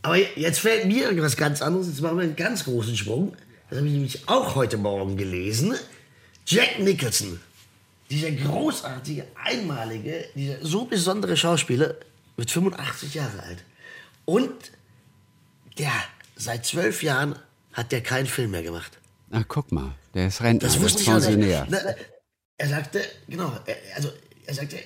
Aber 0.02 0.18
jetzt 0.38 0.60
fällt 0.60 0.86
mir 0.86 1.16
was 1.22 1.38
ganz 1.38 1.62
anderes. 1.62 1.88
Jetzt 1.88 2.02
machen 2.02 2.18
wir 2.18 2.24
einen 2.24 2.36
ganz 2.36 2.66
großen 2.66 2.98
Sprung. 2.98 3.38
Das 3.70 3.78
habe 3.78 3.88
ich 3.88 3.94
nämlich 3.94 4.28
auch 4.28 4.56
heute 4.56 4.78
Morgen 4.78 5.16
gelesen. 5.16 5.74
Jack 6.46 6.80
Nicholson, 6.80 7.40
dieser 8.10 8.32
großartige, 8.32 9.26
einmalige, 9.42 10.26
dieser 10.36 10.66
so 10.66 10.86
besondere 10.86 11.38
Schauspieler, 11.38 11.96
wird 12.36 12.52
85 12.52 13.14
Jahre 13.14 13.44
alt. 13.44 13.64
Und 14.26 14.52
der, 15.78 15.92
seit 16.36 16.66
zwölf 16.66 17.02
Jahren 17.04 17.36
hat 17.78 17.92
der 17.92 18.02
keinen 18.02 18.28
Film 18.28 18.52
mehr 18.52 18.64
gemacht. 18.64 18.98
Ach, 19.32 19.44
guck 19.48 19.72
mal, 19.72 19.94
der 20.14 20.28
ist 20.28 20.42
Rentner, 20.42 20.68
Das 20.68 20.82
wusste 20.82 21.02
ich 21.02 21.08
Pensionär. 21.08 21.62
nicht. 21.62 21.72
Na, 21.72 21.80
na, 21.86 21.96
Er 22.58 22.68
sagte, 22.70 23.06
genau, 23.28 23.58
er, 23.66 23.78
also 23.96 24.12
er 24.46 24.54
sagte, 24.54 24.78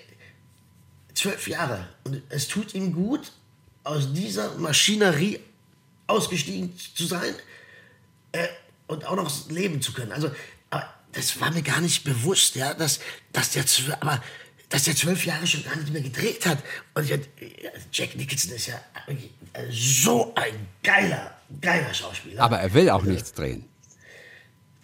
zwölf 1.14 1.48
Jahre. 1.48 1.88
Und 2.04 2.22
es 2.30 2.48
tut 2.48 2.74
ihm 2.76 2.94
gut, 2.94 3.32
aus 3.84 4.12
dieser 4.14 4.56
Maschinerie 4.58 5.40
ausgestiegen 6.08 6.78
zu 6.96 7.06
sein 7.06 7.34
äh, 8.34 8.48
und 8.88 9.06
auch 9.06 9.16
noch 9.16 9.50
leben 9.50 9.82
zu 9.82 9.94
können. 9.94 10.12
Also, 10.12 10.30
das 11.14 11.42
war 11.42 11.52
mir 11.52 11.62
gar 11.62 11.82
nicht 11.82 12.06
bewusst, 12.06 12.56
ja, 12.56 12.74
dass, 12.74 13.00
dass 13.34 13.52
der 13.52 13.66
zwölf, 13.66 13.98
aber 14.00 14.24
dass 14.72 14.84
der 14.84 14.96
zwölf 14.96 15.26
Jahre 15.26 15.46
schon 15.46 15.64
gar 15.64 15.76
nicht 15.76 15.92
mehr 15.92 16.02
gedreht 16.02 16.46
hat. 16.46 16.58
Und 16.96 17.04
ich, 17.04 17.20
Jack 17.92 18.16
Nicholson 18.16 18.54
ist 18.56 18.68
ja 18.68 18.82
wirklich 19.06 19.32
so 19.70 20.34
ein 20.36 20.68
geiler, 20.82 21.38
geiler 21.60 21.94
Schauspieler. 21.94 22.42
Aber 22.42 22.58
er 22.60 22.74
will 22.74 22.90
auch 22.90 23.04
nichts 23.04 23.34
drehen. 23.34 23.66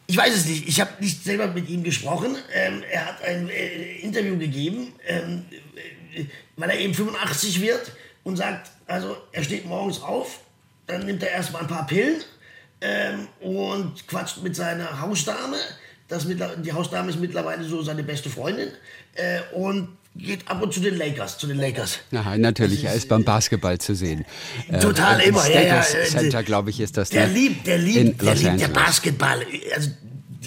Ich 0.06 0.15
weiß 0.15 0.36
es 0.36 0.45
nicht. 0.45 0.67
Ich 0.67 0.80
habe 0.80 0.91
nicht 1.00 1.23
selber 1.23 1.47
mit 1.47 1.69
ihm 1.69 1.84
gesprochen. 1.84 2.36
Ähm, 2.54 2.84
er 2.89 3.06
hat 3.06 3.21
ein 3.23 3.50
äh, 3.50 3.95
Interview 4.00 4.38
gegeben, 4.38 4.93
ähm, 5.06 5.45
äh, 6.15 6.26
weil 6.58 6.69
er 6.69 6.80
eben 6.80 6.93
85 6.93 7.62
wird 7.62 7.91
und 8.23 8.36
sagt, 8.36 8.71
also 8.88 9.17
er 9.32 9.43
steht 9.43 9.65
morgens 9.65 10.02
auf, 10.02 10.41
dann 10.86 11.06
nimmt 11.06 11.23
er 11.23 11.32
erstmal 11.32 11.62
ein 11.62 11.67
paar 11.67 11.88
Pillen 11.88 12.21
ähm, 12.82 13.28
und 13.39 14.08
quatscht 14.08 14.41
mit 14.43 14.56
seiner 14.56 15.02
Hausdame. 15.02 15.58
Das 16.08 16.26
die 16.26 16.74
Hausdame 16.74 17.10
ist 17.10 17.20
mittlerweile 17.20 17.63
so 17.65 17.82
seine 17.82 18.04
beste 18.04 18.30
Freundin 18.30 18.70
äh, 19.15 19.39
und 19.54 19.89
geht 20.15 20.48
ab 20.48 20.62
und 20.62 20.74
zu 20.74 20.80
den 20.80 20.98
Lakers, 20.98 21.38
zu 21.38 21.48
den 21.48 21.58
Lakers. 21.58 22.00
Ja, 22.12 22.38
natürlich, 22.38 22.84
er 22.84 22.94
ist 22.94 23.08
beim 23.08 23.23
Basketball 23.23 23.77
zu 23.77 23.96
sehen. 23.96 24.25
Äh, 24.69 24.79
Total 24.79 25.19
im 25.21 25.29
immer, 25.29 25.48
ja, 25.50 25.62
ja. 25.62 25.79
Äh, 25.79 26.06
Center, 26.06 26.44
glaube 26.44 26.71
ich, 26.71 26.79
ist 26.79 26.98
das. 26.98 27.10
Der 27.10 27.27
ne? 27.27 27.34
liebt, 27.34 27.67
der 27.67 27.77
In 27.77 27.86
liebt, 27.86 28.21
der 28.21 28.36
liebt 28.36 28.60
der. 28.60 28.67
Basketball. 28.69 29.46
Also 29.73 29.92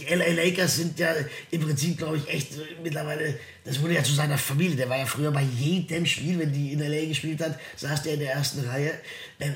die 0.00 0.14
LA 0.14 0.32
Lakers 0.32 0.76
sind 0.76 0.98
ja 0.98 1.14
im 1.50 1.60
Prinzip, 1.60 1.98
glaube 1.98 2.18
ich, 2.18 2.28
echt 2.28 2.52
so 2.52 2.60
mittlerweile, 2.82 3.38
das 3.64 3.80
wurde 3.80 3.94
ja 3.94 4.02
zu 4.02 4.12
seiner 4.12 4.38
Familie. 4.38 4.76
Der 4.76 4.88
war 4.88 4.98
ja 4.98 5.06
früher 5.06 5.30
bei 5.30 5.42
jedem 5.42 6.06
Spiel, 6.06 6.38
wenn 6.38 6.52
die 6.52 6.72
in 6.72 6.80
LA 6.80 7.06
gespielt 7.06 7.40
hat, 7.40 7.58
saß 7.76 8.02
der 8.02 8.14
in 8.14 8.20
der 8.20 8.32
ersten 8.32 8.66
Reihe. 8.68 8.92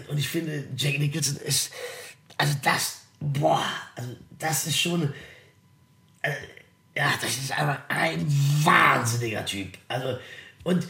Und 0.08 0.18
ich 0.18 0.28
finde, 0.28 0.64
Jack 0.76 0.98
Nicholson 0.98 1.36
ist, 1.44 1.70
also 2.36 2.54
das, 2.62 3.00
boah, 3.20 3.64
also 3.96 4.10
das 4.38 4.66
ist 4.66 4.78
schon, 4.78 5.12
äh, 6.24 6.32
ja, 6.96 7.12
das 7.20 7.30
ist 7.36 7.52
einfach 7.52 7.78
ein 7.88 8.26
wahnsinniger 8.62 9.44
Typ. 9.44 9.76
Also, 9.88 10.18
und 10.62 10.86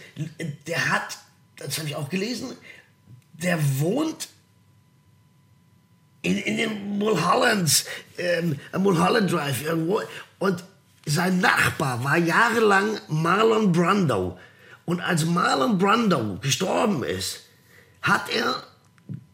der 0.67 0.91
hat, 0.91 1.19
das 1.57 1.79
habe 1.79 1.89
ich 1.89 1.97
auch 1.97 2.09
gelesen, 2.09 2.57
der 3.33 3.59
wohnt 3.81 4.29
in, 6.23 6.39
in 6.39 6.57
dem 6.57 6.99
Mulholland, 6.99 7.85
ähm, 8.19 8.59
Mulholland 8.79 9.31
Drive 9.33 9.63
irgendwo. 9.63 10.03
Und 10.39 10.63
sein 11.07 11.41
Nachbar 11.41 12.03
war 12.05 12.17
jahrelang 12.17 12.99
Marlon 13.09 13.73
Brando. 13.73 14.39
Und 14.85 15.01
als 15.01 15.25
Marlon 15.25 15.79
Brando 15.79 16.39
gestorben 16.41 17.03
ist, 17.03 17.41
hat 18.03 18.29
er 18.31 18.63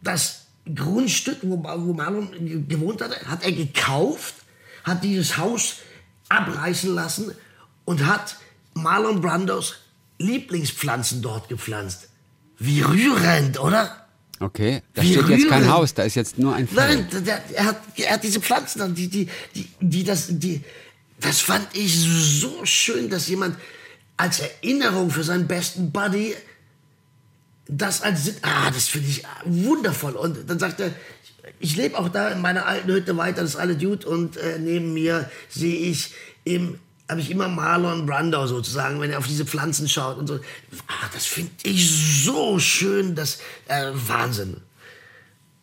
das 0.03 0.47
Grundstück, 0.73 1.39
wo, 1.43 1.63
wo 1.63 1.93
Marlon 1.93 2.69
gewohnt 2.69 3.03
hatte, 3.03 3.17
hat 3.29 3.45
er 3.45 3.53
gekauft, 3.53 4.35
hat 4.85 5.03
dieses 5.03 5.37
Haus 5.37 5.77
abreißen 6.31 6.95
lassen 6.95 7.33
und 7.85 8.07
hat 8.07 8.37
Marlon 8.73 9.21
Brandos 9.21 9.75
Lieblingspflanzen 10.19 11.21
dort 11.21 11.49
gepflanzt. 11.49 12.09
Wie 12.59 12.81
rührend, 12.81 13.61
oder? 13.61 14.07
Okay, 14.39 14.83
da 14.95 15.03
Wie 15.03 15.13
steht 15.13 15.29
jetzt 15.29 15.49
kein 15.49 15.63
rührend. 15.63 15.75
Haus, 15.75 15.95
da 15.95 16.03
ist 16.05 16.15
jetzt 16.15 16.39
nur 16.39 16.55
ein 16.55 16.67
Feld. 16.67 17.13
Nein, 17.13 17.25
der, 17.25 17.43
er, 17.55 17.65
hat, 17.65 17.81
er 17.97 18.15
hat 18.15 18.23
diese 18.23 18.41
Pflanzen, 18.41 18.95
die, 18.95 19.09
die, 19.09 19.29
die, 19.55 19.69
die 19.81 20.05
das, 20.05 20.27
die, 20.31 20.63
das 21.21 21.41
fand 21.41 21.67
ich 21.75 21.99
so 21.99 22.65
schön, 22.65 23.11
dass 23.11 23.29
jemand 23.29 23.57
als 24.17 24.41
Erinnerung 24.41 25.11
für 25.11 25.25
seinen 25.25 25.47
besten 25.47 25.91
Buddy 25.91 26.35
das 27.67 28.03
als, 28.03 28.35
ah, 28.43 28.71
das 28.71 28.89
finde 28.89 29.09
ich 29.09 29.23
wundervoll. 29.45 30.15
Und 30.17 30.49
dann 30.49 30.59
sagt 30.59 30.81
er, 30.81 30.93
ich 31.59 31.77
lebe 31.77 31.99
auch 31.99 32.09
da 32.09 32.29
in 32.29 32.41
meiner 32.41 32.67
alten 32.67 32.91
Hütte 32.91 33.17
weiter, 33.17 33.43
das 33.43 33.51
ist 33.51 33.57
alle 33.57 33.77
Dude 33.77 34.09
und 34.09 34.37
äh, 34.37 34.59
neben 34.59 34.95
mir 34.95 35.31
sehe 35.49 35.77
ich 35.77 36.13
im 36.45 36.79
habe 37.11 37.21
ich 37.21 37.31
immer 37.31 37.49
Marlon 37.49 38.07
Brando 38.07 38.47
sozusagen, 38.47 39.01
wenn 39.01 39.11
er 39.11 39.19
auf 39.19 39.27
diese 39.27 39.45
Pflanzen 39.45 39.89
schaut 39.89 40.17
und 40.17 40.29
so. 40.29 40.39
Ah, 40.87 41.09
das 41.13 41.27
finde 41.27 41.51
ich 41.65 41.91
so 42.25 42.61
schön, 42.61 43.17
das 43.17 43.39
äh, 43.67 43.91
Wahnsinn. 43.93 44.59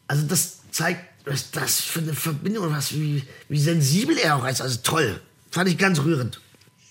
Also 0.08 0.28
das 0.28 0.58
zeigt, 0.72 1.06
was 1.26 1.52
das 1.52 1.80
für 1.80 2.00
eine 2.00 2.14
Verbindung 2.14 2.72
was, 2.72 2.94
wie, 2.94 3.24
wie 3.48 3.60
sensibel 3.60 4.18
er 4.18 4.36
auch 4.36 4.46
ist. 4.46 4.62
Also 4.62 4.80
toll. 4.84 5.22
Fand 5.50 5.70
ich 5.70 5.78
ganz 5.78 6.00
rührend. 6.00 6.42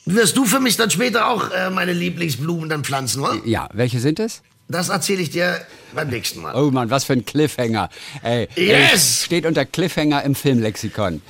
Wirst 0.07 0.37
du 0.37 0.45
für 0.45 0.61
mich 0.61 0.77
dann 0.77 0.91
später 0.91 1.29
auch 1.29 1.51
äh, 1.51 1.69
meine 1.69 1.93
Lieblingsblumen 1.93 2.69
dann 2.69 2.85
pflanzen, 2.85 3.21
oder? 3.23 3.37
Ja, 3.45 3.69
welche 3.73 4.01
sind 4.01 4.21
es? 4.21 4.43
Das 4.69 4.89
erzähle 4.89 5.23
ich 5.23 5.31
dir 5.31 5.61
beim 5.95 6.09
nächsten 6.09 6.41
Mal. 6.41 6.55
Oh 6.57 6.71
Mann, 6.73 6.91
was 6.91 7.05
für 7.05 7.13
ein 7.13 7.25
Cliffhanger. 7.25 7.89
Ey, 8.23 8.49
Yes! 8.57 9.21
ey, 9.21 9.25
steht 9.27 9.47
unter 9.47 9.65
Cliffhanger 9.65 10.25
im 10.25 10.35
Filmlexikon. 10.35 11.23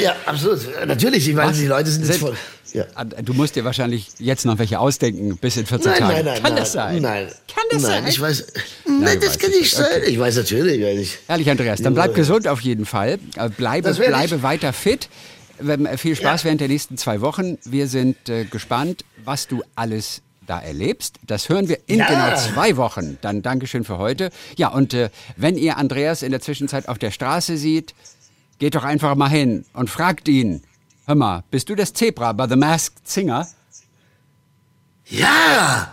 Ja, 0.00 0.16
absolut. 0.26 0.60
Natürlich, 0.86 1.28
ich 1.28 1.34
meine, 1.34 1.52
die 1.52 1.66
Leute 1.66 1.90
sind, 1.90 2.02
jetzt 2.06 2.12
Sind- 2.18 2.20
voll. 2.20 2.36
Ja. 2.72 2.86
Du 3.04 3.34
musst 3.34 3.54
dir 3.54 3.66
wahrscheinlich 3.66 4.08
jetzt 4.18 4.46
noch 4.46 4.56
welche 4.58 4.78
ausdenken, 4.80 5.36
bis 5.36 5.58
in 5.58 5.66
14 5.66 5.90
Nein, 5.90 5.98
Tagen. 6.00 6.14
nein, 6.14 6.24
nein. 6.24 6.34
Kann 6.42 6.42
nein, 6.54 6.56
das 6.56 6.72
sein? 6.72 7.02
Nein. 7.02 7.26
Kann 7.54 7.64
das 7.70 7.82
nein, 7.82 7.90
sein? 8.04 8.06
Ich 8.08 8.18
weiß. 8.20 8.46
Nein, 8.86 9.20
du 9.20 9.26
das 9.26 9.38
kann 9.38 9.50
nicht 9.50 9.74
sein. 9.74 10.02
Ich 10.06 10.18
weiß 10.18 10.36
natürlich, 10.36 10.82
weil 10.82 10.98
ich. 10.98 11.18
Herrlich, 11.26 11.50
Andreas. 11.50 11.82
Dann 11.82 11.92
bleib 11.92 12.14
gesund 12.14 12.48
auf 12.48 12.60
jeden 12.62 12.86
Fall. 12.86 13.18
Äh, 13.36 13.50
Bleibe, 13.50 13.90
ich. 13.90 13.98
bleibe 13.98 14.42
weiter 14.42 14.72
fit. 14.72 15.10
Ähm, 15.60 15.84
äh, 15.84 15.98
Viel 15.98 16.16
Spaß 16.16 16.40
Ja. 16.42 16.44
während 16.46 16.62
der 16.62 16.68
nächsten 16.68 16.96
zwei 16.96 17.20
Wochen. 17.20 17.58
Wir 17.66 17.88
sind 17.88 18.30
äh, 18.30 18.46
gespannt, 18.46 19.04
was 19.22 19.46
du 19.48 19.62
alles 19.76 20.22
da 20.46 20.60
erlebst. 20.60 21.16
Das 21.26 21.48
hören 21.48 21.68
wir 21.68 21.78
in 21.86 21.98
Ja. 22.00 22.06
genau 22.08 22.36
zwei 22.36 22.76
Wochen. 22.76 23.18
Dann 23.22 23.42
Dankeschön 23.42 23.84
für 23.84 23.98
heute. 23.98 24.30
Ja, 24.56 24.68
und 24.68 24.94
äh, 24.94 25.10
wenn 25.36 25.56
ihr 25.56 25.76
Andreas 25.76 26.22
in 26.22 26.30
der 26.30 26.40
Zwischenzeit 26.40 26.88
auf 26.88 26.98
der 26.98 27.10
Straße 27.10 27.56
sieht, 27.56 27.94
geht 28.58 28.74
doch 28.74 28.84
einfach 28.84 29.14
mal 29.14 29.28
hin 29.30 29.64
und 29.72 29.88
fragt 29.90 30.28
ihn. 30.28 30.62
Hör 31.06 31.14
mal, 31.16 31.44
bist 31.50 31.68
du 31.68 31.74
das 31.74 31.92
Zebra 31.92 32.32
bei 32.32 32.46
The 32.48 32.56
Masked 32.56 33.08
Singer? 33.08 33.48
Ja! 35.06 35.92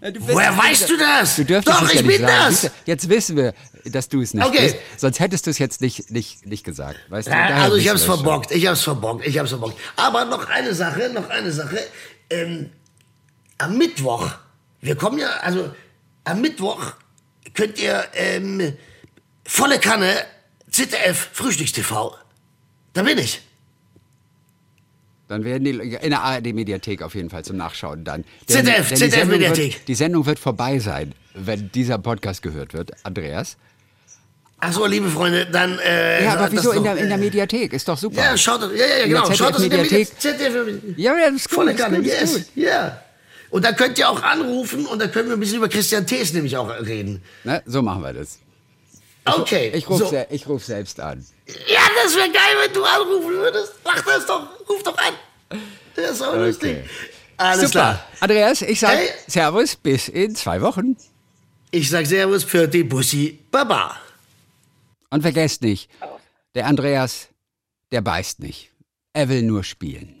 Woher 0.18 0.56
weißt 0.56 0.88
du 0.90 0.96
das? 0.96 1.36
Du 1.36 1.44
dürftest 1.44 1.76
Doch, 1.78 1.82
es 1.84 1.90
ich 1.90 1.96
ja 1.96 2.02
nicht 2.02 2.18
bin 2.18 2.26
sagen. 2.26 2.56
das! 2.62 2.70
Jetzt 2.86 3.08
wissen 3.08 3.36
wir, 3.36 3.54
dass 3.84 4.08
du 4.08 4.20
es 4.20 4.32
nicht 4.34 4.44
Okay. 4.46 4.60
bist. 4.66 4.76
Sonst 4.96 5.20
hättest 5.20 5.46
du 5.46 5.50
es 5.50 5.58
jetzt 5.58 5.80
nicht, 5.80 6.10
nicht, 6.10 6.46
nicht 6.46 6.64
gesagt. 6.64 6.98
Weißt 7.08 7.28
du? 7.28 7.32
Also 7.34 7.76
ich 7.76 7.88
hab's 7.88 8.04
schon. 8.04 8.16
verbockt, 8.16 8.50
ich 8.52 8.66
hab's 8.66 8.82
verbockt, 8.82 9.26
ich 9.26 9.38
hab's 9.38 9.50
verbockt. 9.50 9.76
Aber 9.96 10.24
noch 10.24 10.48
eine 10.48 10.74
Sache, 10.74 11.10
noch 11.12 11.28
eine 11.30 11.52
Sache. 11.52 11.78
Ähm, 12.30 12.70
am 13.58 13.78
Mittwoch, 13.78 14.30
wir 14.80 14.96
kommen 14.96 15.18
ja, 15.18 15.28
also 15.42 15.74
am 16.24 16.40
Mittwoch 16.40 16.92
könnt 17.54 17.78
ihr 17.80 18.04
ähm, 18.14 18.74
volle 19.44 19.78
Kanne 19.78 20.14
ZDF 20.70 21.30
Frühstückstv. 21.32 21.92
Da 22.92 23.02
bin 23.02 23.18
ich. 23.18 23.42
Dann 25.28 25.44
werden 25.44 25.64
die 25.64 25.70
in 25.70 26.10
der 26.10 26.22
ARD-Mediathek 26.22 27.02
auf 27.02 27.14
jeden 27.14 27.30
Fall 27.30 27.44
zum 27.44 27.56
Nachschauen 27.56 28.04
dann. 28.04 28.24
ZDF, 28.46 28.88
die 28.90 28.94
ZDF 28.96 29.26
Mediathek. 29.26 29.74
Wird, 29.74 29.88
die 29.88 29.94
Sendung 29.94 30.26
wird 30.26 30.38
vorbei 30.38 30.78
sein, 30.78 31.14
wenn 31.34 31.70
dieser 31.72 31.98
Podcast 31.98 32.42
gehört 32.42 32.74
wird. 32.74 32.92
Andreas? 33.04 33.56
Ach 34.58 34.72
so, 34.72 34.86
liebe 34.86 35.08
Freunde, 35.08 35.46
dann. 35.46 35.78
Äh, 35.78 36.24
Ja, 36.24 36.34
aber 36.34 36.52
wieso 36.52 36.72
in 36.72 36.82
der, 36.84 36.96
in 36.96 37.08
der 37.08 37.18
Mediathek? 37.18 37.72
Ist 37.72 37.88
doch 37.88 37.98
super. 37.98 38.16
Ja, 38.22 38.36
schaut, 38.36 38.62
ja, 38.62 38.68
ja, 38.68 38.76
ja, 38.76 39.04
In 39.04 39.10
der 39.10 39.22
genau. 39.22 39.34
Schaut 39.34 39.54
das 39.54 39.62
in 39.62 39.70
der. 39.70 39.82
Mediathek. 39.82 40.20
ZDF. 40.20 40.54
Ja, 40.96 41.16
ja, 41.18 41.26
das 41.26 41.36
ist 41.36 41.48
gut, 41.48 41.54
Volle 41.56 41.74
Kanne, 41.74 41.98
yes, 42.00 42.50
ja. 42.54 43.03
Und 43.54 43.64
da 43.64 43.70
könnt 43.70 43.96
ihr 44.00 44.10
auch 44.10 44.20
anrufen 44.20 44.84
und 44.84 44.98
da 44.98 45.06
können 45.06 45.28
wir 45.28 45.36
ein 45.36 45.38
bisschen 45.38 45.58
über 45.58 45.68
Christian 45.68 46.04
Thees 46.04 46.32
nämlich 46.32 46.56
auch 46.56 46.68
reden. 46.68 47.22
Ne? 47.44 47.62
So 47.66 47.82
machen 47.82 48.02
wir 48.02 48.12
das. 48.12 48.40
Okay. 49.24 49.70
Ich 49.72 49.88
rufe 49.88 50.06
so. 50.06 50.10
se 50.10 50.26
ich 50.30 50.48
ruf 50.48 50.64
selbst 50.64 50.98
an. 50.98 51.24
Ja, 51.68 51.82
das 52.02 52.16
wäre 52.16 52.32
geil, 52.32 52.56
wenn 52.64 52.72
du 52.72 52.82
anrufen 52.82 53.30
würdest. 53.30 53.74
Mach 53.84 54.04
das 54.04 54.26
doch. 54.26 54.48
Ruf 54.68 54.82
doch 54.82 54.98
an. 54.98 55.60
Das 55.94 56.10
ist 56.10 56.22
auch 56.22 56.34
lustig. 56.34 56.78
Alles 57.36 57.60
Super. 57.60 57.70
klar. 57.70 58.04
Andreas, 58.18 58.62
ich 58.62 58.80
sage 58.80 58.96
Hey. 58.96 59.10
Servus, 59.28 59.76
bis 59.76 60.08
in 60.08 60.34
zwei 60.34 60.60
Wochen. 60.60 60.96
Ich 61.70 61.90
sag 61.90 62.06
Servus 62.06 62.42
für 62.42 62.66
die 62.66 62.82
Bussi 62.82 63.38
Baba. 63.52 63.96
Und 65.10 65.22
vergesst 65.22 65.62
nicht, 65.62 65.88
der 66.56 66.66
Andreas, 66.66 67.28
der 67.92 68.00
beißt 68.00 68.40
nicht. 68.40 68.72
Er 69.12 69.28
will 69.28 69.42
nur 69.42 69.62
spielen. 69.62 70.20